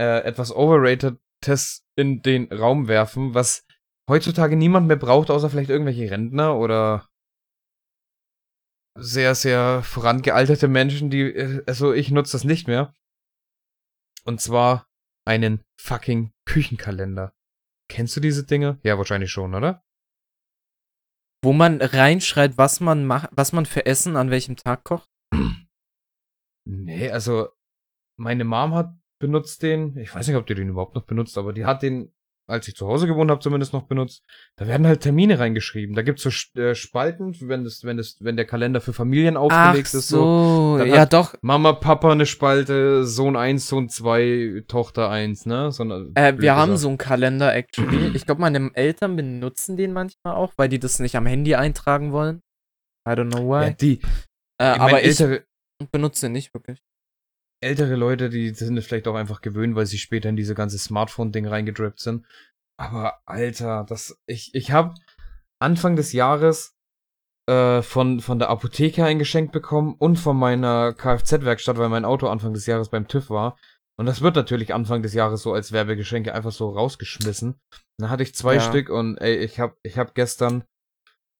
äh, 0.00 0.22
etwas 0.24 0.54
overrated-Tests 0.54 1.84
in 1.96 2.22
den 2.22 2.52
Raum 2.52 2.88
werfen, 2.88 3.34
was 3.34 3.66
heutzutage 4.08 4.56
niemand 4.56 4.88
mehr 4.88 4.96
braucht, 4.96 5.30
außer 5.30 5.50
vielleicht 5.50 5.70
irgendwelche 5.70 6.10
Rentner 6.10 6.56
oder 6.56 7.08
sehr, 8.98 9.34
sehr 9.34 9.82
vorangealterte 9.82 10.68
Menschen, 10.68 11.10
die, 11.10 11.22
äh, 11.22 11.64
also 11.66 11.92
ich 11.92 12.10
nutze 12.10 12.32
das 12.32 12.44
nicht 12.44 12.66
mehr. 12.66 12.94
Und 14.24 14.40
zwar 14.40 14.88
einen 15.26 15.62
fucking 15.80 16.32
Küchenkalender. 16.46 17.34
Kennst 17.88 18.16
du 18.16 18.20
diese 18.20 18.46
Dinge? 18.46 18.78
Ja, 18.82 18.98
wahrscheinlich 18.98 19.30
schon, 19.30 19.54
oder? 19.54 19.84
Wo 21.44 21.52
man 21.52 21.80
reinschreibt, 21.80 22.56
was 22.56 22.80
man 22.80 23.04
macht, 23.04 23.30
was 23.32 23.52
man 23.52 23.66
für 23.66 23.84
Essen 23.86 24.16
an 24.16 24.30
welchem 24.30 24.56
Tag 24.56 24.84
kocht? 24.84 25.08
Nee, 26.64 27.10
also 27.10 27.48
meine 28.16 28.44
Mom 28.44 28.74
hat 28.74 28.94
benutzt 29.20 29.62
den, 29.62 29.96
ich 29.96 30.14
weiß 30.14 30.26
nicht, 30.26 30.36
ob 30.36 30.46
die 30.46 30.54
den 30.54 30.68
überhaupt 30.68 30.94
noch 30.94 31.04
benutzt, 31.04 31.36
aber 31.38 31.52
die 31.52 31.64
hat 31.64 31.82
den, 31.82 32.14
als 32.48 32.66
ich 32.68 32.74
zu 32.74 32.86
Hause 32.86 33.06
gewohnt 33.06 33.30
habe, 33.30 33.40
zumindest 33.40 33.72
noch 33.72 33.84
benutzt. 33.84 34.22
Da 34.56 34.66
werden 34.66 34.86
halt 34.86 35.00
Termine 35.00 35.38
reingeschrieben. 35.38 35.94
Da 35.94 36.02
gibt's 36.02 36.22
so 36.22 36.28
Sch- 36.30 36.58
äh, 36.60 36.74
Spalten, 36.74 37.34
wenn 37.42 37.64
das, 37.64 37.84
wenn 37.84 37.96
das, 37.96 38.16
wenn 38.20 38.36
der 38.36 38.44
Kalender 38.44 38.80
für 38.80 38.92
Familien 38.92 39.36
aufgelegt 39.36 39.88
Ach 39.90 39.94
ist, 39.94 40.08
so. 40.08 40.76
so, 40.78 40.84
ja 40.84 41.06
doch. 41.06 41.34
Mama, 41.40 41.72
Papa 41.72 42.12
eine 42.12 42.26
Spalte, 42.26 43.04
Sohn 43.04 43.36
1, 43.36 43.68
Sohn 43.68 43.88
2, 43.88 44.64
Tochter 44.68 45.08
1, 45.08 45.46
ne? 45.46 45.70
So 45.72 45.84
eine, 45.84 46.10
Äh, 46.14 46.34
wir 46.38 46.56
haben 46.56 46.76
so 46.76 46.88
einen 46.88 46.98
Kalender, 46.98 47.54
actually. 47.54 48.08
Ich 48.16 48.26
glaube, 48.26 48.40
meine 48.40 48.70
Eltern 48.74 49.16
benutzen 49.16 49.76
den 49.76 49.92
manchmal 49.92 50.34
auch, 50.34 50.52
weil 50.56 50.68
die 50.68 50.78
das 50.78 50.98
nicht 50.98 51.16
am 51.16 51.26
Handy 51.26 51.54
eintragen 51.54 52.12
wollen. 52.12 52.42
I 53.08 53.12
don't 53.12 53.30
know 53.30 53.48
why. 53.48 53.64
Ja, 53.64 53.70
die. 53.70 54.00
äh, 54.60 54.74
ich 54.74 54.80
aber 54.80 55.02
ich 55.04 55.18
benutze 55.90 56.26
den 56.26 56.32
nicht 56.32 56.52
wirklich. 56.54 56.80
Ältere 57.62 57.96
Leute, 57.96 58.28
die 58.28 58.50
sind 58.50 58.76
es 58.76 58.86
vielleicht 58.86 59.08
auch 59.08 59.14
einfach 59.14 59.40
gewöhnt, 59.40 59.74
weil 59.74 59.86
sie 59.86 59.98
später 59.98 60.28
in 60.28 60.36
diese 60.36 60.54
ganze 60.54 60.78
Smartphone-Ding 60.78 61.46
reingedrippt 61.46 62.00
sind. 62.00 62.26
Aber 62.78 63.20
Alter, 63.26 63.84
das, 63.88 64.20
ich, 64.26 64.54
ich 64.54 64.72
habe 64.72 64.94
Anfang 65.60 65.96
des 65.96 66.12
Jahres 66.12 66.76
äh, 67.48 67.82
von, 67.82 68.20
von 68.20 68.38
der 68.38 68.50
Apotheke 68.50 69.04
ein 69.04 69.18
Geschenk 69.18 69.52
bekommen 69.52 69.94
und 69.98 70.16
von 70.16 70.36
meiner 70.36 70.92
Kfz-Werkstatt, 70.92 71.78
weil 71.78 71.88
mein 71.88 72.04
Auto 72.04 72.28
Anfang 72.28 72.52
des 72.54 72.66
Jahres 72.66 72.88
beim 72.88 73.08
TÜV 73.08 73.30
war. 73.30 73.56
Und 73.98 74.06
das 74.06 74.22
wird 74.22 74.36
natürlich 74.36 74.74
Anfang 74.74 75.02
des 75.02 75.14
Jahres 75.14 75.42
so 75.42 75.52
als 75.52 75.70
Werbegeschenke 75.70 76.34
einfach 76.34 76.50
so 76.52 76.70
rausgeschmissen. 76.70 77.60
Dann 77.98 78.10
hatte 78.10 78.22
ich 78.22 78.34
zwei 78.34 78.54
Ja. 78.54 78.60
Stück 78.60 78.88
und 78.88 79.18
ey, 79.18 79.36
ich 79.36 79.60
hab, 79.60 79.76
ich 79.82 79.98
hab 79.98 80.14
gestern 80.14 80.64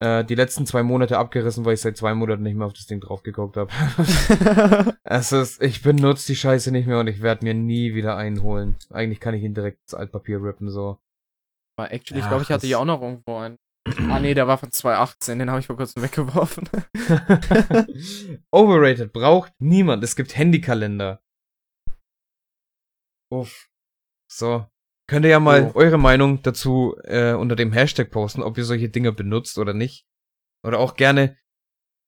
äh, 0.02 0.24
die 0.24 0.34
letzten 0.34 0.66
zwei 0.66 0.82
Monate 0.82 1.16
abgerissen, 1.16 1.64
weil 1.64 1.74
ich 1.74 1.80
seit 1.80 1.96
zwei 1.96 2.12
Monaten 2.12 2.42
nicht 2.42 2.56
mehr 2.56 2.66
auf 2.66 2.72
das 2.72 2.86
Ding 2.86 3.00
drauf 3.00 3.22
geguckt 3.22 3.56
habe. 3.56 3.70
Es 5.04 5.30
ist, 5.30 5.62
ich 5.62 5.82
benutze 5.82 6.26
die 6.28 6.36
Scheiße 6.36 6.72
nicht 6.72 6.86
mehr 6.86 6.98
und 6.98 7.06
ich 7.06 7.20
werde 7.20 7.44
mir 7.44 7.52
nie 7.52 7.94
wieder 7.94 8.16
einen 8.16 8.42
holen. 8.42 8.76
Eigentlich 8.90 9.20
kann 9.20 9.34
ich 9.34 9.42
ihn 9.42 9.52
direkt 9.52 9.78
ins 9.82 9.94
Altpapier 9.94 10.42
rippen, 10.42 10.70
so. 10.70 10.98
Aber 11.76 11.92
actually, 11.92 12.20
ich 12.20 12.28
glaube, 12.28 12.42
ich 12.42 12.50
hatte 12.50 12.66
ja 12.66 12.78
auch 12.78 12.86
noch 12.86 13.02
irgendwo 13.02 13.36
einen. 13.36 13.58
Ah 14.10 14.20
nee, 14.20 14.32
der 14.32 14.46
war 14.46 14.58
von 14.58 14.70
2018, 14.70 15.38
den 15.38 15.50
habe 15.50 15.60
ich 15.60 15.66
vor 15.66 15.76
kurzem 15.76 16.02
weggeworfen. 16.02 16.68
Overrated 18.52 19.12
braucht 19.12 19.52
niemand. 19.58 20.02
Es 20.02 20.16
gibt 20.16 20.36
Handykalender. 20.36 21.20
Uff. 23.30 23.68
So. 24.30 24.66
Könnt 25.12 25.24
ihr 25.26 25.30
ja 25.30 25.40
mal 25.40 25.70
Oh. 25.74 25.78
eure 25.78 25.98
Meinung 25.98 26.42
dazu 26.42 26.96
äh, 27.04 27.32
unter 27.34 27.54
dem 27.54 27.72
Hashtag 27.72 28.10
posten, 28.10 28.42
ob 28.42 28.56
ihr 28.58 28.64
solche 28.64 28.88
Dinge 28.88 29.12
benutzt 29.12 29.58
oder 29.58 29.74
nicht. 29.74 30.06
Oder 30.66 30.78
auch 30.78 30.94
gerne 30.96 31.36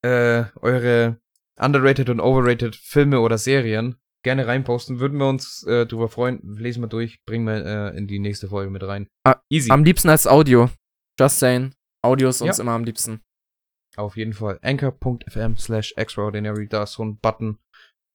äh, 0.02 0.44
eure 0.60 1.20
underrated 1.60 2.08
und 2.10 2.20
overrated 2.20 2.74
Filme 2.76 3.20
oder 3.20 3.38
Serien 3.38 3.96
gerne 4.24 4.46
reinposten. 4.46 5.00
Würden 5.00 5.18
wir 5.18 5.28
uns 5.28 5.64
äh, 5.64 5.86
drüber 5.86 6.08
freuen. 6.08 6.40
Lesen 6.56 6.82
wir 6.82 6.88
durch, 6.88 7.22
bringen 7.26 7.46
wir 7.46 7.64
äh, 7.92 7.96
in 7.96 8.06
die 8.06 8.18
nächste 8.18 8.48
Folge 8.48 8.70
mit 8.70 8.82
rein. 8.82 9.06
Ah, 9.24 9.36
Easy. 9.50 9.70
am 9.70 9.84
liebsten 9.84 10.08
als 10.08 10.26
Audio. 10.26 10.70
Just 11.20 11.38
saying. 11.38 11.74
Audio 12.02 12.28
ist 12.30 12.40
uns 12.42 12.56
Ja. 12.58 12.62
immer 12.62 12.72
am 12.72 12.84
liebsten. 12.84 13.20
Auf 13.96 14.16
jeden 14.16 14.32
Fall. 14.32 14.58
Anchor.fm 14.62 15.56
slash 15.56 15.92
extraordinary. 15.96 16.66
Da 16.68 16.82
ist 16.84 16.92
so 16.94 17.04
ein 17.04 17.18
Button 17.18 17.58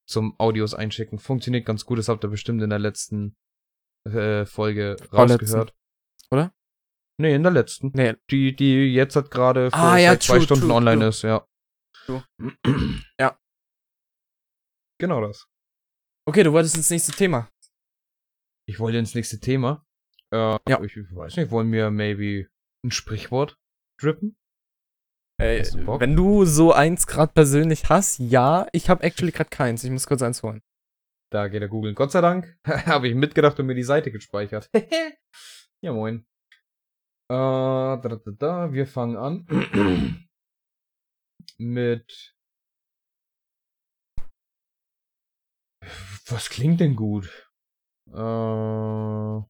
zum 0.07 0.33
Audios 0.39 0.73
einschicken. 0.73 1.19
Funktioniert 1.19 1.65
ganz 1.65 1.85
gut. 1.85 1.99
Das 1.99 2.09
habt 2.09 2.23
ihr 2.25 2.29
bestimmt 2.29 2.61
in 2.61 2.69
der 2.71 2.79
letzten 2.79 3.35
äh, 4.05 4.45
Folge 4.45 4.97
Vorletzten. 5.09 5.45
rausgehört. 5.45 5.73
Oder? 6.31 6.53
Nee, 7.19 7.35
in 7.35 7.43
der 7.43 7.51
letzten. 7.51 7.91
Nee, 7.93 8.15
Die, 8.29 8.55
die 8.55 8.93
jetzt 8.93 9.15
hat 9.15 9.29
gerade 9.31 9.69
Ah, 9.73 9.97
ja, 9.97 10.11
seit 10.11 10.23
zwei 10.23 10.33
true, 10.37 10.43
Stunden 10.45 10.65
true, 10.67 10.73
online 10.75 11.07
ist, 11.07 11.21
ja. 11.23 11.45
Ja. 13.19 13.37
Genau 14.99 15.21
das. 15.21 15.47
Okay, 16.27 16.43
du 16.43 16.51
wolltest 16.53 16.75
ins 16.77 16.89
nächste 16.89 17.11
Thema. 17.11 17.49
Ich 18.67 18.79
wollte 18.79 18.97
ins 18.97 19.15
nächste 19.15 19.39
Thema. 19.39 19.85
Äh, 20.31 20.57
Ja. 20.67 20.81
Ich 20.83 20.95
weiß 20.95 21.37
nicht, 21.37 21.51
wollen 21.51 21.71
wir 21.71 21.89
maybe 21.91 22.49
ein 22.85 22.91
Sprichwort 22.91 23.57
drippen? 23.99 24.35
Bock? 25.85 26.01
wenn 26.01 26.17
du 26.17 26.43
so 26.43 26.73
eins 26.73 27.07
gerade 27.07 27.31
persönlich 27.31 27.87
hast, 27.89 28.19
ja. 28.19 28.67
Ich 28.73 28.89
habe 28.89 29.03
actually 29.03 29.31
gerade 29.31 29.49
keins. 29.49 29.83
Ich 29.85 29.89
muss 29.91 30.05
kurz 30.05 30.21
eins 30.21 30.43
holen. 30.43 30.61
Da 31.31 31.47
geht 31.47 31.61
er 31.61 31.67
googeln. 31.67 31.95
Gott 31.95 32.11
sei 32.11 32.21
Dank 32.21 32.57
habe 32.65 33.07
ich 33.07 33.15
mitgedacht 33.15 33.59
und 33.59 33.67
mir 33.67 33.75
die 33.75 33.83
Seite 33.83 34.11
gespeichert. 34.11 34.69
ja, 35.81 35.93
moin. 35.93 36.25
Äh, 37.29 37.33
da, 37.33 37.97
da, 37.97 38.31
da. 38.31 38.73
Wir 38.73 38.87
fangen 38.87 39.15
an 39.15 39.45
mit. 41.57 42.35
Was 46.27 46.49
klingt 46.49 46.79
denn 46.79 46.95
gut? 46.95 47.51
Äh. 48.07 49.49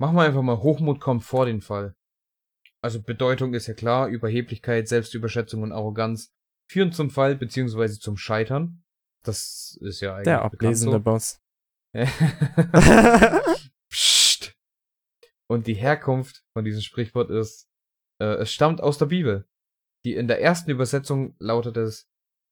Machen 0.00 0.16
wir 0.16 0.22
einfach 0.22 0.42
mal 0.42 0.58
Hochmut 0.58 1.00
kommt 1.00 1.22
vor 1.22 1.46
den 1.46 1.60
Fall. 1.60 1.94
Also 2.82 3.00
Bedeutung 3.00 3.54
ist 3.54 3.68
ja 3.68 3.74
klar, 3.74 4.08
Überheblichkeit, 4.08 4.88
Selbstüberschätzung 4.88 5.62
und 5.62 5.70
Arroganz 5.70 6.34
führen 6.72 6.92
zum 6.92 7.10
Fall 7.10 7.36
beziehungsweise 7.36 8.00
zum 8.00 8.16
Scheitern. 8.16 8.82
Das 9.24 9.78
ist 9.80 10.00
ja 10.00 10.14
eigentlich 10.14 10.24
Der 10.24 10.42
ablesende 10.42 10.96
so. 10.96 11.00
Boss. 11.00 11.40
Psst. 13.90 14.54
Und 15.48 15.66
die 15.66 15.74
Herkunft 15.74 16.44
von 16.56 16.64
diesem 16.64 16.80
Sprichwort 16.80 17.30
ist, 17.30 17.68
äh, 18.20 18.36
es 18.36 18.52
stammt 18.52 18.80
aus 18.80 18.98
der 18.98 19.06
Bibel. 19.06 19.46
Die 20.04 20.14
in 20.14 20.26
der 20.26 20.40
ersten 20.40 20.70
Übersetzung 20.70 21.36
lautet 21.38 21.76
es, 21.76 22.08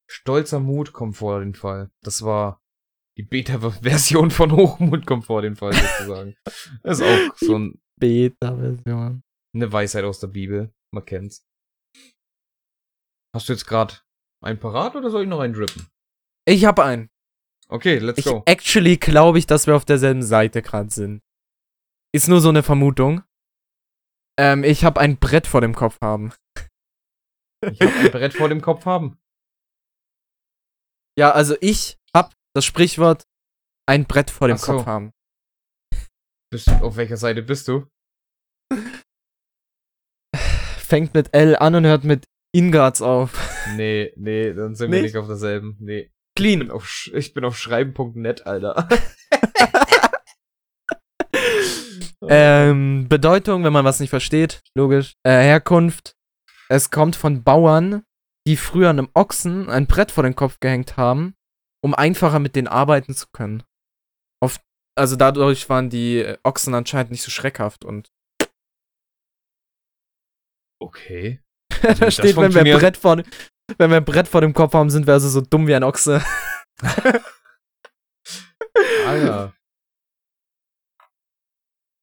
stolzer 0.08 0.60
Mut 0.60 0.92
kommt 0.92 1.16
vor 1.16 1.40
den 1.40 1.54
Fall. 1.54 1.90
Das 2.02 2.22
war 2.22 2.60
die 3.16 3.22
Beta-Version 3.22 4.30
von 4.30 4.52
Hochmut 4.52 5.06
kommt 5.06 5.24
vor 5.26 5.42
den 5.42 5.56
Fall 5.56 5.72
sozusagen. 5.72 6.36
ist 6.84 7.02
auch 7.02 7.36
so 7.36 7.58
ein, 7.58 7.80
Beta-Version. 7.98 9.22
eine 9.54 9.72
Weisheit 9.72 10.04
aus 10.04 10.20
der 10.20 10.28
Bibel. 10.28 10.72
Man 10.94 11.04
kennt's. 11.04 11.44
Hast 13.34 13.48
du 13.48 13.52
jetzt 13.52 13.66
gerade 13.66 13.94
ein 14.42 14.58
parat 14.58 14.96
oder 14.96 15.10
soll 15.10 15.22
ich 15.22 15.28
noch 15.28 15.40
einen 15.40 15.54
drippen? 15.54 15.86
Ich 16.46 16.64
habe 16.64 16.84
einen. 16.84 17.10
Okay, 17.68 17.98
let's 17.98 18.18
Ich 18.18 18.24
go. 18.24 18.42
actually 18.46 18.96
glaube 18.96 19.38
ich, 19.38 19.46
dass 19.46 19.66
wir 19.66 19.76
auf 19.76 19.84
derselben 19.84 20.22
Seite 20.22 20.62
gerade 20.62 20.90
sind. 20.90 21.22
Ist 22.12 22.28
nur 22.28 22.40
so 22.40 22.48
eine 22.48 22.62
Vermutung. 22.62 23.22
Ähm, 24.38 24.64
ich 24.64 24.84
habe 24.84 24.98
ein 25.00 25.18
Brett 25.18 25.46
vor 25.46 25.60
dem 25.60 25.74
Kopf 25.74 25.98
haben. 26.00 26.32
Ich 27.70 27.80
habe 27.80 27.92
ein 27.92 28.10
Brett 28.10 28.34
vor 28.34 28.48
dem 28.48 28.60
Kopf 28.62 28.86
haben. 28.86 29.18
Ja, 31.18 31.30
also 31.32 31.54
ich 31.60 31.98
hab 32.16 32.32
das 32.54 32.64
Sprichwort 32.64 33.24
ein 33.86 34.06
Brett 34.06 34.30
vor 34.30 34.48
dem 34.48 34.56
so. 34.56 34.72
Kopf 34.78 34.86
haben. 34.86 35.12
Bist, 36.50 36.68
auf 36.68 36.96
welcher 36.96 37.16
Seite 37.16 37.42
bist 37.42 37.68
du? 37.68 37.86
Fängt 40.34 41.14
mit 41.14 41.32
L 41.34 41.54
an 41.56 41.74
und 41.76 41.84
hört 41.84 42.02
mit 42.04 42.26
Ingards 42.52 43.00
auf. 43.02 43.32
Nee, 43.76 44.12
nee, 44.16 44.52
dann 44.52 44.74
sind 44.74 44.90
wir 44.90 45.00
Nicht? 45.00 45.14
nicht 45.14 45.16
auf 45.16 45.26
derselben. 45.26 45.76
Nee. 45.80 46.10
Ich 46.36 46.42
Clean. 46.42 46.58
bin 46.60 46.70
auf, 46.70 47.10
ich 47.12 47.34
bin 47.34 47.44
auf 47.44 47.56
schreiben.net, 47.56 48.46
Alter. 48.46 48.88
Ähm, 52.28 53.08
Bedeutung, 53.08 53.64
wenn 53.64 53.72
man 53.72 53.84
was 53.84 53.98
nicht 53.98 54.10
versteht, 54.10 54.60
logisch. 54.76 55.14
Äh, 55.24 55.30
Herkunft. 55.42 56.16
Es 56.68 56.90
kommt 56.90 57.16
von 57.16 57.42
Bauern, 57.42 58.04
die 58.46 58.56
früher 58.56 58.90
einem 58.90 59.08
Ochsen 59.14 59.68
ein 59.70 59.86
Brett 59.86 60.10
vor 60.12 60.22
den 60.22 60.36
Kopf 60.36 60.60
gehängt 60.60 60.96
haben, 60.96 61.34
um 61.82 61.94
einfacher 61.94 62.38
mit 62.38 62.54
denen 62.56 62.68
arbeiten 62.68 63.14
zu 63.14 63.26
können. 63.32 63.62
Oft, 64.40 64.60
also 64.96 65.16
dadurch 65.16 65.68
waren 65.68 65.90
die 65.90 66.18
äh, 66.18 66.38
Ochsen 66.44 66.74
anscheinend 66.74 67.10
nicht 67.10 67.22
so 67.22 67.30
schreckhaft 67.30 67.84
und 67.84 68.10
Okay. 70.80 71.40
da 71.98 72.10
steht, 72.10 72.36
wenn 72.36 72.54
wir, 72.54 72.74
ein 72.74 72.78
Brett 72.78 72.96
vor, 72.96 73.22
wenn 73.78 73.90
wir 73.90 73.96
ein 73.96 74.04
Brett 74.04 74.28
vor 74.28 74.40
dem 74.40 74.54
Kopf 74.54 74.74
haben, 74.74 74.90
sind 74.90 75.06
wir 75.06 75.14
also 75.14 75.28
so 75.28 75.40
dumm 75.40 75.66
wie 75.66 75.74
ein 75.74 75.84
Ochse. 75.84 76.22
Ah 79.06 79.16
ja. 79.16 79.52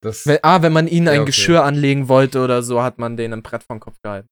Das, 0.04 0.28
Wenn, 0.28 0.40
ah, 0.44 0.62
wenn 0.62 0.74
man 0.74 0.88
ihnen 0.88 1.08
ein 1.08 1.16
Ja, 1.16 1.22
okay. 1.22 1.28
Geschirr 1.28 1.64
anlegen 1.64 2.08
wollte 2.08 2.44
oder 2.44 2.62
so, 2.62 2.84
hat 2.84 3.00
man 3.00 3.18
denen 3.18 3.36
ein 3.36 3.44
Brett 3.44 3.64
vor 3.64 3.76
den 3.76 3.80
Kopf 3.80 4.00
gehalten. 4.02 4.28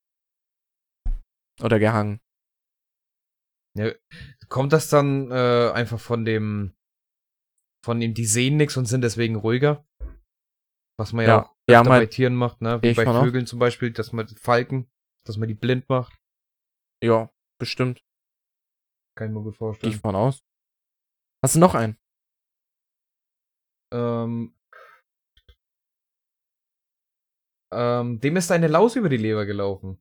Oder 1.62 1.78
gehangen. 1.78 2.20
kommt 4.48 4.72
das 4.72 4.88
dann 4.88 5.30
äh, 5.30 5.70
einfach 5.72 5.98
von 5.98 6.24
dem, 6.24 6.76
von 7.84 7.98
dem, 8.00 8.14
die 8.14 8.26
sehen 8.26 8.56
nichts 8.56 8.76
und 8.76 8.86
sind 8.86 9.02
deswegen 9.02 9.36
ruhiger? 9.36 9.86
Was 10.98 11.12
man 11.12 11.26
ja, 11.26 11.50
Ja, 11.68 11.80
auch 11.80 11.84
haben 11.84 11.88
bei 11.88 12.06
Tieren 12.06 12.34
macht, 12.34 12.60
ne? 12.62 12.80
Wie 12.82 12.94
bei. 12.94 13.04
Vögeln 13.04 13.46
zum 13.46 13.58
Beispiel, 13.58 13.90
dass 13.90 14.12
man 14.12 14.28
Falken, 14.28 14.88
dass 15.28 15.36
man 15.36 15.48
die 15.48 15.54
blind 15.54 15.88
macht. 15.88 16.16
Ja, 17.02 17.30
bestimmt. 17.60 18.00
Kann 19.18 19.28
ich 19.28 19.34
mir 19.34 19.42
gut 19.42 19.44
Gehe 19.44 19.52
ich 19.52 19.58
vorstellen. 19.58 20.00
von 20.00 20.14
aus. 20.16 20.40
Hast 21.44 21.54
du 21.56 21.58
noch 21.60 21.74
einen? 21.74 21.96
Ähm, 23.92 24.54
ähm, 27.72 28.20
dem 28.20 28.36
ist 28.36 28.50
eine 28.50 28.68
Laus 28.68 28.96
über 28.96 29.08
die 29.08 29.16
Leber 29.16 29.46
gelaufen. 29.46 30.00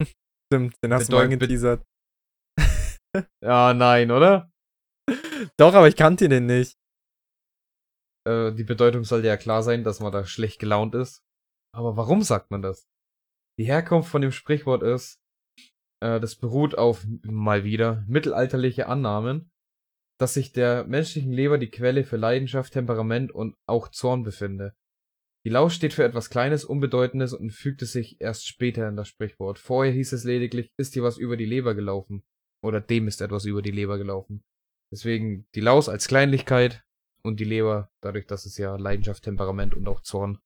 Stimmt, 0.52 0.76
den 0.82 0.92
hast 0.92 1.08
du 1.08 1.12
Bedeut- 1.16 1.28
mal 1.28 1.28
be- 1.28 1.38
geteasert. 1.38 1.86
Ja, 3.42 3.72
nein, 3.72 4.10
oder? 4.10 4.50
Doch, 5.58 5.72
aber 5.74 5.88
ich 5.88 5.96
kannte 5.96 6.28
den 6.28 6.46
nicht. 6.46 6.76
Äh, 8.28 8.52
die 8.52 8.64
Bedeutung 8.64 9.04
sollte 9.04 9.28
ja 9.28 9.36
klar 9.38 9.62
sein, 9.62 9.84
dass 9.84 10.00
man 10.00 10.12
da 10.12 10.26
schlecht 10.26 10.58
gelaunt 10.58 10.94
ist. 10.94 11.22
Aber 11.74 11.96
warum 11.96 12.22
sagt 12.22 12.50
man 12.50 12.60
das? 12.60 12.86
Die 13.58 13.64
Herkunft 13.64 14.10
von 14.10 14.22
dem 14.22 14.32
Sprichwort 14.32 14.82
ist, 14.82 15.20
äh, 16.00 16.20
das 16.20 16.36
beruht 16.36 16.76
auf, 16.76 17.06
mal 17.22 17.64
wieder, 17.64 18.04
mittelalterliche 18.06 18.86
Annahmen, 18.86 19.50
dass 20.18 20.34
sich 20.34 20.52
der 20.52 20.84
menschlichen 20.84 21.32
Leber 21.32 21.58
die 21.58 21.70
Quelle 21.70 22.04
für 22.04 22.16
Leidenschaft, 22.16 22.72
Temperament 22.72 23.32
und 23.32 23.56
auch 23.66 23.88
Zorn 23.88 24.22
befinde. 24.22 24.74
Die 25.44 25.50
Laus 25.50 25.74
steht 25.74 25.94
für 25.94 26.04
etwas 26.04 26.28
Kleines, 26.28 26.64
Unbedeutendes 26.64 27.32
und 27.32 27.50
fügte 27.50 27.86
sich 27.86 28.20
erst 28.20 28.46
später 28.48 28.88
in 28.88 28.96
das 28.96 29.08
Sprichwort. 29.08 29.58
Vorher 29.58 29.92
hieß 29.92 30.12
es 30.12 30.24
lediglich, 30.24 30.72
ist 30.76 30.94
dir 30.96 31.02
was 31.02 31.18
über 31.18 31.36
die 31.36 31.44
Leber 31.44 31.74
gelaufen? 31.74 32.24
Oder 32.62 32.80
dem 32.80 33.06
ist 33.06 33.20
etwas 33.20 33.44
über 33.44 33.62
die 33.62 33.70
Leber 33.70 33.96
gelaufen. 33.96 34.42
Deswegen 34.90 35.46
die 35.54 35.60
Laus 35.60 35.88
als 35.88 36.08
Kleinlichkeit 36.08 36.84
und 37.22 37.38
die 37.38 37.44
Leber, 37.44 37.92
dadurch, 38.00 38.26
dass 38.26 38.44
es 38.44 38.58
ja 38.58 38.76
Leidenschaft, 38.76 39.22
Temperament 39.22 39.74
und 39.74 39.86
auch 39.86 40.00
Zorn 40.00 40.40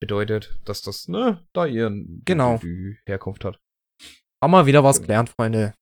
bedeutet, 0.00 0.58
dass 0.64 0.82
das, 0.82 1.08
ne, 1.08 1.46
da 1.52 1.66
ihren 1.66 2.22
Genau. 2.24 2.60
Herkunft 3.06 3.44
hat. 3.44 3.58
Haben 4.42 4.50
wir 4.52 4.66
wieder 4.66 4.84
was 4.84 4.96
Genau. 4.96 5.06
gelernt, 5.06 5.28
Freunde. 5.30 5.74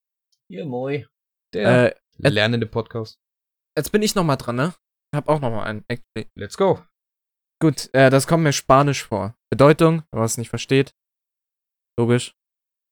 Ja, 0.50 0.64
moi. 0.64 1.06
Der 1.52 1.96
Äh, 1.96 2.28
lernende 2.28 2.66
Podcast. 2.66 3.18
jetzt 3.76 3.90
bin 3.92 4.02
ich 4.02 4.14
noch 4.14 4.24
mal 4.24 4.36
dran, 4.36 4.56
ne? 4.56 4.74
Ich 5.12 5.16
hab 5.16 5.28
auch 5.28 5.40
noch 5.40 5.50
mal 5.50 5.64
einen. 5.64 5.84
Actually. 5.88 6.28
Let's 6.36 6.56
go. 6.56 6.84
Gut, 7.62 7.88
äh, 7.94 8.10
das 8.10 8.26
kommt 8.26 8.42
mir 8.42 8.52
Spanisch 8.52 9.04
vor. 9.04 9.36
Bedeutung, 9.50 10.02
wenn 10.10 10.18
man 10.18 10.26
es 10.26 10.38
nicht 10.38 10.48
versteht. 10.50 10.94
Logisch. 11.98 12.34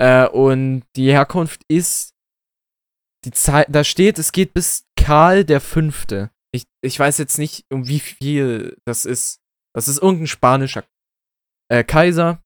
Äh, 0.01 0.29
und 0.29 0.85
die 0.97 1.11
Herkunft 1.13 1.63
ist 1.69 2.15
die 3.25 3.31
Zeit, 3.33 3.67
da 3.71 3.85
steht, 3.85 4.19
es 4.19 4.33
geht 4.33 4.55
bis 4.55 4.85
Karl 4.97 5.45
der 5.45 5.61
Fünfte. 5.61 6.31
Ich, 6.55 6.65
ich 6.85 6.99
weiß 6.99 7.19
jetzt 7.19 7.39
nicht, 7.39 7.65
um 7.73 7.87
wie 7.89 8.01
viel 8.01 8.77
das 8.85 9.05
ist. 9.05 9.41
Das 9.75 9.89
ist 9.89 9.99
irgendein 10.03 10.27
spanischer 10.27 10.85
äh, 11.73 11.85
Kaiser. 11.85 12.43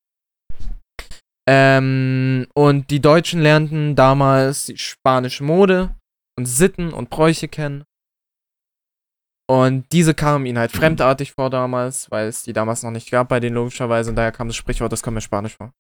Ähm, 1.49 2.47
und 2.55 2.91
die 2.91 3.01
Deutschen 3.01 3.41
lernten 3.41 3.97
damals 3.97 4.67
die 4.67 4.79
spanische 4.79 5.45
Mode 5.45 5.95
und 6.39 6.47
Sitten 6.47 6.93
und 6.93 7.11
Bräuche 7.11 7.49
kennen. 7.49 7.85
Und 9.49 9.93
diese 9.93 10.15
kamen 10.15 10.47
ihnen 10.47 10.59
halt 10.59 10.73
fremdartig 10.73 11.33
vor 11.33 11.51
damals, 11.51 12.11
weil 12.11 12.27
es 12.27 12.43
die 12.43 12.53
damals 12.53 12.83
noch 12.83 12.91
nicht 12.91 13.11
gab 13.11 13.29
bei 13.29 13.39
denen 13.39 13.55
logischerweise. 13.55 14.11
Und 14.11 14.17
daher 14.17 14.33
kam 14.33 14.49
das 14.49 14.57
Sprichwort, 14.57 14.93
das 14.93 15.03
kommt 15.03 15.15
mir 15.15 15.21
Spanisch 15.21 15.57
vor. 15.57 15.73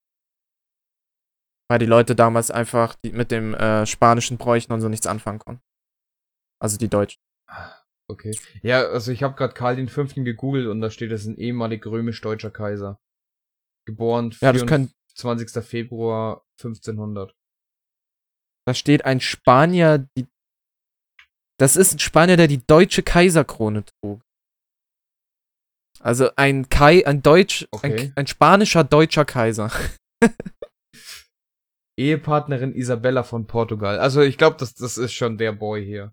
Weil 1.68 1.80
die 1.80 1.86
Leute 1.86 2.14
damals 2.14 2.52
einfach 2.52 2.94
die, 3.04 3.10
mit 3.10 3.32
dem 3.32 3.54
äh, 3.54 3.86
spanischen 3.86 4.38
Bräuchen 4.38 4.72
und 4.72 4.80
so 4.80 4.88
nichts 4.88 5.08
anfangen 5.08 5.40
konnten. 5.40 5.62
Also 6.60 6.78
die 6.78 6.88
Deutschen. 6.88 7.20
Okay. 8.08 8.36
Ja, 8.62 8.86
also 8.86 9.10
ich 9.10 9.24
habe 9.24 9.34
gerade 9.34 9.54
Karl 9.54 9.74
den 9.74 9.88
Fünften 9.88 10.24
gegoogelt 10.24 10.68
und 10.68 10.80
da 10.80 10.90
steht, 10.90 11.10
es 11.10 11.22
ist 11.22 11.26
ein 11.26 11.38
ehemalig 11.38 11.84
römisch-deutscher 11.84 12.52
Kaiser. 12.52 13.00
Geboren 13.86 14.34
Ja, 14.40 14.52
das 14.52 14.66
können, 14.66 14.92
20. 15.14 15.64
Februar 15.64 16.44
1500. 16.60 17.34
da 18.66 18.74
steht 18.74 19.04
ein 19.04 19.20
Spanier, 19.20 20.06
die. 20.16 20.26
Das 21.58 21.76
ist 21.76 21.94
ein 21.94 21.98
Spanier, 22.00 22.36
der 22.36 22.48
die 22.48 22.64
deutsche 22.66 23.02
Kaiserkrone 23.02 23.84
trug. 23.84 24.20
Also 26.00 26.30
ein 26.36 26.68
Kai, 26.68 27.06
ein 27.06 27.22
Deutsch, 27.22 27.66
Okay. 27.70 28.08
ein, 28.08 28.12
ein 28.16 28.26
spanischer 28.26 28.84
deutscher 28.84 29.24
Kaiser. 29.24 29.70
Ehepartnerin 31.98 32.74
Isabella 32.74 33.22
von 33.22 33.46
Portugal. 33.46 33.98
Also 33.98 34.20
ich 34.20 34.36
glaube, 34.36 34.58
das, 34.58 34.74
das 34.74 34.98
ist 34.98 35.14
schon 35.14 35.38
der 35.38 35.52
Boy 35.52 35.82
hier. 35.84 36.12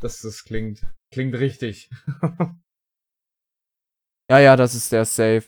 Das, 0.00 0.20
das 0.20 0.44
klingt, 0.44 0.84
klingt 1.12 1.34
richtig. 1.36 1.90
Ja, 4.30 4.38
ja, 4.38 4.54
das 4.54 4.76
ist 4.76 4.92
der 4.92 5.04
Safe. 5.04 5.44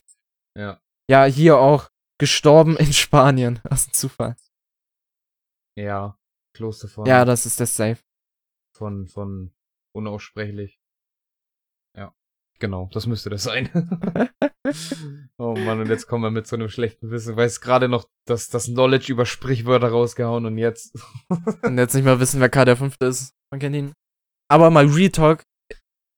ja. 0.58 0.81
Ja, 1.10 1.24
hier 1.24 1.58
auch 1.58 1.90
gestorben 2.18 2.76
in 2.76 2.92
Spanien. 2.92 3.60
Aus 3.70 3.86
dem 3.86 3.92
Zufall. 3.92 4.36
Ja. 5.76 6.18
Kloster 6.54 6.88
von, 6.88 7.06
Ja, 7.06 7.24
das 7.24 7.46
ist 7.46 7.60
der 7.60 7.66
Safe. 7.66 7.98
von, 8.76 9.06
von 9.08 9.52
unaussprechlich. 9.94 10.78
Ja. 11.96 12.14
Genau, 12.58 12.88
das 12.92 13.06
müsste 13.06 13.30
das 13.30 13.42
sein. 13.42 13.70
oh 15.38 15.54
Mann, 15.56 15.80
und 15.80 15.88
jetzt 15.88 16.06
kommen 16.06 16.22
wir 16.24 16.30
mit 16.30 16.46
so 16.46 16.56
einem 16.56 16.68
schlechten 16.68 17.10
Wissen. 17.10 17.36
Weiß 17.36 17.60
gerade 17.60 17.88
noch, 17.88 18.06
dass 18.26 18.48
das 18.48 18.66
Knowledge 18.66 19.10
über 19.12 19.26
Sprichwörter 19.26 19.88
rausgehauen 19.88 20.46
und 20.46 20.58
jetzt. 20.58 20.94
Und 21.62 21.78
jetzt 21.78 21.94
nicht 21.94 22.04
mal 22.04 22.20
wissen, 22.20 22.40
wer 22.40 22.50
Karl 22.50 22.66
der 22.66 22.76
Fünfte 22.76 23.06
ist. 23.06 23.34
Man 23.50 23.60
kennt 23.60 23.74
ihn. 23.76 23.92
Aber 24.48 24.70
mal 24.70 24.86
Real 24.86 25.10
Talk. 25.10 25.42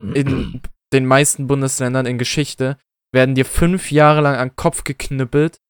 In 0.03 0.61
den 0.93 1.07
meisten 1.07 1.47
Bundesländern 1.47 2.07
in 2.07 2.19
Geschichte 2.19 2.77
werden 3.15 3.35
dir 3.35 3.47
fünf 3.47 3.91
Jahre 3.91 4.21
lang 4.21 4.37
an 4.37 4.49
den 4.51 4.57
Kopf 4.57 4.85
geknüppelt, 4.85 5.61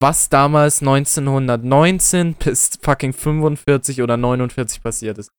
was 0.00 0.28
damals 0.28 0.80
1919 0.80 2.34
bis 2.38 2.70
fucking 2.80 3.12
45 3.12 4.02
oder 4.02 4.16
49 4.16 4.82
passiert 4.82 5.18
ist. 5.18 5.30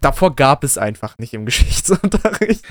Davor 0.00 0.34
gab 0.34 0.64
es 0.64 0.76
einfach 0.76 1.16
nicht 1.18 1.34
im 1.34 1.44
Geschichtsunterricht. 1.46 2.64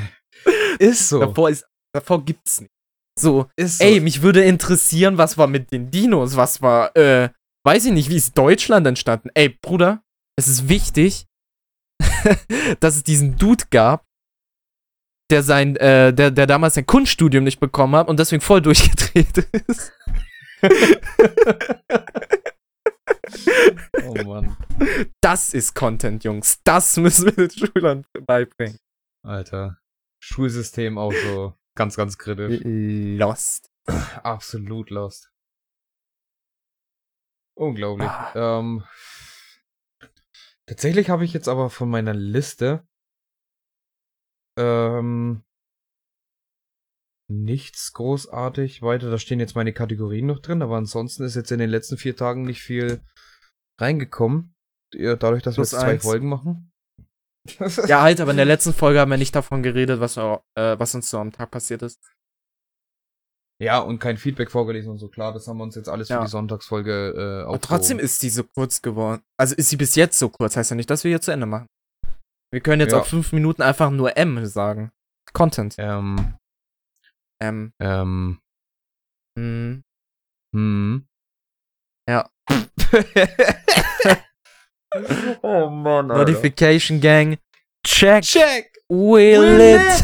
ist 0.78 1.09
so. 1.09 1.19
Davor, 1.19 1.49
ist, 1.49 1.65
davor 1.93 2.23
gibt's 2.23 2.61
nicht. 2.61 2.71
So, 3.19 3.49
ist 3.55 3.80
so. 3.80 3.84
ey, 3.84 3.99
mich 3.99 4.21
würde 4.21 4.43
interessieren, 4.43 5.17
was 5.17 5.38
war 5.38 5.47
mit 5.47 5.71
den 5.71 5.89
Dinos, 5.89 6.36
was 6.36 6.61
war, 6.61 6.95
äh, 6.95 7.30
weiß 7.65 7.86
ich 7.86 7.91
nicht, 7.91 8.09
wie 8.09 8.17
ist 8.17 8.38
Deutschland 8.38 8.86
entstanden? 8.86 9.30
Ey, 9.34 9.49
Bruder, 9.49 10.03
es 10.38 10.47
ist 10.47 10.69
wichtig, 10.69 11.25
dass 12.80 12.97
es 12.97 13.03
diesen 13.03 13.36
Dude 13.36 13.65
gab, 13.71 14.05
der 15.30 15.43
sein, 15.43 15.75
äh, 15.78 16.13
der, 16.13 16.32
der 16.32 16.47
damals 16.47 16.75
sein 16.75 16.86
Kunststudium 16.86 17.43
nicht 17.43 17.59
bekommen 17.59 17.95
hat 17.95 18.07
und 18.07 18.19
deswegen 18.19 18.41
voll 18.41 18.61
durchgedreht 18.61 19.38
ist. 19.67 19.93
oh 24.05 24.23
Mann. 24.23 24.57
Das 25.21 25.53
ist 25.53 25.75
Content, 25.75 26.23
Jungs. 26.23 26.61
Das 26.63 26.97
müssen 26.97 27.25
wir 27.25 27.47
den 27.47 27.51
Schülern 27.51 28.05
beibringen. 28.25 28.78
Alter. 29.23 29.80
Schulsystem 30.19 30.97
auch 30.97 31.13
so 31.13 31.53
ganz, 31.75 31.95
ganz 31.95 32.17
kritisch. 32.17 32.61
Lost. 32.63 33.69
Absolut 34.23 34.89
lost. 34.89 35.32
Unglaublich. 37.55 38.07
Ah. 38.07 38.59
Ähm, 38.59 38.84
Tatsächlich 40.67 41.09
habe 41.09 41.23
ich 41.23 41.34
jetzt 41.34 41.47
aber 41.47 41.69
von 41.69 41.89
meiner 41.89 42.13
Liste 42.13 42.86
ähm, 44.58 45.43
nichts 47.30 47.93
großartig 47.93 48.82
weiter. 48.82 49.12
Da 49.12 49.18
stehen 49.18 49.39
jetzt 49.39 49.55
meine 49.55 49.74
Kategorien 49.74 50.26
noch 50.28 50.39
drin, 50.39 50.62
aber 50.62 50.78
ansonsten 50.78 51.24
ist 51.24 51.36
jetzt 51.36 51.51
in 51.51 51.60
den 51.60 51.70
letzten 51.70 51.97
vier 51.97 52.16
Tagen 52.16 52.43
nicht 52.43 52.62
viel 52.62 53.01
reingekommen. 53.80 54.55
Dadurch, 54.93 55.43
dass 55.43 55.55
Plus 55.55 55.74
wir 55.74 55.78
jetzt 55.78 55.82
zwei 55.84 55.91
eins. 55.93 56.03
Folgen 56.03 56.30
machen. 56.30 56.72
Ja, 57.88 58.01
halt, 58.01 58.22
aber 58.22 58.32
in 58.32 58.38
der 58.38 58.45
letzten 58.45 58.74
Folge 58.74 58.99
haben 58.99 59.12
wir 59.12 59.18
nicht 59.18 59.36
davon 59.36 59.64
geredet, 59.64 59.99
was, 59.99 60.18
wir, 60.18 60.43
äh, 60.55 60.80
was 60.80 60.95
uns 60.95 61.10
so 61.10 61.20
am 61.20 61.32
Tag 61.32 61.51
passiert 61.51 61.82
ist. 61.82 61.99
Ja, 63.60 63.80
und 63.80 63.99
kein 63.99 64.18
Feedback 64.18 64.51
vorgelesen 64.51 64.91
und 64.91 64.99
so. 64.99 65.10
Klar, 65.10 65.34
das 65.34 65.47
haben 65.47 65.58
wir 65.58 65.64
uns 65.64 65.76
jetzt 65.76 65.89
alles 65.89 66.10
Ja. 66.10 66.20
für 66.20 66.26
die 66.26 66.32
Sonntagsfolge 66.32 67.41
äh, 67.43 67.47
Aber 67.47 67.60
trotzdem 67.60 67.97
ist 67.99 68.22
die 68.22 68.30
so 68.30 68.43
kurz 68.43 68.82
geworden. 68.82 69.24
Also 69.38 69.55
ist 69.55 69.70
sie 69.70 69.78
bis 69.78 69.95
jetzt 69.95 70.20
so 70.20 70.30
kurz, 70.30 70.55
heißt 70.55 70.70
ja 70.70 70.76
nicht, 70.76 70.89
dass 70.89 71.03
wir 71.03 71.10
hier 71.10 71.22
zu 71.22 71.32
Ende 71.32 71.47
machen. 71.47 71.66
Wir 72.52 72.62
können 72.62 72.82
jetzt 72.82 72.93
Ja. 72.93 73.00
auch 73.00 73.06
fünf 73.06 73.32
Minuten 73.34 73.62
einfach 73.62 73.89
nur 73.91 74.16
M 74.18 74.45
sagen. 74.45 74.91
Content. 75.34 75.76
Ähm, 75.78 76.36
M. 77.41 77.74
ähm, 77.80 78.39
Hm. 79.38 79.84
hm. 80.56 81.06
Ja. 82.10 82.30
oh 85.41 85.70
Mann, 85.70 86.08
Notification 86.08 87.02
Gang. 87.02 87.38
Check. 87.86 88.24
Check! 88.24 88.72
We 88.89 89.38
We 89.38 89.58
lit. 89.58 90.04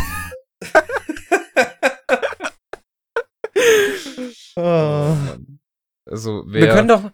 Oh. 4.55 4.61
Mann. 4.61 5.59
Also, 6.09 6.43
wer, 6.47 6.61
Wir 6.61 6.69
können 6.69 6.87
doch 6.89 7.11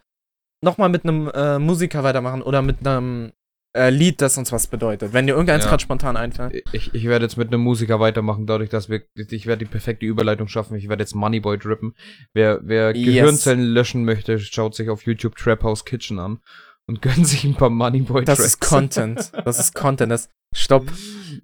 noch 0.64 0.78
mal 0.78 0.90
mit 0.90 1.04
einem 1.04 1.30
äh, 1.34 1.58
Musiker 1.60 2.04
weitermachen 2.04 2.42
oder 2.42 2.62
mit 2.62 2.86
einem 2.86 3.32
äh, 3.74 3.90
Lied, 3.92 4.22
das 4.22 4.38
uns 4.38 4.52
was 4.52 4.68
bedeutet. 4.68 5.14
Wenn 5.14 5.28
dir 5.28 5.34
irgendeins 5.34 5.64
Ja. 5.66 5.70
gerade 5.70 5.84
spontan 5.84 6.18
einfällt. 6.18 6.64
ich, 6.72 6.94
ich 6.94 7.06
werde 7.06 7.26
jetzt 7.26 7.38
mit 7.38 7.50
einem 7.50 7.62
Musiker 7.62 8.00
weitermachen, 8.00 8.46
dadurch, 8.48 8.70
dass 8.70 8.90
wir, 8.90 9.04
ich 9.16 9.46
werde 9.46 9.66
die 9.66 9.70
perfekte 9.72 10.06
Überleitung 10.06 10.48
schaffen. 10.48 10.76
Ich 10.76 10.90
werde 10.90 11.04
jetzt 11.04 11.14
Moneyboy 11.16 11.58
drippen. 11.58 11.94
Wer, 12.34 12.60
wer 12.64 12.96
Yes. 12.96 13.06
Gehirnzellen 13.06 13.66
löschen 13.66 14.06
möchte, 14.06 14.40
schaut 14.40 14.76
sich 14.76 14.90
auf 14.90 15.04
YouTube 15.06 15.36
Trap 15.36 15.64
House 15.64 15.86
Kitchen 15.86 16.20
an 16.20 16.40
und 16.88 17.02
gönnt 17.04 17.28
sich 17.28 17.44
ein 17.44 17.56
paar 17.56 17.70
Moneyboy 17.70 18.26
Das 18.26 18.38
Tracks. 18.40 18.54
ist 18.54 18.60
Content. 18.62 19.32
Das 19.46 19.60
ist 19.60 19.76
Content. 19.76 20.12
Das, 20.12 20.30
stopp. 20.56 20.92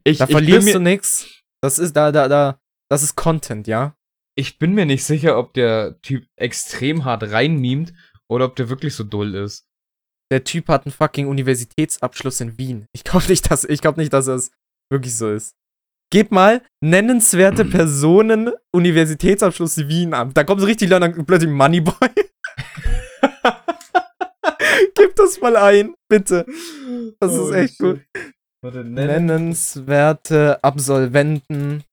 Ich, 0.03 0.17
Da 0.17 0.26
ich, 0.26 0.32
verlierst 0.32 0.73
du 0.73 0.80
nix. 0.80 1.28
Das 1.61 1.78
ist 1.80 1.95
da, 1.95 2.11
da, 2.11 2.28
da. 2.28 2.59
Das 2.89 3.03
ist 3.03 3.15
Content, 3.15 3.67
ja? 3.67 3.95
ich 4.38 4.59
bin 4.59 4.73
mir 4.73 4.86
nicht 4.86 5.05
sicher, 5.05 5.38
ob 5.39 5.53
der 5.53 6.01
Typ 6.01 6.26
extrem 6.36 7.05
hart 7.05 7.23
reinmimt 7.32 7.93
oder 8.28 8.43
ob 8.45 8.55
der 8.57 8.67
wirklich 8.67 8.93
so 8.93 9.05
dull 9.05 9.34
ist. 9.34 9.65
Der 10.32 10.43
Typ 10.43 10.69
hat 10.69 10.86
einen 10.86 10.93
fucking 10.93 11.28
Universitätsabschluss 11.28 12.41
in 12.41 12.57
Wien. 12.57 12.88
Ich 12.93 13.03
glaube 13.03 13.28
nicht, 13.28 13.51
dass, 13.51 13.63
ich 13.63 13.82
glaube 13.82 13.99
nicht, 13.99 14.11
dass 14.11 14.28
es 14.28 14.51
wirklich 14.91 15.15
so 15.15 15.32
ist. 15.32 15.55
Gib 16.11 16.32
mal 16.32 16.63
nennenswerte 16.84 17.65
Personen 17.65 18.51
Universitätsabschluss 18.73 19.78
Wien 19.88 20.13
an. 20.13 20.34
Da 20.34 20.43
kommt 20.43 20.61
so 20.61 20.67
richtig 20.67 20.89
lang, 20.89 21.01
dann 21.01 21.26
plötzlich 21.26 21.51
Moneyboy. 21.51 21.93
Gib 24.95 25.15
das 25.15 25.39
mal 25.41 25.57
ein, 25.57 25.93
bitte. 26.09 26.45
Das 27.19 27.34
ist 27.34 27.39
Holy 27.39 27.59
echt 27.59 27.78
gut. 27.78 28.01
Warte, 28.61 28.84
nennen. 28.84 29.26
Nennenswerte 29.26 30.63
Absolventen 30.63 31.84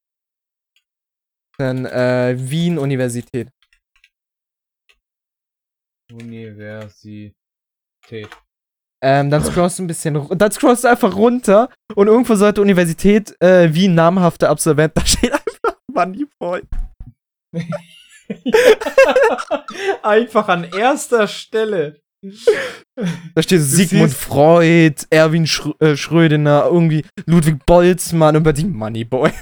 von 1.56 1.86
äh, 1.86 2.36
Wien 2.38 2.78
Universität. 2.78 3.48
Universität. 6.10 7.34
Ähm, 9.04 9.30
dann 9.30 9.44
scrollst 9.44 9.78
du 9.78 9.82
ein 9.82 9.88
bisschen, 9.88 10.28
dann 10.30 10.52
scrollst 10.52 10.84
du 10.84 10.88
einfach 10.88 11.16
runter 11.16 11.68
und 11.94 12.06
irgendwo 12.06 12.36
sollte 12.36 12.62
Universität 12.62 13.34
äh, 13.42 13.74
Wien 13.74 13.94
namhafte 13.94 14.48
Absolvent, 14.48 14.92
da 14.96 15.04
steht 15.04 15.32
einfach 15.32 15.76
Moneyboy. 15.92 16.62
Einfach 20.02 20.48
an 20.48 20.64
erster 20.64 21.26
Stelle. 21.26 22.00
Da 23.34 23.42
steht 23.42 23.62
Sigmund 23.62 24.12
Freud, 24.12 25.06
Erwin 25.10 25.46
Schrö 25.46 25.72
äh, 25.80 25.96
Schrödener, 25.96 26.66
irgendwie 26.66 27.04
Ludwig 27.26 27.66
Boltzmann 27.66 28.36
und 28.36 28.44
bei 28.44 28.52
die 28.52 28.64
Moneyboy. 28.64 29.30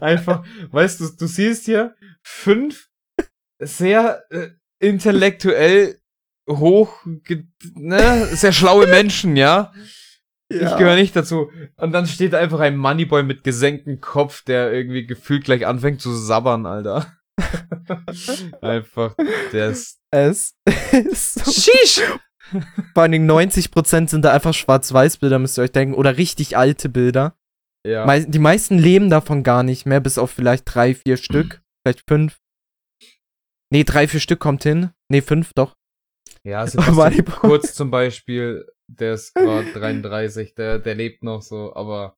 Einfach, 0.00 0.44
weißt 0.70 1.00
du, 1.00 1.08
du 1.18 1.26
siehst 1.26 1.64
hier 1.64 1.96
fünf 2.22 2.90
sehr 3.58 4.22
äh, 4.30 4.50
intellektuell 4.78 5.98
hoch, 6.48 7.04
ne, 7.74 8.26
sehr 8.26 8.52
schlaue 8.52 8.86
Menschen, 8.86 9.36
ja. 9.36 9.72
Ich 10.48 10.58
gehöre 10.76 10.96
nicht 10.96 11.16
dazu. 11.16 11.50
Und 11.76 11.92
dann 11.92 12.06
steht 12.06 12.34
einfach 12.34 12.60
ein 12.60 12.76
Moneyboy 12.76 13.22
mit 13.22 13.42
gesenktem 13.42 14.00
Kopf, 14.00 14.42
der 14.44 14.70
irgendwie 14.72 15.06
gefühlt 15.06 15.44
gleich 15.44 15.66
anfängt 15.66 16.02
zu 16.02 16.12
sabbern, 16.14 16.66
Alter. 16.66 17.06
einfach, 18.60 19.14
der 19.52 19.68
ist. 19.70 20.00
Es 20.10 20.54
ist 20.92 21.44
so. 21.44 21.50
Sheesh! 21.50 22.02
Vor 22.92 23.02
allen 23.02 23.12
Dingen 23.12 23.30
90% 23.30 24.10
sind 24.10 24.24
da 24.26 24.32
einfach 24.32 24.52
Schwarz-Weiß-Bilder, 24.52 25.38
müsst 25.38 25.58
ihr 25.58 25.62
euch 25.62 25.72
denken, 25.72 25.94
oder 25.94 26.18
richtig 26.18 26.56
alte 26.58 26.90
Bilder. 26.90 27.34
Ja. 27.86 28.04
Mei- 28.04 28.26
Die 28.26 28.38
meisten 28.38 28.78
leben 28.78 29.08
davon 29.08 29.42
gar 29.42 29.62
nicht 29.62 29.86
mehr, 29.86 30.00
bis 30.00 30.18
auf 30.18 30.30
vielleicht 30.30 30.64
drei, 30.66 30.94
vier 30.94 31.16
Stück, 31.16 31.62
vielleicht 31.82 32.02
fünf. 32.06 32.38
Nee, 33.70 33.84
drei, 33.84 34.06
vier 34.06 34.20
Stück 34.20 34.38
kommt 34.40 34.64
hin. 34.64 34.90
Nee, 35.08 35.22
fünf 35.22 35.52
doch. 35.54 35.74
Ja, 36.44 36.64
Moneyboy. 36.66 36.72
Sebastian 37.12 37.24
Kurz 37.40 37.74
zum 37.74 37.90
Beispiel, 37.90 38.66
der 38.88 39.14
ist 39.14 39.34
gerade 39.34 39.72
33, 39.72 40.54
der, 40.54 40.78
der 40.78 40.94
lebt 40.94 41.22
noch 41.22 41.42
so, 41.42 41.74
aber. 41.74 42.16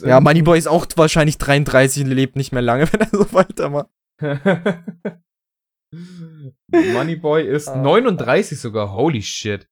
Ja, 0.00 0.20
Moneyboy 0.20 0.56
ist 0.58 0.68
auch 0.68 0.86
wahrscheinlich 0.96 1.38
33 1.38 2.04
und 2.04 2.10
lebt 2.10 2.36
nicht 2.36 2.52
mehr 2.52 2.62
lange, 2.62 2.86
wenn 2.92 3.00
er 3.00 3.08
so 3.10 3.32
weitermacht. 3.32 3.90
Moneyboy 6.72 7.46
ist 7.46 7.68
Ah. 7.68 7.76
39 7.76 8.58
sogar, 8.60 8.92
holy 8.92 9.22
shit. 9.22 9.68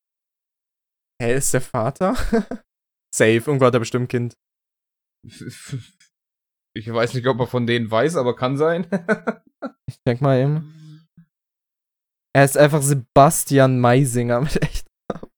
Hä, 1.20 1.34
ist 1.36 1.54
der 1.54 1.60
Vater? 1.60 2.14
Safe, 3.14 3.34
irgendwo 3.36 3.66
hat 3.66 3.74
er 3.74 3.80
bestimmt 3.80 4.08
Kind. 4.10 4.36
Ich 6.76 6.92
weiß 6.92 7.14
nicht, 7.14 7.26
ob 7.28 7.38
er 7.40 7.46
von 7.46 7.66
denen 7.66 7.90
weiß, 7.90 8.16
aber 8.16 8.34
kann 8.36 8.56
sein. 8.56 8.86
Ich 9.88 10.00
denk 10.06 10.20
mal 10.20 10.40
eben. 10.40 10.83
Er 12.36 12.44
ist 12.44 12.58
einfach 12.58 12.82
Sebastian 12.82 13.78
Meisinger 13.78 14.40
mit 14.40 14.60
echt. 14.60 14.86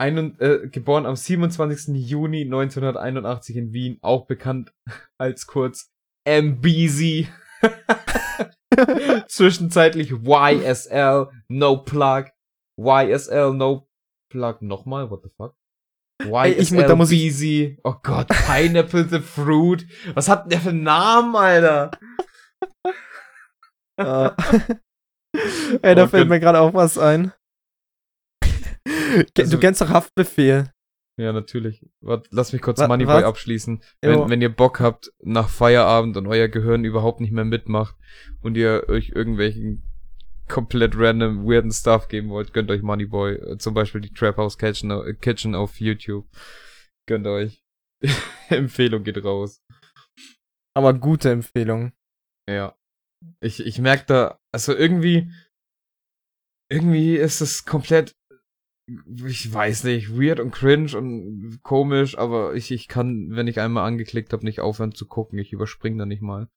Ein, 0.00 0.38
äh, 0.40 0.68
geboren 0.68 1.06
am 1.06 1.16
27. 1.16 1.96
Juni 1.96 2.42
1981 2.42 3.56
in 3.56 3.72
Wien, 3.72 3.98
auch 4.02 4.26
bekannt 4.26 4.72
als 5.18 5.46
kurz 5.46 5.90
MBZ. 6.26 7.28
Zwischenzeitlich 9.28 10.12
YSL, 10.12 11.28
No 11.48 11.76
Plug, 11.78 12.26
YSL, 12.76 13.54
No 13.54 13.88
Plug, 14.30 14.62
nochmal, 14.62 15.10
what 15.10 15.22
the 15.22 15.30
fuck? 15.36 15.56
Ey, 16.22 16.52
ich 16.52 16.70
da 16.70 16.94
muss 16.94 17.10
ich-. 17.10 17.78
Oh 17.82 17.96
Gott, 18.02 18.28
Pineapple 18.28 19.08
the 19.08 19.20
Fruit. 19.20 19.86
Was 20.14 20.28
hat 20.28 20.44
denn 20.44 20.50
der 20.50 20.60
für 20.60 20.70
einen 20.70 20.84
Namen, 20.84 21.34
Alter? 21.34 21.90
Äh. 23.96 24.30
Ey, 25.82 25.94
da 25.94 26.04
Oh 26.04 26.06
fällt 26.08 26.28
mir 26.28 26.38
gerade 26.40 26.60
auch 26.60 26.74
was 26.74 26.96
ein. 26.98 27.32
Ke- 28.42 29.26
Also- 29.38 29.56
du 29.56 29.60
kennst 29.60 29.80
doch 29.80 29.88
Haftbefehl. 29.88 30.70
Ja, 31.16 31.32
natürlich. 31.32 31.86
Warte, 32.00 32.28
lass 32.32 32.52
mich 32.52 32.60
kurz 32.60 32.80
Moneyboy 32.80 33.14
was? 33.18 33.24
abschließen. 33.24 33.80
Wenn, 34.02 34.28
wenn 34.30 34.42
ihr 34.42 34.48
Bock 34.54 34.80
habt, 34.80 35.12
nach 35.22 35.48
Feierabend 35.48 36.16
und 36.16 36.26
euer 36.26 36.48
Gehirn 36.48 36.84
überhaupt 36.84 37.20
nicht 37.20 37.30
mehr 37.32 37.44
mitmacht 37.44 37.94
und 38.42 38.56
ihr 38.56 38.86
euch 38.88 39.10
irgendwelchen 39.10 39.84
komplett 40.48 40.94
random, 40.96 41.46
weirden 41.46 41.70
Stuff 41.70 42.08
geben 42.08 42.30
wollt, 42.30 42.52
gönnt 42.52 42.68
euch 42.70 42.82
Moneyboy. 42.82 43.34
Äh, 43.36 43.58
Zum 43.58 43.74
Beispiel 43.74 44.00
die 44.00 44.12
Trap 44.12 44.38
House 44.38 44.58
Kitchen, 44.58 44.90
äh, 44.90 45.14
Kitchen 45.14 45.54
auf 45.54 45.80
YouTube. 45.80 46.26
Gönnt 47.06 47.28
euch. 47.28 47.62
Empfehlung 48.48 49.04
geht 49.04 49.22
raus. 49.24 49.62
Aber 50.76 50.94
gute 50.94 51.30
Empfehlung. 51.30 51.92
Ja. 52.50 52.76
Ich, 53.40 53.60
ich 53.60 53.78
merke 53.78 54.04
da, 54.06 54.38
also 54.52 54.74
irgendwie, 54.74 55.30
irgendwie 56.70 57.16
ist 57.16 57.40
es 57.40 57.64
komplett, 57.64 58.14
ich 59.26 59.52
weiß 59.52 59.84
nicht, 59.84 60.10
weird 60.10 60.40
und 60.40 60.50
cringe 60.50 60.96
und 60.96 61.60
komisch, 61.62 62.18
aber 62.18 62.54
ich, 62.54 62.70
ich 62.70 62.88
kann, 62.88 63.28
wenn 63.30 63.46
ich 63.46 63.60
einmal 63.60 63.86
angeklickt 63.86 64.32
habe, 64.32 64.44
nicht 64.44 64.60
aufhören 64.60 64.94
zu 64.94 65.06
gucken. 65.06 65.38
Ich 65.38 65.52
überspringe 65.52 65.98
da 65.98 66.06
nicht 66.06 66.22
mal. 66.22 66.48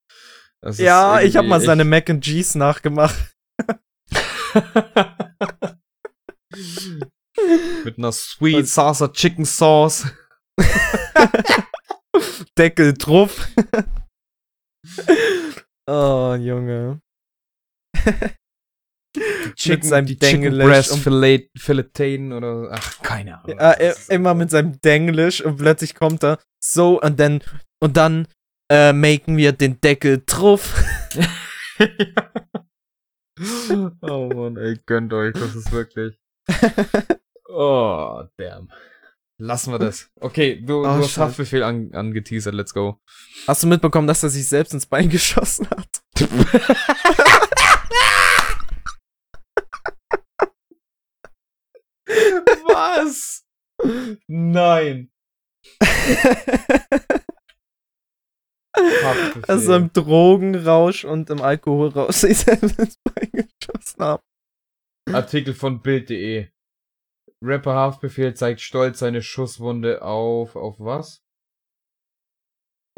Das 0.60 0.78
Ja, 0.78 1.20
ich 1.20 1.36
habe 1.36 1.48
mal 1.48 1.60
seine 1.60 1.84
Mac 1.84 2.10
and 2.10 2.24
Cheese 2.24 2.58
nachgemacht. 2.58 3.36
Mit 7.84 7.98
einer 7.98 8.12
Sweet 8.12 8.66
Salsa 8.66 9.08
Chicken 9.08 9.44
Sauce. 9.44 10.06
Deckel 12.58 12.94
drauf. 12.94 13.48
oh, 15.88 16.34
Junge. 16.34 17.00
Chick 19.54 19.78
mit 19.78 19.84
seinem 19.84 20.06
die 20.06 20.18
Chicken 20.18 20.42
Denglisch 20.42 20.90
und- 20.90 21.00
Filet, 21.00 21.48
Filetaten 21.56 22.32
oder 22.32 22.68
ach, 22.72 23.02
keine 23.02 23.42
Ahnung. 23.42 23.58
Ja, 23.58 23.72
äh, 23.72 23.94
immer 24.08 24.34
mit 24.34 24.50
seinem 24.50 24.80
Denglisch 24.80 25.40
und 25.40 25.56
plötzlich 25.56 25.94
kommt 25.94 26.22
er 26.22 26.38
so 26.62 27.00
und 27.00 27.18
dann 27.18 27.42
und 27.82 27.96
dann 27.96 28.28
äh, 28.70 28.92
maken 28.92 29.36
wir 29.36 29.52
den 29.52 29.80
Deckel 29.80 30.22
drauf. 30.26 30.74
oh 34.02 34.28
Mann, 34.34 34.56
ey, 34.58 34.78
gönnt 34.86 35.12
euch, 35.12 35.32
das 35.32 35.54
ist 35.54 35.72
wirklich. 35.72 36.18
Oh, 37.50 38.24
damn. 38.36 38.70
Lassen 39.40 39.72
wir 39.72 39.78
das. 39.78 40.10
Okay, 40.20 40.60
du, 40.60 40.80
Oh, 40.80 40.82
du 40.82 40.88
hast 40.88 41.10
Scheiße. 41.10 41.20
Haftbefehl 41.20 41.62
an, 41.62 41.92
angeteasert, 41.94 42.54
let's 42.54 42.74
go. 42.74 43.00
Hast 43.46 43.62
du 43.62 43.68
mitbekommen, 43.68 44.08
dass 44.08 44.22
er 44.24 44.30
sich 44.30 44.46
selbst 44.48 44.74
ins 44.74 44.86
Bein 44.86 45.08
geschossen 45.10 45.68
hat? 45.70 46.02
Was? 52.64 53.44
Nein. 54.26 55.10
Also 59.48 59.74
im 59.74 59.92
Drogenrausch 59.92 61.04
und 61.04 61.30
im 61.30 61.42
Alkoholrausch 61.42 62.14
sich 62.16 62.38
selbst 62.38 62.78
ins 62.78 62.96
Bein 63.02 63.30
geschossen 63.32 64.00
haben. 64.00 64.22
Artikel 65.10 65.54
von 65.54 65.82
Bild.de. 65.82 66.48
Rapper 67.44 67.74
Haftbefehl 67.74 68.34
zeigt 68.34 68.60
stolz 68.60 68.98
seine 68.98 69.22
Schusswunde 69.22 70.02
auf. 70.02 70.56
Auf 70.56 70.80
was? 70.80 71.22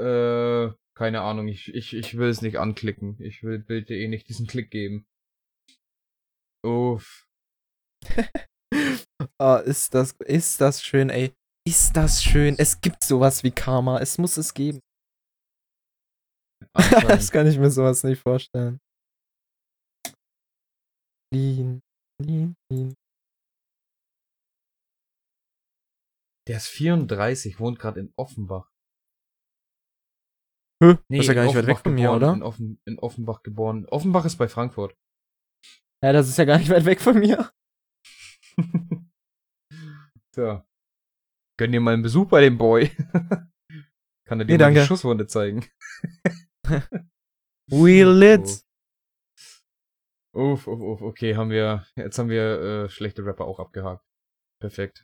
Äh, 0.01 0.73
keine 0.97 1.21
Ahnung. 1.23 1.49
Ich, 1.49 1.75
ich, 1.75 1.95
ich 1.95 2.17
will 2.17 2.29
es 2.29 2.43
nicht 2.43 2.59
anklicken. 2.59 3.21
Ich 3.21 3.43
will 3.43 3.59
Bild.de 3.59 4.09
nicht 4.09 4.29
diesen 4.29 4.47
Klick 4.47 4.71
geben. 4.71 5.07
Uff. 6.65 7.27
Ah, 9.39 9.57
ist 9.57 9.95
das, 9.95 10.13
ist 10.27 10.61
das 10.61 10.83
schön, 10.83 11.11
ey. 11.11 11.33
Ist 11.67 11.97
das 11.97 12.23
schön. 12.23 12.57
Es 12.59 12.81
gibt 12.81 13.03
sowas 13.03 13.43
wie 13.43 13.51
Karma. 13.51 13.99
Es 13.99 14.19
muss 14.19 14.37
es 14.37 14.55
geben. 14.55 14.81
das 17.09 17.31
kann 17.31 17.47
ich 17.47 17.59
mir 17.59 17.71
sowas 17.71 18.05
nicht 18.05 18.21
vorstellen. 18.21 18.79
Lean, 21.33 21.81
lean, 22.23 22.55
lean. 22.71 22.95
Der 26.51 26.57
ist 26.57 26.67
34, 26.67 27.61
wohnt 27.61 27.79
gerade 27.79 28.01
in 28.01 28.13
Offenbach. 28.17 28.73
Hä? 30.83 30.99
Nee, 31.09 31.21
ist 31.21 31.29
ja 31.29 31.35
gar 31.35 31.43
in 31.43 31.47
nicht 31.47 31.57
weit 31.57 31.69
weg 31.69 31.77
Offenbach 31.77 31.83
von 31.85 31.95
mir, 31.95 32.09
geboren, 32.09 32.23
oder? 32.23 32.33
In, 32.35 32.43
Offen, 32.43 32.83
in 32.87 32.99
Offenbach 32.99 33.43
geboren. 33.45 33.87
Offenbach 33.87 34.25
ist 34.25 34.37
bei 34.37 34.49
Frankfurt. 34.49 34.99
Ja, 36.03 36.13
das 36.13 36.29
ist 36.29 36.39
ja 36.39 36.45
gar 36.45 36.59
nicht 36.59 36.69
weit 36.69 36.85
weg 36.87 37.01
von 37.01 37.21
mir. 37.21 37.53
so. 40.35 40.61
Gönn 41.57 41.71
dir 41.71 41.81
mal 41.81 41.95
einen 41.95 42.03
Besuch 42.03 42.29
bei 42.29 42.41
dem 42.41 42.59
Boy. 42.59 42.89
Kann 44.27 44.41
er 44.41 44.45
dir 44.45 44.59
Nee, 44.59 44.59
mal 44.59 44.75
die. 44.75 44.81
Schusswunde 44.81 45.29
zeigen. 45.29 45.65
We 47.71 48.03
lit. 48.03 48.65
Uff, 50.35 50.67
uff, 50.67 50.81
uff, 50.81 51.03
okay, 51.03 51.37
haben 51.37 51.51
wir, 51.51 51.87
jetzt 51.95 52.19
haben 52.19 52.29
wir 52.29 52.61
äh, 52.61 52.89
schlechte 52.89 53.25
Rapper 53.25 53.45
auch 53.45 53.61
abgehakt. 53.61 54.05
Perfekt. 54.61 55.01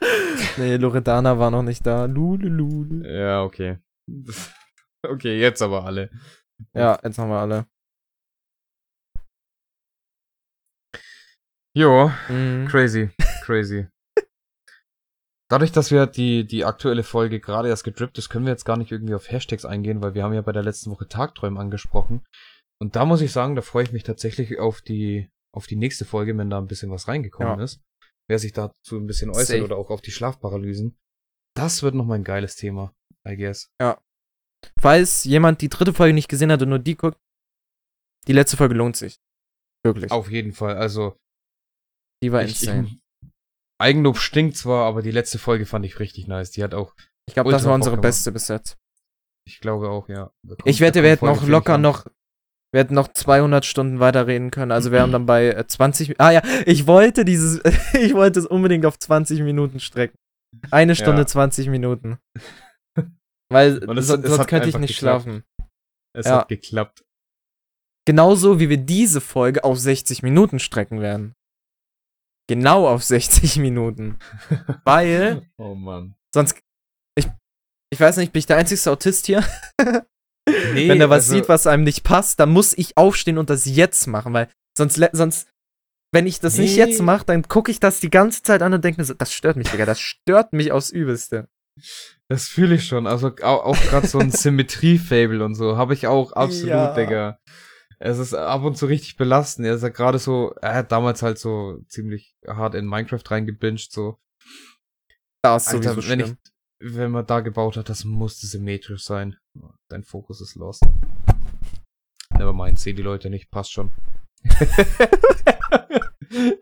Nee, 0.58 0.76
Loredana 0.76 1.38
war 1.38 1.50
noch 1.50 1.62
nicht 1.62 1.86
da. 1.86 2.04
Lule. 2.06 3.02
Ja, 3.08 3.42
okay. 3.42 3.78
Okay, 5.04 5.38
jetzt 5.38 5.62
aber 5.62 5.84
alle. 5.84 6.10
Ja, 6.74 6.98
jetzt 7.04 7.18
haben 7.18 7.30
wir 7.30 7.38
alle. 7.38 7.66
Jo, 11.76 12.10
Mhm. 12.28 12.66
crazy, 12.68 13.10
crazy. 13.44 13.86
Dadurch, 15.50 15.70
dass 15.70 15.90
wir 15.92 16.06
die, 16.06 16.44
die 16.46 16.64
aktuelle 16.64 17.02
Folge 17.04 17.38
gerade 17.38 17.68
erst 17.68 17.84
gedrippt 17.84 18.18
ist, 18.18 18.30
können 18.30 18.46
wir 18.46 18.52
jetzt 18.52 18.64
gar 18.64 18.76
nicht 18.78 18.90
irgendwie 18.90 19.14
auf 19.14 19.30
Hashtags 19.30 19.64
eingehen, 19.64 20.02
weil 20.02 20.14
wir 20.14 20.24
haben 20.24 20.32
ja 20.32 20.42
bei 20.42 20.52
der 20.52 20.64
letzten 20.64 20.90
Woche 20.90 21.06
Tagträume 21.06 21.60
angesprochen. 21.60 22.24
Und 22.80 22.96
da 22.96 23.04
muss 23.04 23.20
ich 23.20 23.30
sagen, 23.32 23.54
da 23.54 23.62
freue 23.62 23.84
ich 23.84 23.92
mich 23.92 24.02
tatsächlich 24.02 24.58
auf 24.58 24.80
die, 24.80 25.30
auf 25.54 25.66
die 25.66 25.76
nächste 25.76 26.04
Folge, 26.04 26.36
wenn 26.36 26.50
da 26.50 26.58
ein 26.58 26.66
bisschen 26.66 26.90
was 26.90 27.06
reingekommen 27.06 27.58
Ja. 27.58 27.64
ist. 27.64 27.80
Wer 28.28 28.38
sich 28.38 28.52
dazu 28.52 28.96
ein 28.96 29.06
bisschen 29.06 29.30
äußert 29.30 29.46
Safe. 29.46 29.64
oder 29.64 29.76
auch 29.76 29.90
auf 29.90 30.00
die 30.02 30.10
Schlafparalysen. 30.10 30.98
Das 31.54 31.82
wird 31.82 31.94
noch 31.94 32.04
mal 32.04 32.14
ein 32.16 32.24
geiles 32.24 32.56
Thema, 32.56 32.94
I 33.26 33.36
guess. 33.36 33.70
Falls 34.78 35.24
jemand 35.24 35.60
die 35.60 35.68
dritte 35.68 35.94
Folge 35.94 36.12
nicht 36.14 36.28
gesehen 36.28 36.50
hat 36.50 36.60
und 36.62 36.68
nur 36.70 36.78
die 36.78 36.96
guckt, 36.96 37.18
die 38.26 38.32
letzte 38.32 38.56
Folge 38.56 38.74
lohnt 38.74 38.96
sich. 38.96 39.20
Wirklich. 39.84 40.10
Auf 40.10 40.30
jeden 40.30 40.52
Fall. 40.52 40.76
Also, 40.76 41.16
die 42.22 42.32
war 42.32 42.42
ich, 42.42 42.60
insane. 42.62 42.88
ich, 42.88 43.00
Eigenlob 43.78 44.18
stinkt 44.18 44.56
zwar, 44.56 44.86
aber 44.86 45.02
die 45.02 45.10
letzte 45.12 45.38
Folge 45.38 45.66
fand 45.66 45.84
ich 45.86 46.00
richtig 46.00 46.26
nice. 46.26 46.50
Die 46.50 46.64
hat 46.64 46.74
auch, 46.74 46.94
Ich 47.28 47.34
glaube, 47.34 47.52
das 47.52 47.64
war 47.64 47.74
unsere 47.74 47.96
beste 47.98 48.32
bis 48.32 48.48
jetzt. 48.48 48.76
ich 49.46 49.60
glaube 49.60 49.88
auch, 49.90 50.08
ja. 50.08 50.32
Kommt- 50.46 50.62
Ich 50.64 50.80
wette, 50.80 51.02
wir 51.02 51.10
hätten 51.10 51.32
vier 51.36 51.48
locker 51.48 51.78
noch, 51.78 52.06
wir 52.76 52.80
hätten 52.80 52.94
noch 52.94 53.08
200 53.08 53.64
Stunden 53.64 54.00
weiterreden 54.00 54.50
können. 54.50 54.70
Also 54.70 54.92
wir 54.92 55.00
haben 55.00 55.10
dann 55.12 55.24
bei 55.24 55.46
äh, 55.48 55.66
20, 55.66 56.20
ah 56.20 56.30
ja, 56.30 56.42
ich 56.66 56.86
wollte 56.86 57.24
dieses, 57.24 57.62
ich 57.94 58.12
wollte 58.12 58.38
es 58.38 58.44
unbedingt 58.44 58.84
auf 58.84 58.98
20 58.98 59.40
Minuten 59.40 59.80
strecken. 59.80 60.14
Eine 60.70 60.94
Stunde 60.94 61.22
Ja. 61.22 61.26
20 61.26 61.68
Minuten. 61.70 62.18
Weil 63.50 63.78
es- 63.78 64.06
sonst, 64.06 64.26
sonst 64.26 64.46
könnte 64.46 64.68
ich 64.68 64.76
nicht 64.76 64.94
geklappt. 64.94 65.22
schlafen. 65.24 65.44
Es 66.14 66.26
Ja. 66.26 66.40
hat 66.40 66.48
geklappt. 66.48 67.02
Genauso 68.06 68.60
wie 68.60 68.68
wir 68.68 68.76
diese 68.76 69.20
Folge 69.22 69.64
auf 69.64 69.78
60 69.80 70.22
Minuten 70.22 70.58
strecken 70.58 71.00
werden. 71.00 71.32
Genau 72.48 72.86
auf 72.88 73.02
60 73.02 73.56
Minuten. 73.60 74.18
Weil 74.84 75.48
Oh 75.56 75.74
Mann. 75.74 76.14
sonst, 76.34 76.60
ich, 77.18 77.26
ich 77.90 77.98
weiß 77.98 78.18
nicht, 78.18 78.32
bin 78.32 78.40
ich 78.40 78.46
der 78.46 78.58
einzigste 78.58 78.90
Autist 78.90 79.24
hier? 79.26 79.42
Nee, 80.48 80.88
Wenn 80.88 81.00
er 81.00 81.10
was 81.10 81.24
also- 81.24 81.34
sieht, 81.34 81.48
was 81.48 81.66
einem 81.66 81.82
nicht 81.84 82.04
passt, 82.04 82.38
dann 82.40 82.50
muss 82.50 82.72
ich 82.76 82.96
aufstehen 82.96 83.38
und 83.38 83.50
das 83.50 83.64
jetzt 83.66 84.06
machen, 84.06 84.32
weil 84.32 84.48
sonst, 84.76 85.00
sonst 85.12 85.48
wenn 86.12 86.26
ich 86.26 86.38
das 86.40 86.56
nicht 86.56 86.76
Nee. 86.76 86.84
jetzt 86.84 87.02
mache, 87.02 87.24
dann 87.26 87.42
gucke 87.48 87.70
ich 87.70 87.80
das 87.80 87.98
die 88.00 88.10
ganze 88.10 88.42
Zeit 88.42 88.62
an 88.62 88.72
und 88.72 88.84
denke 88.84 89.00
mir 89.00 89.04
so, 89.04 89.14
das 89.14 89.32
stört 89.32 89.56
mich, 89.56 89.70
Digga, 89.70 89.86
das 89.86 89.98
stört 90.00 90.52
mich 90.52 90.70
aufs 90.72 90.90
Übelste. 90.90 91.48
Das 92.28 92.46
fühle 92.48 92.76
ich 92.76 92.86
schon. 92.86 93.06
Also 93.06 93.32
auch, 93.42 93.64
auch 93.64 93.80
gerade 93.82 94.06
so 94.06 94.18
ein 94.18 94.30
Symmetrie-Fable 94.30 95.44
und 95.44 95.54
so 95.56 95.76
habe 95.76 95.94
ich 95.94 96.06
auch 96.06 96.32
absolut, 96.32 96.68
Ja. 96.68 96.94
Digga. 96.94 97.38
Es 97.98 98.18
ist 98.18 98.34
ab 98.34 98.62
und 98.62 98.76
zu 98.76 98.86
richtig 98.86 99.16
belastend. 99.16 99.66
Er 99.66 99.74
ist 99.74 99.82
ja 99.82 99.88
gerade 99.88 100.18
so, 100.18 100.54
er 100.60 100.74
hat 100.74 100.92
damals 100.92 101.22
halt 101.22 101.38
so 101.38 101.78
ziemlich 101.88 102.36
hart 102.46 102.74
in 102.74 102.86
Minecraft 102.86 103.22
reingebinged, 103.28 103.90
so. 103.90 104.18
Das 105.42 105.66
ist 105.66 105.74
Alter, 105.74 105.96
wenn 106.08 106.20
ich. 106.20 106.34
Wenn 106.80 107.10
man 107.10 107.26
da 107.26 107.40
gebaut 107.40 107.76
hat, 107.76 107.88
das 107.88 108.04
musste 108.04 108.46
symmetrisch 108.46 109.04
sein. 109.04 109.36
Dein 109.88 110.02
Fokus 110.04 110.40
ist 110.40 110.54
lost. 110.56 110.82
Never 112.30 112.52
mind, 112.52 112.78
sehen 112.78 112.96
die 112.96 113.02
Leute 113.02 113.30
nicht, 113.30 113.50
passt 113.50 113.72
schon. 113.72 113.92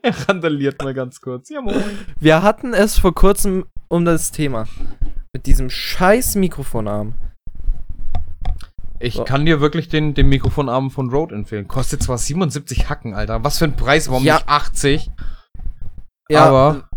er 0.03 0.29
randaliert 0.29 0.83
mal 0.83 0.95
ganz 0.95 1.21
kurz. 1.21 1.49
Ja, 1.51 1.61
moin. 1.61 1.83
Wir 2.21 2.43
hatten 2.43 2.75
es 2.75 2.99
vor 2.99 3.15
kurzem 3.15 3.67
um 3.89 4.05
das 4.05 4.31
Thema. 4.31 4.67
Mit 5.33 5.47
diesem 5.47 5.71
scheiß 5.71 6.37
Mikrofonarm. 6.37 7.15
Ich 9.01 9.15
So. 9.15 9.25
kann 9.25 9.45
dir 9.45 9.61
wirklich 9.61 9.89
den, 9.89 10.15
den 10.15 10.29
Mikrofonarm 10.29 10.91
von 10.91 11.11
Rode 11.11 11.35
empfehlen. 11.35 11.67
Kostet 11.69 12.03
zwar 12.03 12.17
77 12.19 12.89
Hacken, 12.89 13.15
Alter. 13.15 13.43
Was 13.45 13.59
für 13.59 13.65
ein 13.65 13.77
Preis, 13.77 14.09
warum 14.09 14.25
Ja. 14.25 14.37
nicht 14.37 14.49
80? 14.49 15.11
Ja, 16.31 16.45
Aber- 16.47 16.89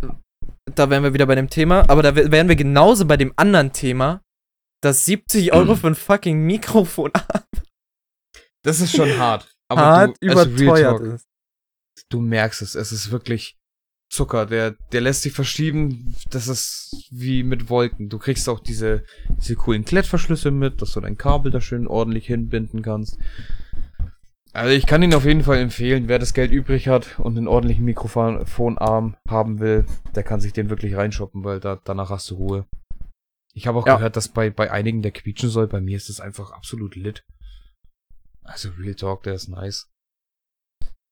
da 0.76 0.90
wären 0.90 1.04
wir 1.04 1.14
wieder 1.14 1.26
bei 1.26 1.36
dem 1.36 1.50
Thema, 1.50 1.90
aber 1.90 2.04
da 2.04 2.16
wär- 2.16 2.32
wären 2.32 2.48
wir 2.50 2.56
genauso 2.56 3.06
bei 3.06 3.18
dem 3.18 3.34
anderen 3.36 3.74
Thema, 3.74 4.22
dass 4.82 5.06
70 5.06 5.54
Euro 5.54 5.76
für 5.76 5.88
ein 5.88 5.96
fucking 5.96 6.40
Mikrofon 6.46 7.12
Das 8.64 8.80
ist 8.80 8.96
schon 8.96 9.18
hart. 9.18 9.52
Aber 9.70 9.82
hart 9.82 10.18
du, 10.22 10.30
also 10.30 10.50
überteuert 10.50 10.98
Talk, 11.00 11.14
ist. 11.16 11.26
du 12.10 12.20
merkst 12.22 12.62
es. 12.62 12.76
Es 12.76 12.92
ist 12.92 13.12
wirklich 13.12 13.56
Zucker. 14.10 14.46
Der, 14.46 14.72
der 14.92 15.02
lässt 15.02 15.24
sich 15.24 15.34
verschieben. 15.34 16.16
Das 16.30 16.48
ist 16.48 17.08
wie 17.12 17.44
mit 17.44 17.70
Wolken. 17.70 18.08
Du 18.10 18.18
kriegst 18.20 18.48
auch 18.48 18.60
diese, 18.60 19.04
diese 19.42 19.56
coolen 19.56 19.84
Klettverschlüsse 19.84 20.52
mit, 20.52 20.82
dass 20.82 20.92
du 20.94 21.02
dein 21.02 21.18
Kabel 21.18 21.52
da 21.52 21.60
schön 21.60 21.88
ordentlich 21.88 22.28
hinbinden 22.28 22.82
kannst. 22.82 23.18
Also 24.58 24.72
ich 24.72 24.88
kann 24.88 25.04
ihn 25.04 25.14
auf 25.14 25.24
jeden 25.26 25.44
Fall 25.44 25.60
empfehlen, 25.60 26.08
wer 26.08 26.18
das 26.18 26.34
Geld 26.34 26.52
übrig 26.52 26.88
hat 26.88 27.20
und 27.20 27.38
einen 27.38 27.48
ordentlichen 27.48 27.86
Mikrofonarm 27.86 29.16
haben 29.30 29.60
will, 29.60 29.86
der 30.16 30.24
kann 30.24 30.40
sich 30.40 30.52
den 30.52 30.72
wirklich 30.72 30.96
reinshoppen, 30.96 31.44
weil 31.44 31.60
da, 31.60 31.80
danach 31.84 32.10
hast 32.10 32.32
du 32.32 32.36
Ruhe. 32.36 32.66
Ich 33.54 33.68
habe 33.68 33.78
auch 33.78 33.86
Ja. 33.86 33.98
gehört, 33.98 34.16
dass 34.16 34.30
bei, 34.30 34.50
bei 34.50 34.72
einigen 34.72 35.04
der 35.04 35.12
quietschen 35.12 35.52
soll. 35.52 35.68
Bei 35.68 35.80
mir 35.80 35.96
ist 35.96 36.10
das 36.10 36.20
einfach 36.20 36.50
absolut 36.50 36.96
lit. 36.96 37.24
Also 38.44 38.70
Real 38.80 38.96
Talk, 38.96 39.22
der 39.24 39.36
ist 39.36 39.48
nice. 39.48 39.92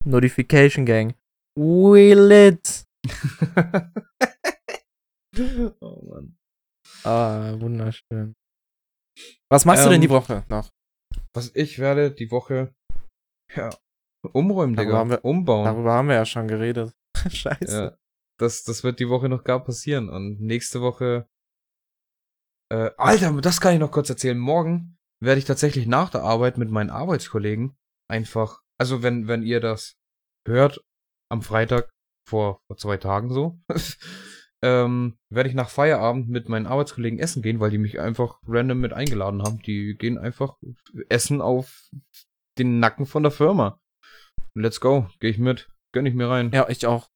Notification 0.04 0.88
Gang. 0.88 1.14
We 1.56 2.16
lit. 2.16 2.84
oh 5.82 6.02
Mann. 6.10 6.36
Ah, 7.04 7.54
wunderschön. 7.60 8.34
Was 9.52 9.66
machst 9.66 9.86
du 9.86 9.90
denn 9.90 10.02
Ähm, 10.02 10.02
die 10.02 10.10
Woche 10.10 10.44
noch? 10.50 10.72
Was 11.36 11.52
ich 11.56 11.78
werde 11.78 12.10
die 12.10 12.32
Woche, 12.32 12.74
ja, 13.56 13.70
Umräumen, 14.34 14.76
Darüber 14.76 14.90
Digga. 14.92 14.98
haben 15.00 15.10
wir- 15.12 15.26
Umbauen. 15.26 15.66
Darüber 15.66 15.94
haben 15.94 16.08
wir 16.08 16.16
ja 16.16 16.26
schon 16.26 16.48
geredet. 16.48 16.96
Scheiße. 17.30 17.84
Ja, 17.92 17.98
das, 18.40 18.64
das 18.64 18.84
wird 18.84 19.00
die 19.00 19.10
Woche 19.10 19.30
noch 19.30 19.44
gar 19.44 19.64
passieren. 19.64 20.10
Und 20.10 20.42
nächste 20.42 20.82
Woche. 20.82 21.28
Äh, 22.72 22.92
Alter, 22.98 23.32
das 23.42 23.62
kann 23.62 23.74
ich 23.74 23.80
noch 23.80 23.92
kurz 23.92 24.10
erzählen. 24.10 24.38
Morgen 24.40 24.98
werde 25.22 25.40
ich 25.40 25.46
tatsächlich 25.46 25.86
nach 25.88 26.10
der 26.10 26.24
Arbeit 26.24 26.58
mit 26.58 26.70
meinen 26.72 26.90
Arbeitskollegen 26.90 27.78
einfach. 28.10 28.62
Also, 28.80 29.04
wenn, 29.04 29.28
wenn 29.28 29.44
ihr 29.44 29.60
das 29.62 29.96
hört, 30.48 30.84
am 31.32 31.42
Freitag 31.42 31.92
vor, 32.28 32.62
vor 32.68 32.78
zwei 32.78 32.98
Tagen 32.98 33.32
so, 33.32 33.60
ähm, 34.64 35.18
werde 35.32 35.50
ich 35.50 35.56
nach 35.56 35.70
Feierabend 35.70 36.28
mit 36.30 36.50
meinen 36.50 36.66
Arbeitskollegen 36.66 37.20
essen 37.20 37.42
gehen, 37.44 37.60
weil 37.60 37.70
die 37.72 37.78
mich 37.78 38.00
einfach 38.00 38.40
random 38.48 38.80
mit 38.80 38.94
eingeladen 38.94 39.44
haben. 39.44 39.60
Die 39.62 39.96
gehen 39.96 40.18
einfach 40.18 40.58
essen 41.10 41.42
auf 41.42 41.90
den 42.58 42.80
Nacken 42.80 43.06
von 43.06 43.24
der 43.24 43.32
Firma. 43.32 43.80
Let's 44.54 44.80
go. 44.80 45.10
Gehe 45.20 45.32
ich 45.32 45.38
mit. 45.38 45.70
Gönn 45.94 46.06
ich 46.06 46.14
mir 46.14 46.30
rein. 46.30 46.52
Ja, 46.52 46.68
ich 46.70 46.86
auch. 46.86 47.10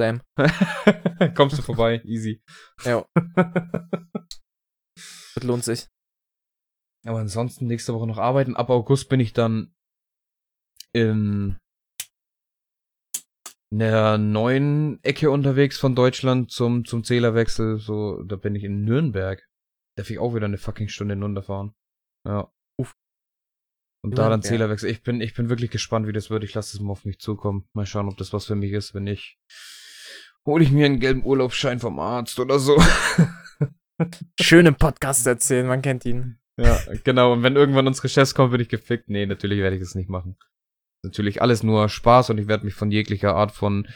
Sam. 0.00 0.22
Kommst 1.34 1.58
du 1.58 1.62
vorbei, 1.62 2.02
easy. 2.04 2.42
Ja, 2.84 3.06
das 5.34 5.44
lohnt 5.44 5.64
sich. 5.64 5.88
Aber 7.06 7.18
ansonsten 7.18 7.66
nächste 7.66 7.94
Woche 7.94 8.06
noch 8.06 8.18
arbeiten. 8.18 8.56
Ab 8.56 8.70
August 8.70 9.08
bin 9.08 9.20
ich 9.20 9.32
dann 9.32 9.74
in 10.92 11.58
der 13.70 14.18
neuen 14.18 15.02
Ecke 15.02 15.30
unterwegs 15.30 15.78
von 15.78 15.94
Deutschland 15.94 16.50
zum, 16.50 16.84
zum 16.84 17.04
Zählerwechsel. 17.04 17.78
So, 17.78 18.22
da 18.22 18.36
bin 18.36 18.54
ich 18.54 18.64
in 18.64 18.84
Nürnberg. 18.84 19.46
Darf 19.96 20.10
ich 20.10 20.18
auch 20.18 20.34
wieder 20.34 20.46
eine 20.46 20.58
fucking 20.58 20.88
Stunde 20.88 21.14
hinunterfahren. 21.14 21.74
Ja. 22.26 22.53
Und 24.04 24.18
da 24.18 24.24
dann 24.24 24.32
Nürnberg. 24.32 24.48
Zählerwechsel. 24.48 24.90
Ich 24.90 25.02
bin, 25.02 25.22
ich 25.22 25.32
bin 25.32 25.48
wirklich 25.48 25.70
gespannt, 25.70 26.06
wie 26.06 26.12
das 26.12 26.28
wird. 26.28 26.44
Ich 26.44 26.52
lasse 26.52 26.76
es 26.76 26.82
mal 26.82 26.92
auf 26.92 27.06
mich 27.06 27.20
zukommen. 27.20 27.64
Mal 27.72 27.86
schauen, 27.86 28.06
ob 28.06 28.18
das 28.18 28.34
was 28.34 28.44
für 28.44 28.54
mich 28.54 28.72
ist. 28.72 28.92
Wenn 28.92 29.04
nicht, 29.04 29.38
hole 30.44 30.62
ich 30.62 30.70
mir 30.70 30.84
einen 30.84 31.00
gelben 31.00 31.24
Urlaubsschein 31.24 31.80
vom 31.80 31.98
Arzt 31.98 32.38
oder 32.38 32.58
so. 32.58 32.76
Schön 34.38 34.66
im 34.66 34.74
Podcast 34.74 35.26
erzählen, 35.26 35.66
man 35.66 35.80
kennt 35.80 36.04
ihn. 36.04 36.38
Ja, 36.58 36.78
genau. 37.02 37.32
Und 37.32 37.42
wenn 37.42 37.56
irgendwann 37.56 37.86
unsere 37.86 38.10
Chefs 38.10 38.34
kommen, 38.34 38.50
würde 38.50 38.62
ich 38.62 38.68
gefickt. 38.68 39.08
Nee, 39.08 39.24
natürlich 39.24 39.60
werde 39.60 39.76
ich 39.76 39.82
das 39.82 39.94
nicht 39.94 40.10
machen. 40.10 40.36
Natürlich 41.02 41.40
alles 41.40 41.62
nur 41.62 41.88
Spaß 41.88 42.28
und 42.28 42.36
ich 42.36 42.46
werde 42.46 42.66
mich 42.66 42.74
von 42.74 42.90
jeglicher 42.90 43.34
Art 43.34 43.52
von 43.52 43.88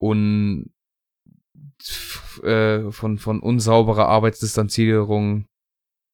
un 0.00 0.72
äh, 2.42 2.90
von 2.90 3.18
von 3.18 3.40
unsauberer 3.40 4.08
Arbeitsdistanzierung 4.08 5.46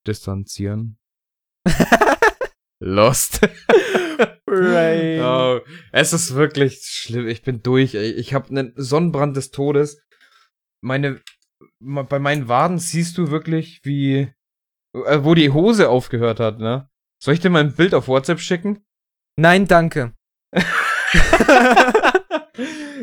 distanzieren. 0.09 0.99
Lost. 2.81 3.41
Brain. 4.47 5.21
Oh, 5.21 5.61
es 5.93 6.13
ist 6.13 6.35
wirklich 6.35 6.81
schlimm. 6.83 7.29
Ich 7.29 7.43
bin 7.43 7.63
durch. 7.63 7.95
Ey. 7.95 8.13
Ich 8.13 8.35
habe 8.35 8.49
einen 8.51 8.73
Sonnenbrand 8.77 9.37
des 9.37 9.51
Todes. 9.51 10.01
Meine 10.81 11.21
bei 11.81 12.19
meinen 12.19 12.49
Waden 12.49 12.79
siehst 12.79 13.19
du 13.19 13.31
wirklich, 13.31 13.81
wie 13.85 14.33
äh, 14.95 15.19
wo 15.23 15.35
die 15.35 15.51
Hose 15.51 15.89
aufgehört 15.89 16.41
hat, 16.41 16.59
ne? 16.59 16.89
Soll 17.23 17.35
ich 17.35 17.41
dir 17.41 17.51
mal 17.51 17.61
ein 17.61 17.75
Bild 17.75 17.95
auf 17.95 18.09
WhatsApp 18.09 18.41
schicken? 18.41 18.85
Nein, 19.37 19.67
danke. 19.67 20.15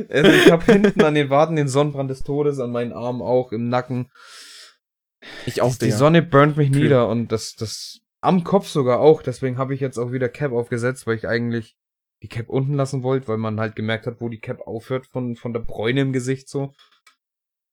also 0.10 0.32
ich 0.32 0.52
habe 0.52 0.66
hinten 0.66 1.04
an 1.04 1.16
den 1.16 1.30
Waden 1.30 1.56
den 1.56 1.68
Sonnenbrand 1.68 2.10
des 2.10 2.24
Todes, 2.24 2.60
an 2.60 2.72
meinen 2.72 2.94
Armen 2.94 3.22
auch, 3.22 3.52
im 3.52 3.70
Nacken. 3.70 4.10
Ich 5.46 5.62
auch, 5.62 5.74
Die 5.74 5.86
Digga. 5.86 5.98
Sonne 5.98 6.22
burnt 6.22 6.58
mich 6.58 6.72
Kühl. 6.72 6.84
nieder 6.84 7.10
und 7.10 7.32
das, 7.32 7.56
das 7.56 8.02
am 8.26 8.44
Kopf 8.44 8.68
sogar 8.68 9.00
auch. 9.00 9.22
Deswegen 9.22 9.58
habe 9.58 9.74
ich 9.74 9.80
jetzt 9.80 9.98
auch 9.98 10.12
wieder 10.12 10.30
Cap 10.30 10.52
aufgesetzt, 10.52 11.08
weil 11.08 11.16
ich 11.16 11.28
eigentlich 11.28 11.78
die 12.24 12.28
Cap 12.30 12.50
unten 12.50 12.74
lassen 12.74 13.04
wollte, 13.04 13.28
weil 13.28 13.38
man 13.38 13.60
halt 13.60 13.76
gemerkt 13.76 14.08
hat, 14.08 14.22
wo 14.22 14.30
die 14.30 14.40
Cap 14.40 14.62
aufhört 14.62 15.08
von, 15.08 15.36
von 15.36 15.54
der 15.54 15.60
Bräune 15.62 16.02
im 16.02 16.14
Gesicht 16.14 16.50
so. 16.50 16.74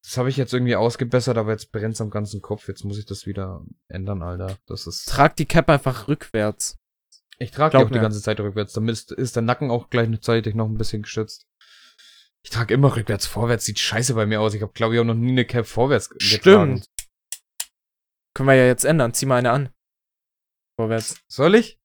Das 0.05 0.17
habe 0.17 0.29
ich 0.29 0.37
jetzt 0.37 0.53
irgendwie 0.53 0.75
ausgebessert, 0.75 1.39
aber 1.39 1.53
jetzt 1.53 1.71
brennt's 1.71 2.01
am 2.01 2.11
ganzen 2.11 2.43
Kopf. 2.43 2.67
Jetzt 2.67 2.85
muss 2.85 2.99
ich 2.99 3.07
das 3.07 3.25
wieder 3.27 3.65
ändern, 3.89 4.23
Alter. 4.23 4.57
Das 4.67 4.87
ist. 4.87 5.09
Trag 5.09 5.37
die 5.37 5.47
Cap 5.47 5.69
einfach 5.71 6.09
rückwärts. 6.09 6.77
Ich 7.39 7.53
trage 7.53 7.79
die 7.79 7.85
auch 7.85 7.89
die 7.91 7.99
ganze 8.01 8.21
Zeit 8.21 8.41
rückwärts. 8.41 8.73
Damit 8.73 8.93
ist, 8.93 9.13
ist 9.13 9.37
der 9.37 9.43
Nacken 9.43 9.71
auch 9.71 9.91
gleichzeitig 9.91 10.55
noch 10.55 10.67
ein 10.69 10.77
bisschen 10.77 11.03
geschützt. 11.03 11.47
Ich 12.45 12.51
trage 12.51 12.75
immer 12.75 12.97
rückwärts. 12.97 13.27
Vorwärts 13.27 13.65
sieht 13.65 13.79
scheiße 13.79 14.15
bei 14.15 14.27
mir 14.27 14.41
aus. 14.41 14.55
Ich 14.55 14.63
habe, 14.63 14.73
glaube 14.73 14.95
ich, 14.95 15.01
auch 15.01 15.05
noch 15.05 15.15
nie 15.15 15.31
eine 15.31 15.45
Cap 15.45 15.67
vorwärts 15.67 16.11
ge- 16.11 16.19
getragen. 16.19 16.79
Stimmt. 16.79 16.87
Können 18.35 18.49
wir 18.49 18.57
ja 18.57 18.67
jetzt 18.67 18.85
ändern. 18.85 19.15
Zieh 19.15 19.27
mal 19.27 19.37
eine 19.37 19.53
an. 19.53 19.69
Vorwärts. 20.79 21.23
Soll 21.29 21.55
ich? 21.55 21.79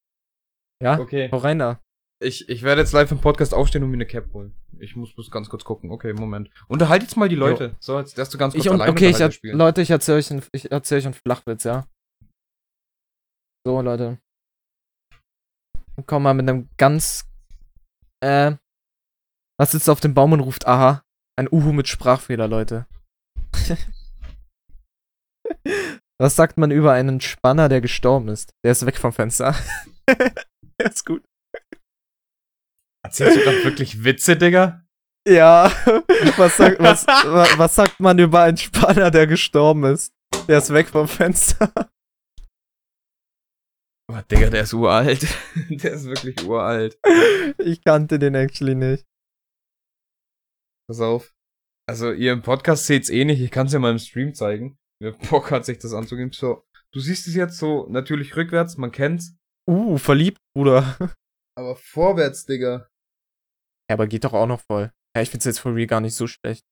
Ja? 0.82 1.00
Okay. 1.00 1.30
Hau 1.32 1.38
rein 1.38 1.60
da. 1.60 1.82
Ich, 2.20 2.50
ich 2.50 2.64
werde 2.64 2.82
jetzt 2.82 2.94
live 2.94 3.12
im 3.12 3.22
Podcast 3.22 3.54
aufstehen 3.54 3.84
und 3.84 3.92
mir 3.92 3.98
eine 3.98 4.08
Cap 4.08 4.34
holen. 4.34 4.56
Ich 4.80 4.96
muss 4.96 5.14
bloß 5.14 5.30
ganz 5.30 5.50
kurz 5.50 5.64
gucken. 5.64 5.92
Okay, 5.92 6.14
Moment. 6.14 6.50
Unterhalt 6.68 7.04
jetzt 7.04 7.16
mal 7.16 7.30
die 7.30 7.36
Leute. 7.36 7.76
So, 7.80 8.00
jetzt 8.00 8.18
darfst 8.18 8.34
du 8.34 8.38
ganz 8.40 8.54
kurz 8.54 8.66
Ich 8.66 8.70
und, 8.72 8.76
alleine 8.82 8.92
okay, 8.92 9.10
ich, 9.10 9.34
spielen. 9.36 9.58
Leute, 9.58 9.82
ich 9.82 9.92
erzähle 9.92 10.18
euch, 10.18 10.32
einen- 10.32 10.44
ich 10.52 10.72
erzähl 10.72 10.98
euch 10.98 11.06
einen 11.06 11.14
Flachwitz, 11.14 11.64
ja. 11.64 11.88
So, 13.66 13.82
Leute. 13.82 14.20
Komm 16.06 16.24
mal 16.24 16.34
mit 16.34 16.48
einem 16.48 16.70
ganz, 16.78 17.30
äh, 18.24 18.54
was 19.60 19.72
sitzt 19.72 19.90
auf 19.90 20.00
dem 20.00 20.14
Baum 20.14 20.34
und 20.34 20.40
ruft, 20.42 20.66
aha, 20.68 21.04
ein 21.36 21.48
Uhu 21.52 21.72
mit 21.72 21.88
Sprachfehler, 21.88 22.48
Leute. 22.48 22.88
was 26.20 26.36
sagt 26.36 26.58
man 26.58 26.72
über 26.72 26.94
einen 26.94 27.22
Spanner, 27.22 27.70
der 27.70 27.82
gestorben 27.82 28.30
ist? 28.30 28.52
Der 28.64 28.72
ist 28.72 28.86
weg 28.86 28.98
vom 28.98 29.14
Fenster. 29.14 29.56
der 30.10 30.92
ist 30.92 31.06
gut. 31.06 31.24
Erzählst 33.06 33.38
du 33.38 33.42
gerade 33.44 33.64
wirklich 33.64 34.04
Witze, 34.04 34.36
Digga? 34.36 34.84
Ja, 35.28 35.70
was 36.38 36.58
sagt, 36.58 36.80
was, 36.80 37.06
wa- 37.06 37.58
was 37.58 37.76
sagt 37.76 38.00
man 38.00 38.18
über 38.18 38.44
einen 38.44 38.58
Spanner, 38.58 39.12
der 39.12 39.28
gestorben 39.28 39.84
ist? 39.84 40.14
Der 40.48 40.58
ist 40.60 40.72
weg 40.74 40.88
vom 40.88 41.08
Fenster. 41.08 41.72
Oh, 44.10 44.20
Digga, 44.32 44.50
der 44.50 44.64
ist 44.64 44.74
uralt. 44.74 45.22
der 45.70 45.94
ist 45.94 46.06
wirklich 46.06 46.42
uralt. 46.46 46.98
Ich 47.60 47.84
kannte 47.84 48.20
den 48.20 48.36
actually 48.36 48.76
nicht. 48.76 49.06
Pass 50.90 51.02
auf. 51.02 51.34
Also, 51.90 52.12
ihr 52.14 52.32
im 52.32 52.42
Podcast 52.42 52.86
seht's 52.86 53.10
eh 53.10 53.26
nicht. 53.26 53.42
Ich 53.42 53.52
kann's 53.52 53.74
ja 53.74 53.80
mal 53.80 53.92
im 53.92 54.00
Stream 54.00 54.34
zeigen. 54.34 54.78
Wer 55.02 55.12
Bock 55.12 55.52
hat, 55.52 55.66
sich 55.66 55.78
das 55.78 55.94
anzugeben. 55.94 56.32
So, 56.32 56.66
du 56.92 57.00
siehst 57.00 57.28
es 57.28 57.36
jetzt 57.36 57.58
so 57.58 57.88
natürlich 57.90 58.36
rückwärts, 58.36 58.78
man 58.78 58.92
kennt's. 58.92 59.36
Uh, 59.70 59.98
verliebt, 59.98 60.40
Bruder. 60.56 60.98
Aber 61.58 61.76
vorwärts, 61.76 62.46
Digga. 62.46 62.90
Ja, 63.90 63.96
aber 63.96 64.06
geht 64.08 64.26
doch 64.26 64.34
auch 64.34 64.46
noch 64.46 64.62
voll. 64.62 64.92
Ja, 65.16 65.22
ich 65.22 65.30
find's 65.30 65.46
jetzt 65.46 65.60
for 65.60 65.74
real 65.74 65.88
gar 65.88 66.02
nicht 66.02 66.14
so 66.14 66.28
schlecht. 66.28 66.66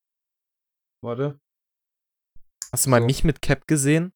Warte. 1.01 1.39
Hast 2.71 2.85
du 2.85 2.89
mal 2.89 2.99
So. 2.99 3.05
mich 3.05 3.23
mit 3.23 3.41
Cap 3.41 3.67
gesehen? 3.67 4.11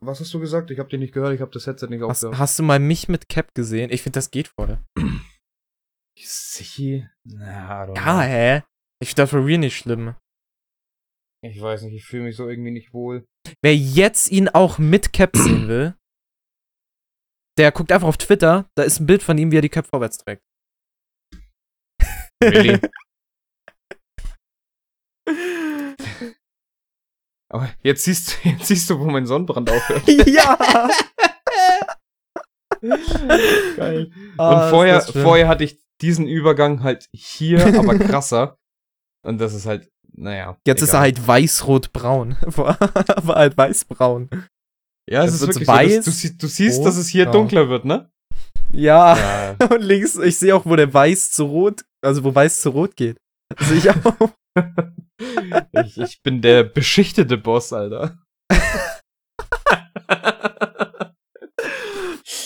Was 0.00 0.20
hast 0.20 0.32
du 0.32 0.40
gesagt? 0.40 0.70
Ich 0.70 0.78
hab 0.78 0.88
dich 0.90 1.00
nicht 1.00 1.14
gehört, 1.14 1.34
ich 1.34 1.40
hab 1.40 1.50
das 1.52 1.66
Headset 1.66 1.88
nicht 1.88 2.02
aufgehört. 2.02 2.38
hast 2.38 2.58
du 2.58 2.62
mal 2.62 2.78
mich 2.78 3.08
mit 3.08 3.28
Cap 3.28 3.54
gesehen? 3.54 3.90
Ich 3.90 4.02
find, 4.02 4.16
das 4.16 4.30
geht 4.30 4.48
voll. 4.48 4.78
Sichi? 6.18 7.08
Na, 7.24 7.86
know. 7.86 8.20
hä? 8.20 8.62
Ich 9.00 9.08
find 9.08 9.18
das 9.18 9.30
for 9.30 9.44
real 9.44 9.58
nicht 9.58 9.76
schlimm. 9.76 10.14
Ich 11.44 11.60
weiß 11.60 11.82
nicht, 11.82 11.94
ich 11.94 12.04
fühle 12.04 12.24
mich 12.24 12.36
so 12.36 12.48
irgendwie 12.48 12.70
nicht 12.72 12.92
wohl. 12.92 13.24
Wer 13.62 13.76
jetzt 13.76 14.30
ihn 14.30 14.48
auch 14.48 14.78
mit 14.78 15.12
Cap 15.12 15.36
sehen 15.36 15.68
will, 15.68 15.94
der 17.58 17.70
guckt 17.72 17.92
einfach 17.92 18.08
auf 18.08 18.18
Twitter, 18.18 18.68
da 18.76 18.82
ist 18.84 19.00
ein 19.00 19.06
Bild 19.06 19.22
von 19.22 19.38
ihm, 19.38 19.50
wie 19.52 19.58
er 19.58 19.62
die 19.62 19.68
Cap 19.68 19.86
vorwärts 19.86 20.18
trägt. 20.18 20.42
Really? 22.42 22.78
Aber 27.50 27.70
jetzt 27.82 28.04
siehst, 28.04 28.44
du- 28.44 28.48
jetzt 28.50 28.66
siehst 28.66 28.90
du, 28.90 28.98
wo 29.00 29.04
mein 29.06 29.26
Sonnenbrand 29.26 29.70
aufhört. 29.70 30.06
ja! 30.26 30.58
Geil. 33.76 34.12
Ah, 34.36 34.64
Und 34.64 34.70
vorher, 34.70 35.00
vorher 35.00 35.48
hatte 35.48 35.64
ich 35.64 35.80
diesen 36.00 36.28
Übergang 36.28 36.82
halt 36.82 37.08
hier, 37.12 37.64
aber 37.78 37.98
krasser. 37.98 38.58
Und 39.26 39.38
das 39.38 39.52
ist 39.54 39.66
halt, 39.66 39.90
naja. 40.18 40.56
Jetzt 40.66 40.82
ist 40.82 40.90
er 40.90 41.04
egal. 41.04 41.22
halt 41.22 41.26
weiß-rot-braun. 41.26 42.36
War 42.42 42.78
halt 43.36 43.56
weiß-braun. 43.56 44.28
Ja, 45.08 45.24
es 45.24 45.34
ist 45.34 45.46
wirklich 45.46 45.66
weiß, 45.66 46.04
so, 46.04 46.10
dass, 46.10 46.20
du, 46.20 46.28
du 46.34 46.46
siehst, 46.48 46.78
rot, 46.78 46.86
dass 46.86 46.96
es 46.96 47.08
hier 47.08 47.24
ja. 47.24 47.30
dunkler 47.30 47.68
wird, 47.68 47.84
ne? 47.84 48.10
Ja. 48.72 49.16
Ja. 49.16 49.56
Und 49.70 49.80
links, 49.80 50.16
ich 50.16 50.38
sehe 50.38 50.54
auch, 50.54 50.66
wo 50.66 50.76
der 50.76 50.92
weiß 50.92 51.30
zu 51.30 51.44
rot, 51.44 51.84
also 52.04 52.24
wo 52.24 52.34
weiß 52.34 52.60
zu 52.60 52.70
rot 52.70 52.96
geht. 52.96 53.16
Das 53.56 53.68
sehe 53.68 53.78
ich 53.78 53.90
auch. 53.90 54.30
ich, 55.84 55.98
ich 55.98 56.22
bin 56.22 56.42
der 56.42 56.64
beschichtete 56.64 57.38
Boss, 57.38 57.72
Alter. 57.72 58.18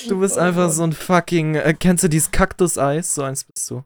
Du 0.09 0.21
bist 0.21 0.37
Oh 0.37 0.41
einfach 0.41 0.71
so 0.71 0.85
ein 0.85 0.93
fucking, 0.93 1.55
äh, 1.55 1.75
kennst 1.75 2.05
du 2.05 2.09
dieses 2.09 2.31
Kaktuseis? 2.31 3.15
So 3.15 3.23
eins 3.23 3.45
bist 3.45 3.71
du. 3.71 3.83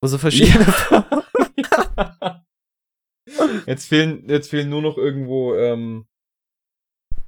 Wo 0.00 0.08
so 0.08 0.18
verschiedene 0.18 0.64
Farben. 0.64 1.22
Jetzt 3.66 3.88
fehlen, 3.88 4.28
jetzt 4.28 4.50
fehlen 4.50 4.68
nur 4.68 4.82
noch 4.82 4.98
irgendwo, 4.98 5.54
ähm, 5.54 6.06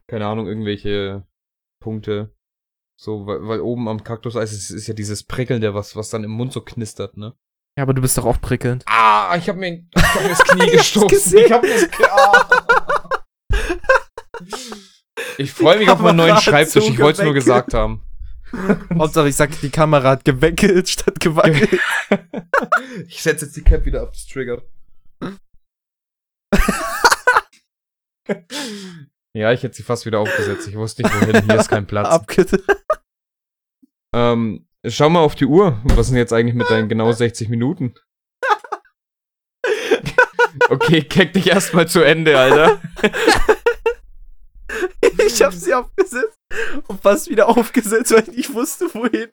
keine 0.07 0.27
Ahnung, 0.27 0.47
irgendwelche 0.47 1.27
Punkte. 1.81 2.35
So, 2.97 3.27
weil, 3.27 3.47
weil 3.47 3.61
oben 3.61 3.89
am 3.89 4.05
Kaktuseis 4.05 4.53
ist, 4.53 4.71
ist 4.71 4.87
ja 4.87 4.95
dieses 4.95 5.25
Prickelnde, 5.25 5.75
was, 5.75 5.97
was 5.97 6.11
dann 6.11 6.25
im 6.25 6.31
Mund 6.31 6.53
so 6.53 6.61
knistert, 6.61 7.17
ne? 7.17 7.35
Ja, 7.77 7.83
aber 7.83 7.95
du 7.95 8.03
bist 8.03 8.17
doch 8.17 8.25
auch 8.25 8.41
prickelnd. 8.41 8.85
Ah, 8.87 9.35
ich 9.37 9.49
hab 9.49 9.57
mir, 9.57 9.85
ich 9.95 10.03
hab 10.03 10.23
mir 10.23 10.29
das 10.29 10.45
Knie 10.45 10.71
gestoßen. 10.71 11.39
Ich 11.39 11.53
hab 11.53 11.63
mir 11.63 11.75
das 11.75 11.91
Knie. 11.91 12.07
Ah. 12.09 12.49
Ich 15.39 15.53
freue 15.53 15.79
mich 15.79 15.89
auf 15.89 16.01
meinen 16.01 16.17
neuen 16.17 16.37
Schreibtisch, 16.37 16.89
ich 16.89 16.99
wollte 16.99 17.23
es 17.23 17.25
nur 17.25 17.35
gesagt 17.35 17.75
haben. 17.75 18.03
Hauptsache, 18.97 19.29
ich 19.29 19.37
sag, 19.37 19.61
die 19.61 19.71
Kamera 19.71 20.11
hat 20.11 20.25
geweckelt 20.25 20.89
statt 20.91 21.21
gewackelt. 21.21 21.81
Ich 23.09 23.23
setze 23.23 23.47
jetzt 23.47 23.57
die 23.57 23.63
Cap 23.63 23.85
wieder 23.85 24.03
ab, 24.03 24.13
das 24.13 24.27
triggert. 24.27 24.63
ja, 29.35 29.53
ich 29.53 29.63
hätte 29.63 29.75
sie 29.75 29.83
fast 29.83 30.07
wieder 30.07 30.21
aufgesetzt. 30.21 30.69
Ich 30.69 30.77
wusste 30.77 31.03
nicht, 31.03 31.15
wohin. 31.15 31.45
Hier 31.45 31.61
ist 31.61 31.69
kein 31.69 31.87
Platz. 31.89 32.09
Abge 32.09 32.47
Ähm, 34.15 34.69
schau 34.87 35.11
mal 35.11 35.21
auf 35.21 35.35
die 35.35 35.47
Uhr. 35.47 35.81
Was 35.85 36.07
sind 36.07 36.17
jetzt 36.17 36.33
eigentlich 36.33 36.55
mit 36.55 36.71
deinen 36.71 36.89
genau 36.89 37.11
60 37.11 37.49
Minuten? 37.49 37.95
Okay, 40.69 41.03
keck 41.03 41.33
dich 41.33 41.49
erstmal 41.49 41.89
zu 41.89 42.01
Ende, 42.01 42.39
Alter. 42.39 42.81
ich 45.27 45.43
hab 45.43 45.53
sie 45.53 45.75
abgesetzt 45.75 46.39
und 46.87 47.03
fast 47.03 47.29
wieder 47.29 47.49
aufgesetzt, 47.49 48.13
weil 48.13 48.23
ich 48.23 48.37
nicht 48.37 48.55
wusste, 48.55 48.87
wohin. 48.95 49.31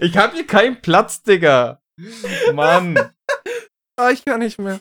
Ich 0.00 0.16
hab 0.16 0.32
hier 0.32 0.46
keinen 0.46 0.80
Platz, 0.80 1.22
Digga. 1.22 1.82
Mann. 2.54 2.98
Ah, 4.00 4.10
ich 4.10 4.24
kann 4.24 4.40
nicht 4.40 4.58
mehr. 4.58 4.80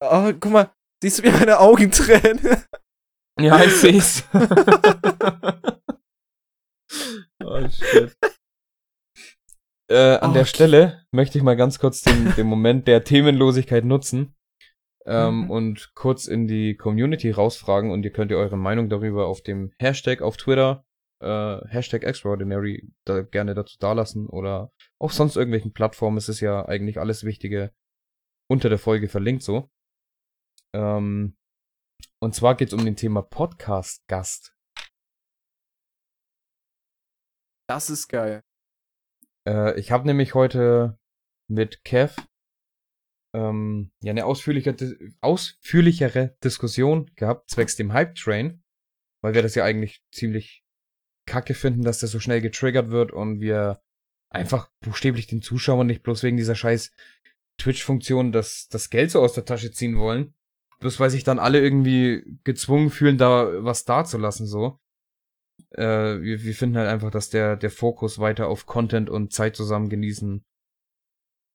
Oh, 0.00 0.32
guck 0.40 0.50
mal, 0.50 0.70
siehst 1.02 1.18
du 1.18 1.24
wie 1.24 1.30
meine 1.30 1.58
Augen 1.58 1.90
tränen? 1.90 2.40
Ja, 3.38 3.62
ich 3.62 3.72
seh's. 3.76 4.24
oh, 7.44 7.68
shit. 7.68 8.16
Äh, 9.90 10.16
an 10.16 10.30
Oh, 10.30 10.32
der 10.32 10.42
okay. 10.42 10.44
Stelle 10.46 11.04
möchte 11.12 11.36
ich 11.36 11.44
mal 11.44 11.54
ganz 11.54 11.78
kurz 11.78 12.00
den, 12.00 12.34
den 12.34 12.46
Moment 12.46 12.88
der 12.88 13.04
Themenlosigkeit 13.04 13.84
nutzen 13.84 14.34
ähm, 15.04 15.42
Mhm. 15.42 15.50
und 15.50 15.94
kurz 15.94 16.26
in 16.28 16.48
die 16.48 16.76
Community 16.78 17.30
rausfragen 17.30 17.90
und 17.90 18.04
ihr 18.04 18.10
könnt 18.10 18.30
ihr 18.30 18.38
eure 18.38 18.56
Meinung 18.56 18.88
darüber 18.88 19.26
auf 19.26 19.42
dem 19.42 19.70
Hashtag 19.78 20.22
auf 20.22 20.38
Twitter, 20.38 20.86
äh, 21.22 21.58
Hashtag 21.68 22.04
Extraordinary, 22.04 22.90
da 23.04 23.20
gerne 23.20 23.54
dazu 23.54 23.76
dalassen 23.78 24.26
oder 24.28 24.72
auf 24.98 25.12
sonst 25.12 25.36
irgendwelchen 25.36 25.74
Plattformen. 25.74 26.16
Es 26.16 26.30
ist 26.30 26.40
ja 26.40 26.64
eigentlich 26.66 26.98
alles 26.98 27.22
Wichtige 27.24 27.70
unter 28.50 28.68
der 28.68 28.78
Folge 28.78 29.08
verlinkt 29.08 29.42
so. 29.42 29.70
Ähm, 30.74 31.36
und 32.20 32.34
zwar 32.34 32.56
geht's 32.56 32.72
um 32.72 32.84
den 32.84 32.96
Thema 32.96 33.22
Podcast-Gast. 33.22 34.56
Das 37.68 37.90
ist 37.90 38.08
geil. 38.08 38.42
Äh, 39.48 39.78
ich 39.78 39.90
habe 39.90 40.06
nämlich 40.06 40.34
heute 40.34 40.98
mit 41.48 41.84
Kev 41.84 42.16
ähm, 43.34 43.90
ja 44.02 44.10
eine 44.10 44.24
ausführliche, 44.24 44.76
ausführlichere 45.20 46.36
Diskussion 46.42 47.10
gehabt, 47.16 47.50
zwecks 47.50 47.76
dem 47.76 47.92
Hype 47.92 48.14
Train, 48.14 48.62
weil 49.22 49.34
wir 49.34 49.42
das 49.42 49.54
ja 49.54 49.64
eigentlich 49.64 50.02
ziemlich 50.12 50.64
kacke 51.28 51.54
finden, 51.54 51.82
dass 51.82 51.98
der 51.98 52.08
so 52.08 52.20
schnell 52.20 52.40
getriggert 52.40 52.90
wird 52.90 53.12
und 53.12 53.40
wir 53.40 53.82
einfach 54.30 54.70
buchstäblich 54.80 55.26
den 55.26 55.42
Zuschauern 55.42 55.86
nicht 55.86 56.02
bloß 56.02 56.22
wegen 56.22 56.36
dieser 56.36 56.54
scheiß 56.54 56.92
Twitch-Funktion 57.58 58.32
das, 58.32 58.68
das 58.68 58.90
Geld 58.90 59.10
so 59.10 59.20
aus 59.20 59.32
der 59.32 59.44
Tasche 59.44 59.72
ziehen 59.72 59.98
wollen. 59.98 60.34
Bloß 60.80 61.00
weil 61.00 61.10
sich 61.10 61.24
dann 61.24 61.38
alle 61.38 61.60
irgendwie 61.60 62.38
gezwungen 62.44 62.90
fühlen, 62.90 63.16
da 63.16 63.64
was 63.64 63.84
dazulassen, 63.84 64.46
so. 64.46 64.78
Äh, 65.70 66.20
wir, 66.20 66.42
wir 66.42 66.54
finden 66.54 66.76
halt 66.76 66.88
einfach, 66.88 67.10
dass 67.10 67.30
der, 67.30 67.56
der 67.56 67.70
Fokus 67.70 68.18
weiter 68.18 68.48
auf 68.48 68.66
Content 68.66 69.08
und 69.08 69.32
Zeit 69.32 69.56
zusammen 69.56 69.88
genießen 69.88 70.44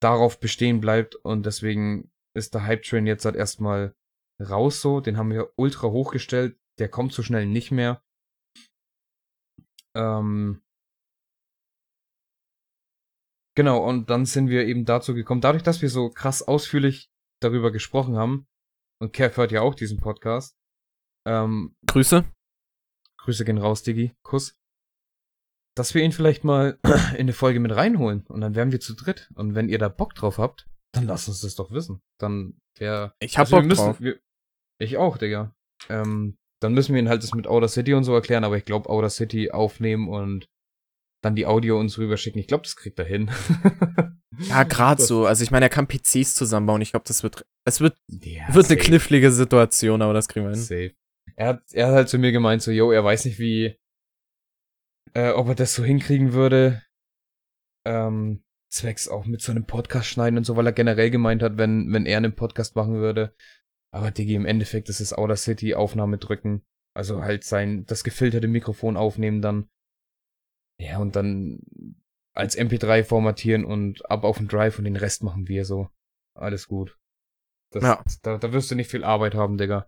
darauf 0.02 0.40
bestehen 0.40 0.80
bleibt 0.80 1.14
und 1.14 1.46
deswegen 1.46 2.10
ist 2.34 2.54
der 2.54 2.64
Hype 2.64 2.82
Train 2.82 3.06
jetzt 3.06 3.24
halt 3.24 3.36
erstmal 3.36 3.94
raus 4.40 4.80
so. 4.80 5.00
Den 5.00 5.16
haben 5.16 5.30
wir 5.30 5.52
ultra 5.56 5.88
hochgestellt. 5.88 6.58
Der 6.78 6.88
kommt 6.88 7.12
so 7.12 7.22
schnell 7.22 7.46
nicht 7.46 7.70
mehr. 7.70 8.02
Ähm, 9.94 10.62
genau, 13.54 13.86
und 13.86 14.10
dann 14.10 14.26
sind 14.26 14.48
wir 14.48 14.66
eben 14.66 14.84
dazu 14.84 15.14
gekommen, 15.14 15.40
dadurch, 15.40 15.62
dass 15.62 15.82
wir 15.82 15.88
so 15.88 16.10
krass 16.10 16.42
ausführlich 16.42 17.10
darüber 17.40 17.70
gesprochen 17.72 18.16
haben, 18.16 18.46
und 19.00 19.12
Kev 19.12 19.36
hört 19.36 19.52
ja 19.52 19.62
auch 19.62 19.74
diesen 19.74 19.98
Podcast, 19.98 20.56
ähm, 21.26 21.74
Grüße. 21.86 22.24
Grüße 23.18 23.44
gehen 23.44 23.58
raus, 23.58 23.82
Diggi, 23.82 24.14
Kuss, 24.22 24.56
dass 25.76 25.94
wir 25.94 26.02
ihn 26.02 26.12
vielleicht 26.12 26.44
mal 26.44 26.78
in 27.12 27.20
eine 27.20 27.32
Folge 27.32 27.60
mit 27.60 27.74
reinholen 27.74 28.26
und 28.28 28.40
dann 28.40 28.54
wären 28.54 28.72
wir 28.72 28.80
zu 28.80 28.94
dritt. 28.94 29.30
Und 29.34 29.54
wenn 29.54 29.68
ihr 29.68 29.78
da 29.78 29.88
Bock 29.88 30.14
drauf 30.14 30.38
habt, 30.38 30.66
dann 30.92 31.06
lasst 31.06 31.28
uns 31.28 31.40
das 31.40 31.54
doch 31.54 31.70
wissen. 31.70 32.02
Dann 32.20 32.58
wäre. 32.78 33.14
Ich 33.20 33.38
hab 33.38 33.46
also 33.46 33.56
Bock 33.56 33.66
müssen, 33.66 33.84
drauf. 33.84 34.00
Wir, 34.00 34.20
ich 34.80 34.96
auch, 34.96 35.16
Digga. 35.16 35.54
Ähm, 35.88 36.36
dann 36.60 36.74
müssen 36.74 36.94
wir 36.94 37.00
ihn 37.00 37.08
halt 37.08 37.22
das 37.22 37.34
mit 37.34 37.46
Outer 37.46 37.68
City 37.68 37.94
und 37.94 38.04
so 38.04 38.14
erklären, 38.14 38.44
aber 38.44 38.56
ich 38.56 38.64
glaube, 38.64 38.88
Outer 38.88 39.10
City 39.10 39.50
aufnehmen 39.50 40.08
und 40.08 40.46
dann 41.22 41.34
die 41.36 41.46
Audio 41.46 41.78
uns 41.78 41.98
rüberschicken. 41.98 42.40
Ich 42.40 42.46
glaube, 42.48 42.64
das 42.64 42.76
kriegt 42.76 42.98
er 42.98 43.04
hin. 43.04 43.30
Ja, 44.48 44.62
gerade 44.62 45.00
so. 45.00 45.26
Also 45.26 45.44
ich 45.44 45.50
meine, 45.50 45.66
er 45.66 45.68
kann 45.68 45.86
PCs 45.86 46.34
zusammenbauen. 46.34 46.80
Ich 46.80 46.92
glaube, 46.92 47.04
das 47.06 47.22
wird. 47.22 47.44
Es 47.66 47.82
wird, 47.82 47.96
Ja, 48.08 48.46
wird 48.54 48.66
eine 48.70 48.76
safe. 48.76 48.88
knifflige 48.88 49.30
Situation, 49.30 50.00
aber 50.00 50.14
das 50.14 50.26
kriegen 50.26 50.46
wir 50.46 50.52
hin. 50.52 50.58
Safe. 50.60 50.94
Er 51.36 51.48
hat, 51.48 51.62
er 51.72 51.88
hat 51.88 51.94
halt 51.94 52.08
zu 52.08 52.18
mir 52.18 52.32
gemeint, 52.32 52.62
so, 52.62 52.70
yo, 52.70 52.90
er 52.92 53.04
weiß 53.04 53.26
nicht, 53.26 53.38
wie, 53.38 53.76
äh, 55.12 55.30
ob 55.32 55.48
er 55.48 55.54
das 55.54 55.74
so 55.74 55.84
hinkriegen 55.84 56.32
würde, 56.32 56.82
ähm, 57.86 58.42
zwecks 58.72 59.06
auch 59.06 59.26
mit 59.26 59.42
so 59.42 59.52
einem 59.52 59.66
Podcast 59.66 60.08
schneiden 60.08 60.38
und 60.38 60.44
so, 60.44 60.56
weil 60.56 60.66
er 60.66 60.72
generell 60.72 61.10
gemeint 61.10 61.42
hat, 61.42 61.58
wenn, 61.58 61.92
wenn 61.92 62.06
er 62.06 62.16
einen 62.16 62.34
Podcast 62.34 62.74
machen 62.74 62.94
würde. 62.94 63.34
Aber 63.94 64.10
Digi, 64.10 64.34
im 64.34 64.46
Endeffekt 64.46 64.88
ist 64.88 65.00
es 65.00 65.12
Outer 65.12 65.36
City 65.36 65.74
Aufnahme 65.74 66.16
drücken. 66.16 66.64
Also 66.96 67.22
halt 67.22 67.44
sein, 67.44 67.84
das 67.84 68.02
gefilterte 68.02 68.48
Mikrofon 68.48 68.96
aufnehmen 68.96 69.42
dann. 69.42 69.68
Ja, 70.82 70.98
und 70.98 71.14
dann 71.14 71.60
als 72.34 72.58
MP3 72.58 73.04
formatieren 73.04 73.64
und 73.64 74.10
ab 74.10 74.24
auf 74.24 74.38
den 74.38 74.48
Drive 74.48 74.78
und 74.78 74.84
den 74.84 74.96
Rest 74.96 75.22
machen 75.22 75.46
wir 75.46 75.64
so. 75.64 75.88
Alles 76.34 76.66
gut. 76.66 76.98
Das, 77.72 77.82
Ja. 77.84 78.04
da, 78.22 78.38
da 78.38 78.52
wirst 78.52 78.70
du 78.70 78.74
nicht 78.74 78.90
viel 78.90 79.04
Arbeit 79.04 79.34
haben, 79.34 79.58
Digga. 79.58 79.86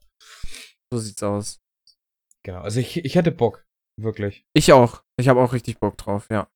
So 0.93 0.99
sieht's 0.99 1.23
aus. 1.23 1.61
Genau, 2.45 2.61
also 2.61 2.79
ich, 2.81 3.05
ich 3.05 3.15
hätte 3.17 3.33
Bock, 3.33 3.67
wirklich. 3.99 4.47
Ich 4.53 4.73
auch. 4.73 5.03
Ich 5.19 5.29
habe 5.29 5.41
auch 5.41 5.53
richtig 5.53 5.81
Bock 5.81 5.97
drauf, 5.99 6.29
ja. 6.31 6.49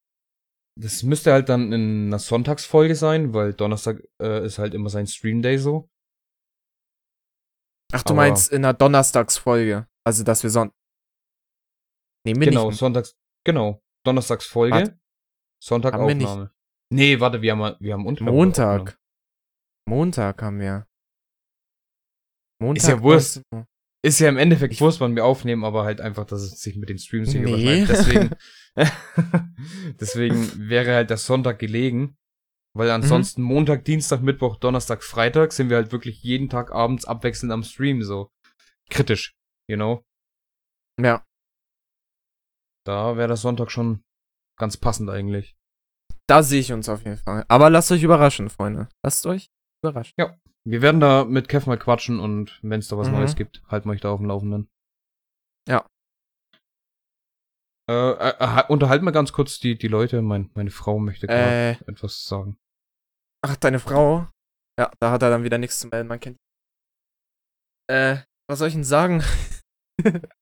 Das 0.78 1.02
müsste 1.02 1.32
halt 1.32 1.48
dann 1.48 1.72
in 1.72 2.06
einer 2.06 2.18
Sonntagsfolge 2.20 2.94
sein, 2.94 3.34
weil 3.34 3.52
Donnerstag 3.54 4.00
äh, 4.22 4.44
ist 4.46 4.58
halt 4.58 4.74
immer 4.74 4.90
sein 4.90 5.06
Stream 5.08 5.42
Day 5.42 5.58
so. 5.58 5.90
Ach, 7.92 8.02
du 8.02 8.10
Aber- 8.12 8.16
meinst 8.22 8.52
in 8.52 8.64
einer 8.64 8.74
Donnerstagsfolge. 8.74 9.88
Also, 10.06 10.22
dass 10.22 10.42
wir 10.42 10.50
son. 10.50 10.70
Nehmen 12.24 12.40
wir 12.40 12.48
genau. 12.48 12.70
Sonntags, 12.70 13.16
genau, 13.44 13.82
Donnerstagsfolge, 14.08 14.74
Warte. 14.74 14.98
Sonntag 15.62 15.94
Haben 15.94 16.08
wir 16.08 16.14
nicht. 16.14 16.26
Aufnahme. 16.26 16.52
Nee, 16.90 17.20
warte, 17.20 17.42
wir 17.42 17.52
haben 17.52 17.76
wir 17.80 17.92
haben 17.94 18.02
Montag. 18.02 18.80
aufgenommen. 18.80 18.96
Montag 19.88 20.42
haben 20.42 20.60
wir. 20.60 20.86
Montag. 22.60 22.82
Ist 22.82 22.88
ja 22.88 23.02
Wurst. 23.02 23.36
19 23.52 23.58
Uhr. 23.60 23.66
Ist 24.04 24.20
ja 24.20 24.28
im 24.28 24.38
Endeffekt 24.38 24.74
Ich- 24.74 24.80
Wurst, 24.80 25.00
wann 25.00 25.16
wir 25.16 25.24
aufnehmen, 25.24 25.64
aber 25.64 25.84
halt 25.84 26.00
einfach, 26.00 26.24
dass 26.24 26.40
es 26.42 26.60
sich 26.60 26.76
mit 26.76 26.88
den 26.88 26.98
Streams 26.98 27.32
nicht 27.34 27.44
Nee. 27.44 27.84
Deswegen, 27.88 28.30
deswegen 30.00 30.68
wäre 30.68 30.94
halt 30.94 31.10
der 31.10 31.16
Sonntag 31.16 31.58
gelegen. 31.58 32.16
Weil 32.76 32.90
ansonsten 32.90 33.42
Montag, 33.42 33.84
Dienstag, 33.84 34.22
Mittwoch, 34.22 34.56
Donnerstag, 34.56 35.02
Freitag 35.02 35.52
sind 35.52 35.68
wir 35.68 35.76
halt 35.78 35.90
wirklich 35.90 36.22
jeden 36.22 36.48
Tag 36.48 36.70
abends 36.70 37.06
abwechselnd 37.06 37.52
am 37.52 37.64
Stream 37.64 38.02
so. 38.04 38.30
Kritisch, 38.88 39.34
you 39.68 39.76
know. 39.76 40.04
Ja. 41.00 41.26
Da 42.88 43.16
wäre 43.18 43.28
der 43.28 43.36
Sonntag 43.36 43.70
schon 43.70 44.02
ganz 44.58 44.78
passend 44.78 45.10
eigentlich. 45.10 45.54
Da 46.26 46.42
sehe 46.42 46.60
ich 46.60 46.72
uns 46.72 46.88
auf 46.88 47.04
jeden 47.04 47.18
Fall. 47.18 47.44
Aber 47.48 47.68
lasst 47.68 47.92
euch 47.92 48.02
überraschen, 48.02 48.48
Freunde. 48.48 48.88
Lasst 49.04 49.26
euch 49.26 49.50
überraschen. 49.84 50.14
Wir 50.64 50.82
werden 50.82 51.00
da 51.00 51.24
mit 51.24 51.48
Kev 51.48 51.66
mal 51.68 51.78
quatschen 51.78 52.18
und 52.18 52.58
wenn 52.62 52.80
es 52.80 52.88
da 52.88 52.96
was 52.96 53.08
Mhm. 53.08 53.14
Neues 53.14 53.36
gibt, 53.36 53.62
halten 53.68 53.88
wir 53.88 53.92
euch 53.92 54.00
da 54.00 54.10
auf 54.10 54.20
dem 54.20 54.26
Laufenden. 54.28 54.68
Ja. 55.68 55.86
Äh, 57.90 57.92
äh, 58.12 58.34
äh, 58.38 58.66
unterhalten 58.68 59.04
wir 59.04 59.12
ganz 59.12 59.32
kurz 59.32 59.58
die, 59.60 59.76
die 59.78 59.88
Leute. 59.88 60.20
Mein, 60.22 60.50
meine 60.54 60.70
Frau 60.70 60.98
möchte 60.98 61.26
gerade 61.26 61.78
Äh, 61.80 61.90
etwas 61.90 62.24
sagen. 62.24 62.58
ach, 63.44 63.56
deine 63.56 63.78
Frau? 63.80 64.26
Ja, 64.78 64.90
da 65.00 65.10
hat 65.10 65.22
er 65.22 65.30
dann 65.30 65.44
wieder 65.44 65.58
nichts 65.58 65.80
zu 65.80 65.88
melden, 65.88 66.08
man 66.08 66.20
kennt. 66.20 66.36
Äh, 67.90 68.18
was 68.48 68.58
soll 68.58 68.68
ich 68.68 68.74
denn 68.74 68.84
sagen? 68.84 69.22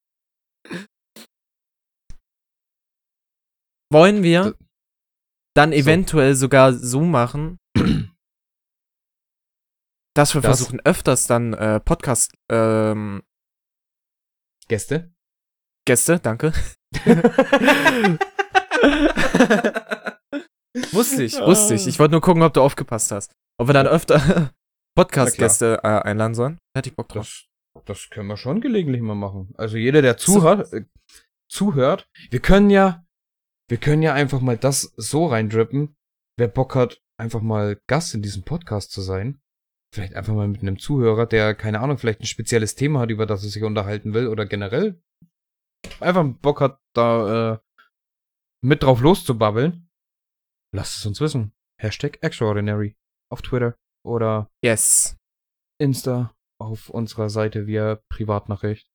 Wollen 3.92 4.22
wir 4.22 4.56
dann 5.54 5.70
So. 5.72 5.76
eventuell 5.78 6.34
sogar 6.34 6.72
so 6.72 7.00
machen, 7.02 7.58
dass 10.14 10.34
wir 10.34 10.40
Das- 10.40 10.58
versuchen, 10.58 10.80
öfters 10.84 11.26
dann 11.26 11.52
äh, 11.54 11.80
Podcast, 11.80 12.32
ähm, 12.50 13.22
Gäste? 14.68 15.12
Gäste, 15.86 16.18
danke. 16.18 16.52
wusste 20.92 21.22
ich, 21.24 21.38
wusste 21.40 21.74
ich. 21.74 21.86
Ich 21.86 21.98
wollte 21.98 22.12
nur 22.12 22.20
gucken, 22.20 22.42
ob 22.42 22.52
du 22.54 22.60
aufgepasst 22.62 23.10
hast. 23.12 23.32
Ob 23.58 23.68
wir 23.68 23.74
dann 23.74 23.86
öfter 23.86 24.50
Podcast-Gäste 24.96 25.80
äh, 25.82 25.86
einladen 25.88 26.34
sollen. 26.34 26.58
Hätte 26.76 26.90
ich 26.90 26.96
Bock 26.96 27.08
drauf. 27.08 27.44
Das, 27.74 27.84
das 27.84 28.10
können 28.10 28.28
wir 28.28 28.36
schon 28.36 28.60
gelegentlich 28.60 29.02
mal 29.02 29.14
machen. 29.14 29.54
Also 29.56 29.76
jeder, 29.76 30.02
der 30.02 30.16
zuhört, 30.16 30.72
äh, 30.72 30.84
zuhört, 31.48 32.08
wir 32.30 32.40
können 32.40 32.70
ja, 32.70 33.05
wir 33.68 33.78
können 33.78 34.02
ja 34.02 34.14
einfach 34.14 34.40
mal 34.40 34.56
das 34.56 34.92
so 34.96 35.26
reindrippen. 35.26 35.96
Wer 36.38 36.48
Bock 36.48 36.74
hat, 36.74 37.02
einfach 37.18 37.40
mal 37.40 37.80
Gast 37.88 38.14
in 38.14 38.22
diesem 38.22 38.42
Podcast 38.44 38.92
zu 38.92 39.00
sein. 39.00 39.40
Vielleicht 39.94 40.14
einfach 40.14 40.34
mal 40.34 40.48
mit 40.48 40.60
einem 40.60 40.78
Zuhörer, 40.78 41.26
der, 41.26 41.54
keine 41.54 41.80
Ahnung, 41.80 41.96
vielleicht 41.98 42.20
ein 42.20 42.26
spezielles 42.26 42.74
Thema 42.74 43.00
hat, 43.00 43.10
über 43.10 43.24
das 43.24 43.42
er 43.42 43.48
sich 43.48 43.62
unterhalten 43.62 44.12
will 44.14 44.28
oder 44.28 44.44
generell 44.44 45.00
einfach 46.00 46.24
Bock 46.40 46.60
hat, 46.60 46.80
da 46.94 47.54
äh, 47.54 47.58
mit 48.64 48.82
drauf 48.82 49.00
loszubabbeln. 49.00 49.88
Lasst 50.74 50.98
es 50.98 51.06
uns 51.06 51.20
wissen. 51.20 51.52
Hashtag 51.80 52.22
Extraordinary 52.22 52.96
auf 53.30 53.42
Twitter 53.42 53.76
oder 54.04 54.50
Yes. 54.62 55.16
Insta 55.78 56.34
auf 56.60 56.88
unserer 56.88 57.28
Seite 57.28 57.66
via 57.66 58.00
Privatnachricht. 58.10 58.88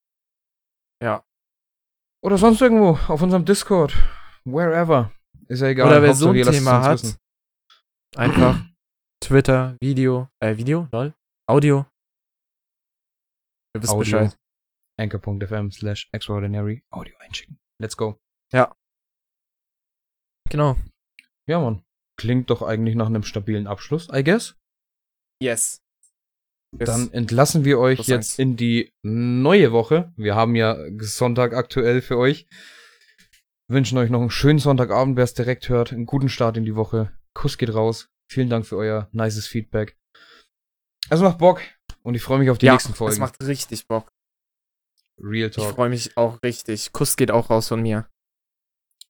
Ja. 1.01 1.24
Oder 2.24 2.38
sonst 2.38 2.61
irgendwo 2.61 2.99
auf 3.11 3.22
unserem 3.22 3.45
Discord. 3.45 3.95
Wherever. 4.45 5.11
Ist 5.47 5.61
ja 5.61 5.67
egal. 5.67 5.87
Oder 5.87 6.01
wer 6.01 6.13
so 6.13 6.29
ein 6.29 6.41
Thema 6.43 6.81
hat, 6.81 7.03
wissen. 7.03 7.17
einfach 8.15 8.63
Twitter, 9.23 9.77
Video, 9.81 10.29
äh, 10.39 10.57
Video, 10.57 10.87
lol, 10.91 11.13
Audio. 11.47 11.85
Ihr 13.75 13.81
wisst 13.81 13.93
Audio. 13.93 14.19
Bescheid. 14.19 14.37
Anchor.fm 14.99 15.71
slash 15.71 16.09
extraordinary 16.11 16.83
Audio 16.91 17.15
einschicken. 17.19 17.59
Let's 17.81 17.97
go. 17.97 18.19
Genau. 20.51 20.75
Ja, 21.47 21.59
Mann. 21.61 21.81
Klingt 22.19 22.49
doch 22.49 22.61
eigentlich 22.61 22.95
nach 22.95 23.07
einem 23.07 23.23
stabilen 23.23 23.67
Abschluss, 23.67 24.09
I 24.13 24.21
guess. 24.21 24.57
Yes. 25.41 25.81
Dann 26.77 27.11
entlassen 27.13 27.63
wir 27.63 27.79
euch 27.79 28.07
jetzt 28.07 28.37
in 28.37 28.57
die 28.57 28.93
neue 29.01 29.71
Woche. 29.71 30.13
Wir 30.17 30.35
haben 30.35 30.55
ja 30.55 30.77
Sonntag 30.99 31.53
aktuell 31.53 32.01
für 32.01 32.17
euch. 32.17 32.47
Wünschen 33.72 33.97
euch 33.97 34.09
noch 34.09 34.19
einen 34.19 34.30
schönen 34.30 34.59
Sonntagabend, 34.59 35.15
wer 35.15 35.24
es 35.24 35.34
direkt 35.34 35.69
hört. 35.69 35.93
Einen 35.93 36.05
guten 36.05 36.28
Start 36.28 36.57
in 36.57 36.65
die 36.65 36.76
Woche. 36.76 37.17
Kuss 37.34 37.57
geht 37.57 37.74
raus. 37.74 38.09
Vielen 38.30 38.49
Dank 38.49 38.65
für 38.65 38.76
euer 38.76 39.07
nices 39.13 39.47
Feedback. 39.47 39.97
Es 41.09 41.22
macht 41.22 41.38
Bock 41.38 41.61
und 42.03 42.15
ich 42.15 42.22
freue 42.22 42.39
mich 42.39 42.49
auf 42.49 42.57
die 42.57 42.65
ja, 42.65 42.74
nächsten 42.74 42.93
Folgen. 42.93 43.13
es 43.13 43.19
macht 43.19 43.41
richtig 43.41 43.88
Bock. 43.88 44.11
Real 45.17 45.47
Ich 45.47 45.55
Talk. 45.55 45.74
freue 45.76 45.88
mich 45.88 46.17
auch 46.17 46.43
richtig. 46.43 46.91
Kuss 46.91 47.15
geht 47.15 47.32
auch 47.32 47.49
raus 47.49 47.69
von 47.69 47.82
mir. 47.82 48.09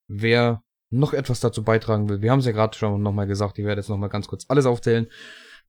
Wer 0.07 0.62
noch 0.91 1.14
etwas 1.14 1.39
dazu 1.39 1.64
beitragen 1.64 2.07
will, 2.07 2.22
wir 2.22 2.30
haben 2.30 2.39
es 2.39 2.45
ja 2.45 2.51
gerade 2.51 2.78
schon 2.78 3.01
nochmal 3.01 3.26
gesagt, 3.26 3.57
ich 3.57 3.66
werde 3.66 3.82
jetzt 3.82 3.89
nochmal 3.89 4.09
ganz 4.09 4.28
kurz 4.28 4.45
alles 4.47 4.68
aufzählen. 4.68 5.07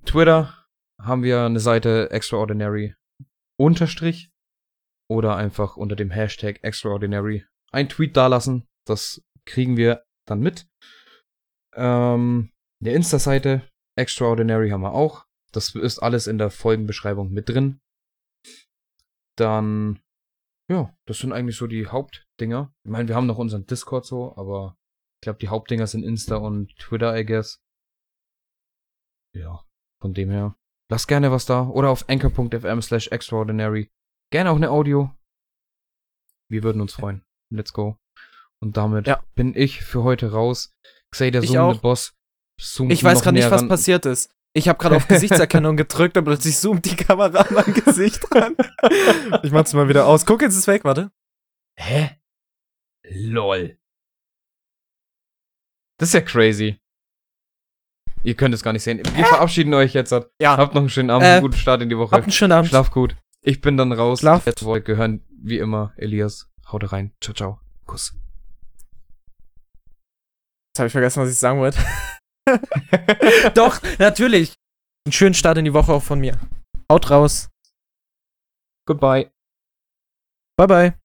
Twitter 0.05 0.67
haben 1.01 1.23
wir 1.23 1.47
eine 1.47 1.61
Seite 1.61 2.11
extraordinary 2.11 2.95
unterstrich 3.59 4.31
oder 5.09 5.37
einfach 5.37 5.79
unter 5.79 5.97
dem 5.97 6.11
Hashtag 6.11 6.63
extraordinary 6.63 7.47
ein 7.71 7.89
Tweet 7.89 8.19
dalassen. 8.19 8.69
Das 8.87 9.23
kriegen 9.45 9.77
wir 9.77 10.05
dann 10.27 10.41
mit. 10.41 10.69
Ähm, 11.75 12.51
eine 12.81 12.93
Insta-Seite 12.93 13.69
extraordinary 13.97 14.71
haben 14.71 14.83
wir 14.83 14.93
auch. 14.93 15.27
Das 15.53 15.75
ist 15.75 15.99
alles 15.99 16.27
in 16.27 16.39
der 16.39 16.51
Folgenbeschreibung 16.51 17.31
mit 17.31 17.49
drin. 17.49 17.81
Dann, 19.37 20.03
ja, 20.71 20.95
das 21.07 21.19
sind 21.19 21.33
eigentlich 21.33 21.57
so 21.57 21.67
die 21.67 21.87
Hauptdinger. 21.87 22.75
Ich 22.85 22.91
meine, 22.91 23.09
wir 23.09 23.15
haben 23.15 23.27
noch 23.27 23.39
unseren 23.39 23.67
Discord 23.67 24.07
so, 24.07 24.37
aber 24.37 24.77
ich 25.21 25.25
glaube, 25.25 25.39
die 25.39 25.49
Hauptdinger 25.49 25.87
sind 25.87 26.05
Insta 26.05 26.37
und 26.37 26.77
Twitter, 26.79 27.17
I 27.19 27.25
guess. 27.25 27.63
Ja, 29.35 29.65
von 30.01 30.13
dem 30.13 30.31
her. 30.31 30.57
Lasst 30.91 31.09
gerne 31.09 31.31
was 31.31 31.47
da. 31.47 31.69
Oder 31.69 31.91
auf 31.91 32.09
anchor.fm 32.09 32.83
slash 32.83 33.09
extraordinary. 33.09 33.91
Gerne 34.31 34.51
auch 34.51 34.57
eine 34.57 34.71
Audio. 34.71 35.15
Wir 36.51 36.63
würden 36.63 36.83
uns 36.83 36.95
freuen. 36.95 37.25
Let's 37.51 37.73
go. 37.73 38.02
Und 38.63 38.77
damit 38.77 39.07
Ja. 39.09 39.21
bin 39.35 39.55
ich 39.57 39.83
für 39.83 40.03
heute 40.05 40.31
raus. 40.33 40.73
Xay, 41.11 41.31
der 41.33 41.43
Ich 41.43 41.51
zoomende 41.51 41.77
auch. 41.77 41.81
Boss. 41.81 42.15
zoomt 42.61 42.93
Ich 42.93 43.03
weiß 43.03 43.23
gerade 43.23 43.35
nicht, 43.37 43.51
was 43.51 43.63
ran. 43.63 43.69
passiert 43.69 44.07
ist. 44.07 44.31
Ich 44.55 44.69
habe 44.69 44.79
gerade 44.79 44.97
auf 44.97 45.09
Gesichtserkennung 45.09 45.77
gedrückt 45.77 46.17
und 46.17 46.25
plötzlich 46.25 46.57
zoomt 46.57 46.85
die 46.85 46.95
Kamera 46.97 47.41
an 47.41 47.55
mein 47.55 47.75
Gesicht 47.75 48.23
ran. 48.35 48.57
Ich 49.43 49.51
mach's 49.51 49.73
mal 49.73 49.89
wieder 49.89 50.07
aus. 50.07 50.25
Guck, 50.27 50.43
jetzt 50.43 50.53
ist 50.53 50.61
es 50.61 50.67
weg, 50.69 50.85
warte. 50.85 51.11
Hä? 51.77 52.11
LOL. 53.05 53.79
Das 55.99 56.11
ist 56.11 56.15
ja 56.15 56.21
crazy. 56.21 56.79
Ihr 58.23 58.35
könnt 58.37 58.55
es 58.55 58.63
gar 58.63 58.73
nicht 58.73 58.85
sehen. 58.85 59.03
Wir 59.17 59.25
verabschieden 59.25 59.75
euch 59.75 59.95
jetzt. 59.95 60.13
Ja, 60.41 60.57
Habt 60.57 60.75
noch 60.75 60.83
einen 60.83 60.91
schönen 60.91 61.11
Abend, 61.11 61.25
Äh, 61.27 61.31
einen 61.33 61.43
guten 61.43 61.57
Start 61.57 61.83
in 61.83 61.89
die 61.89 61.99
Woche. 61.99 62.13
habt 62.15 62.23
einen 62.25 62.33
schönen 62.33 62.53
Abend. 62.53 62.69
Schlaf 62.69 62.93
gut. 62.93 63.17
Ich 63.41 63.61
bin 63.61 63.77
dann 63.77 63.91
raus. 63.93 64.21
Schlaf. 64.21 64.47
Jetzt 64.47 64.63
wollt 64.65 64.85
gehören, 64.85 65.25
wie 65.43 65.59
immer, 65.59 65.93
Elias. 65.97 66.49
Haut 66.71 66.93
rein. 66.93 67.13
Ciao, 67.21 67.35
ciao. 67.35 67.61
Kuss. 67.87 68.15
Jetzt 70.73 70.79
habe 70.79 70.87
ich 70.87 70.93
vergessen, 70.93 71.23
was 71.23 71.31
ich 71.31 71.39
sagen 71.39 71.61
wollte. 71.61 71.79
Doch, 73.55 73.79
natürlich. 73.99 74.55
Einen 75.05 75.13
schönen 75.13 75.35
Start 75.35 75.59
in 75.59 75.67
die 75.67 75.75
Woche 75.75 75.93
auch 75.93 76.03
von 76.03 76.19
mir. 76.19 76.41
Haut 76.91 77.11
raus. 77.11 77.51
Goodbye. 78.87 79.31
Bye, 80.57 80.67
bye. 80.67 81.02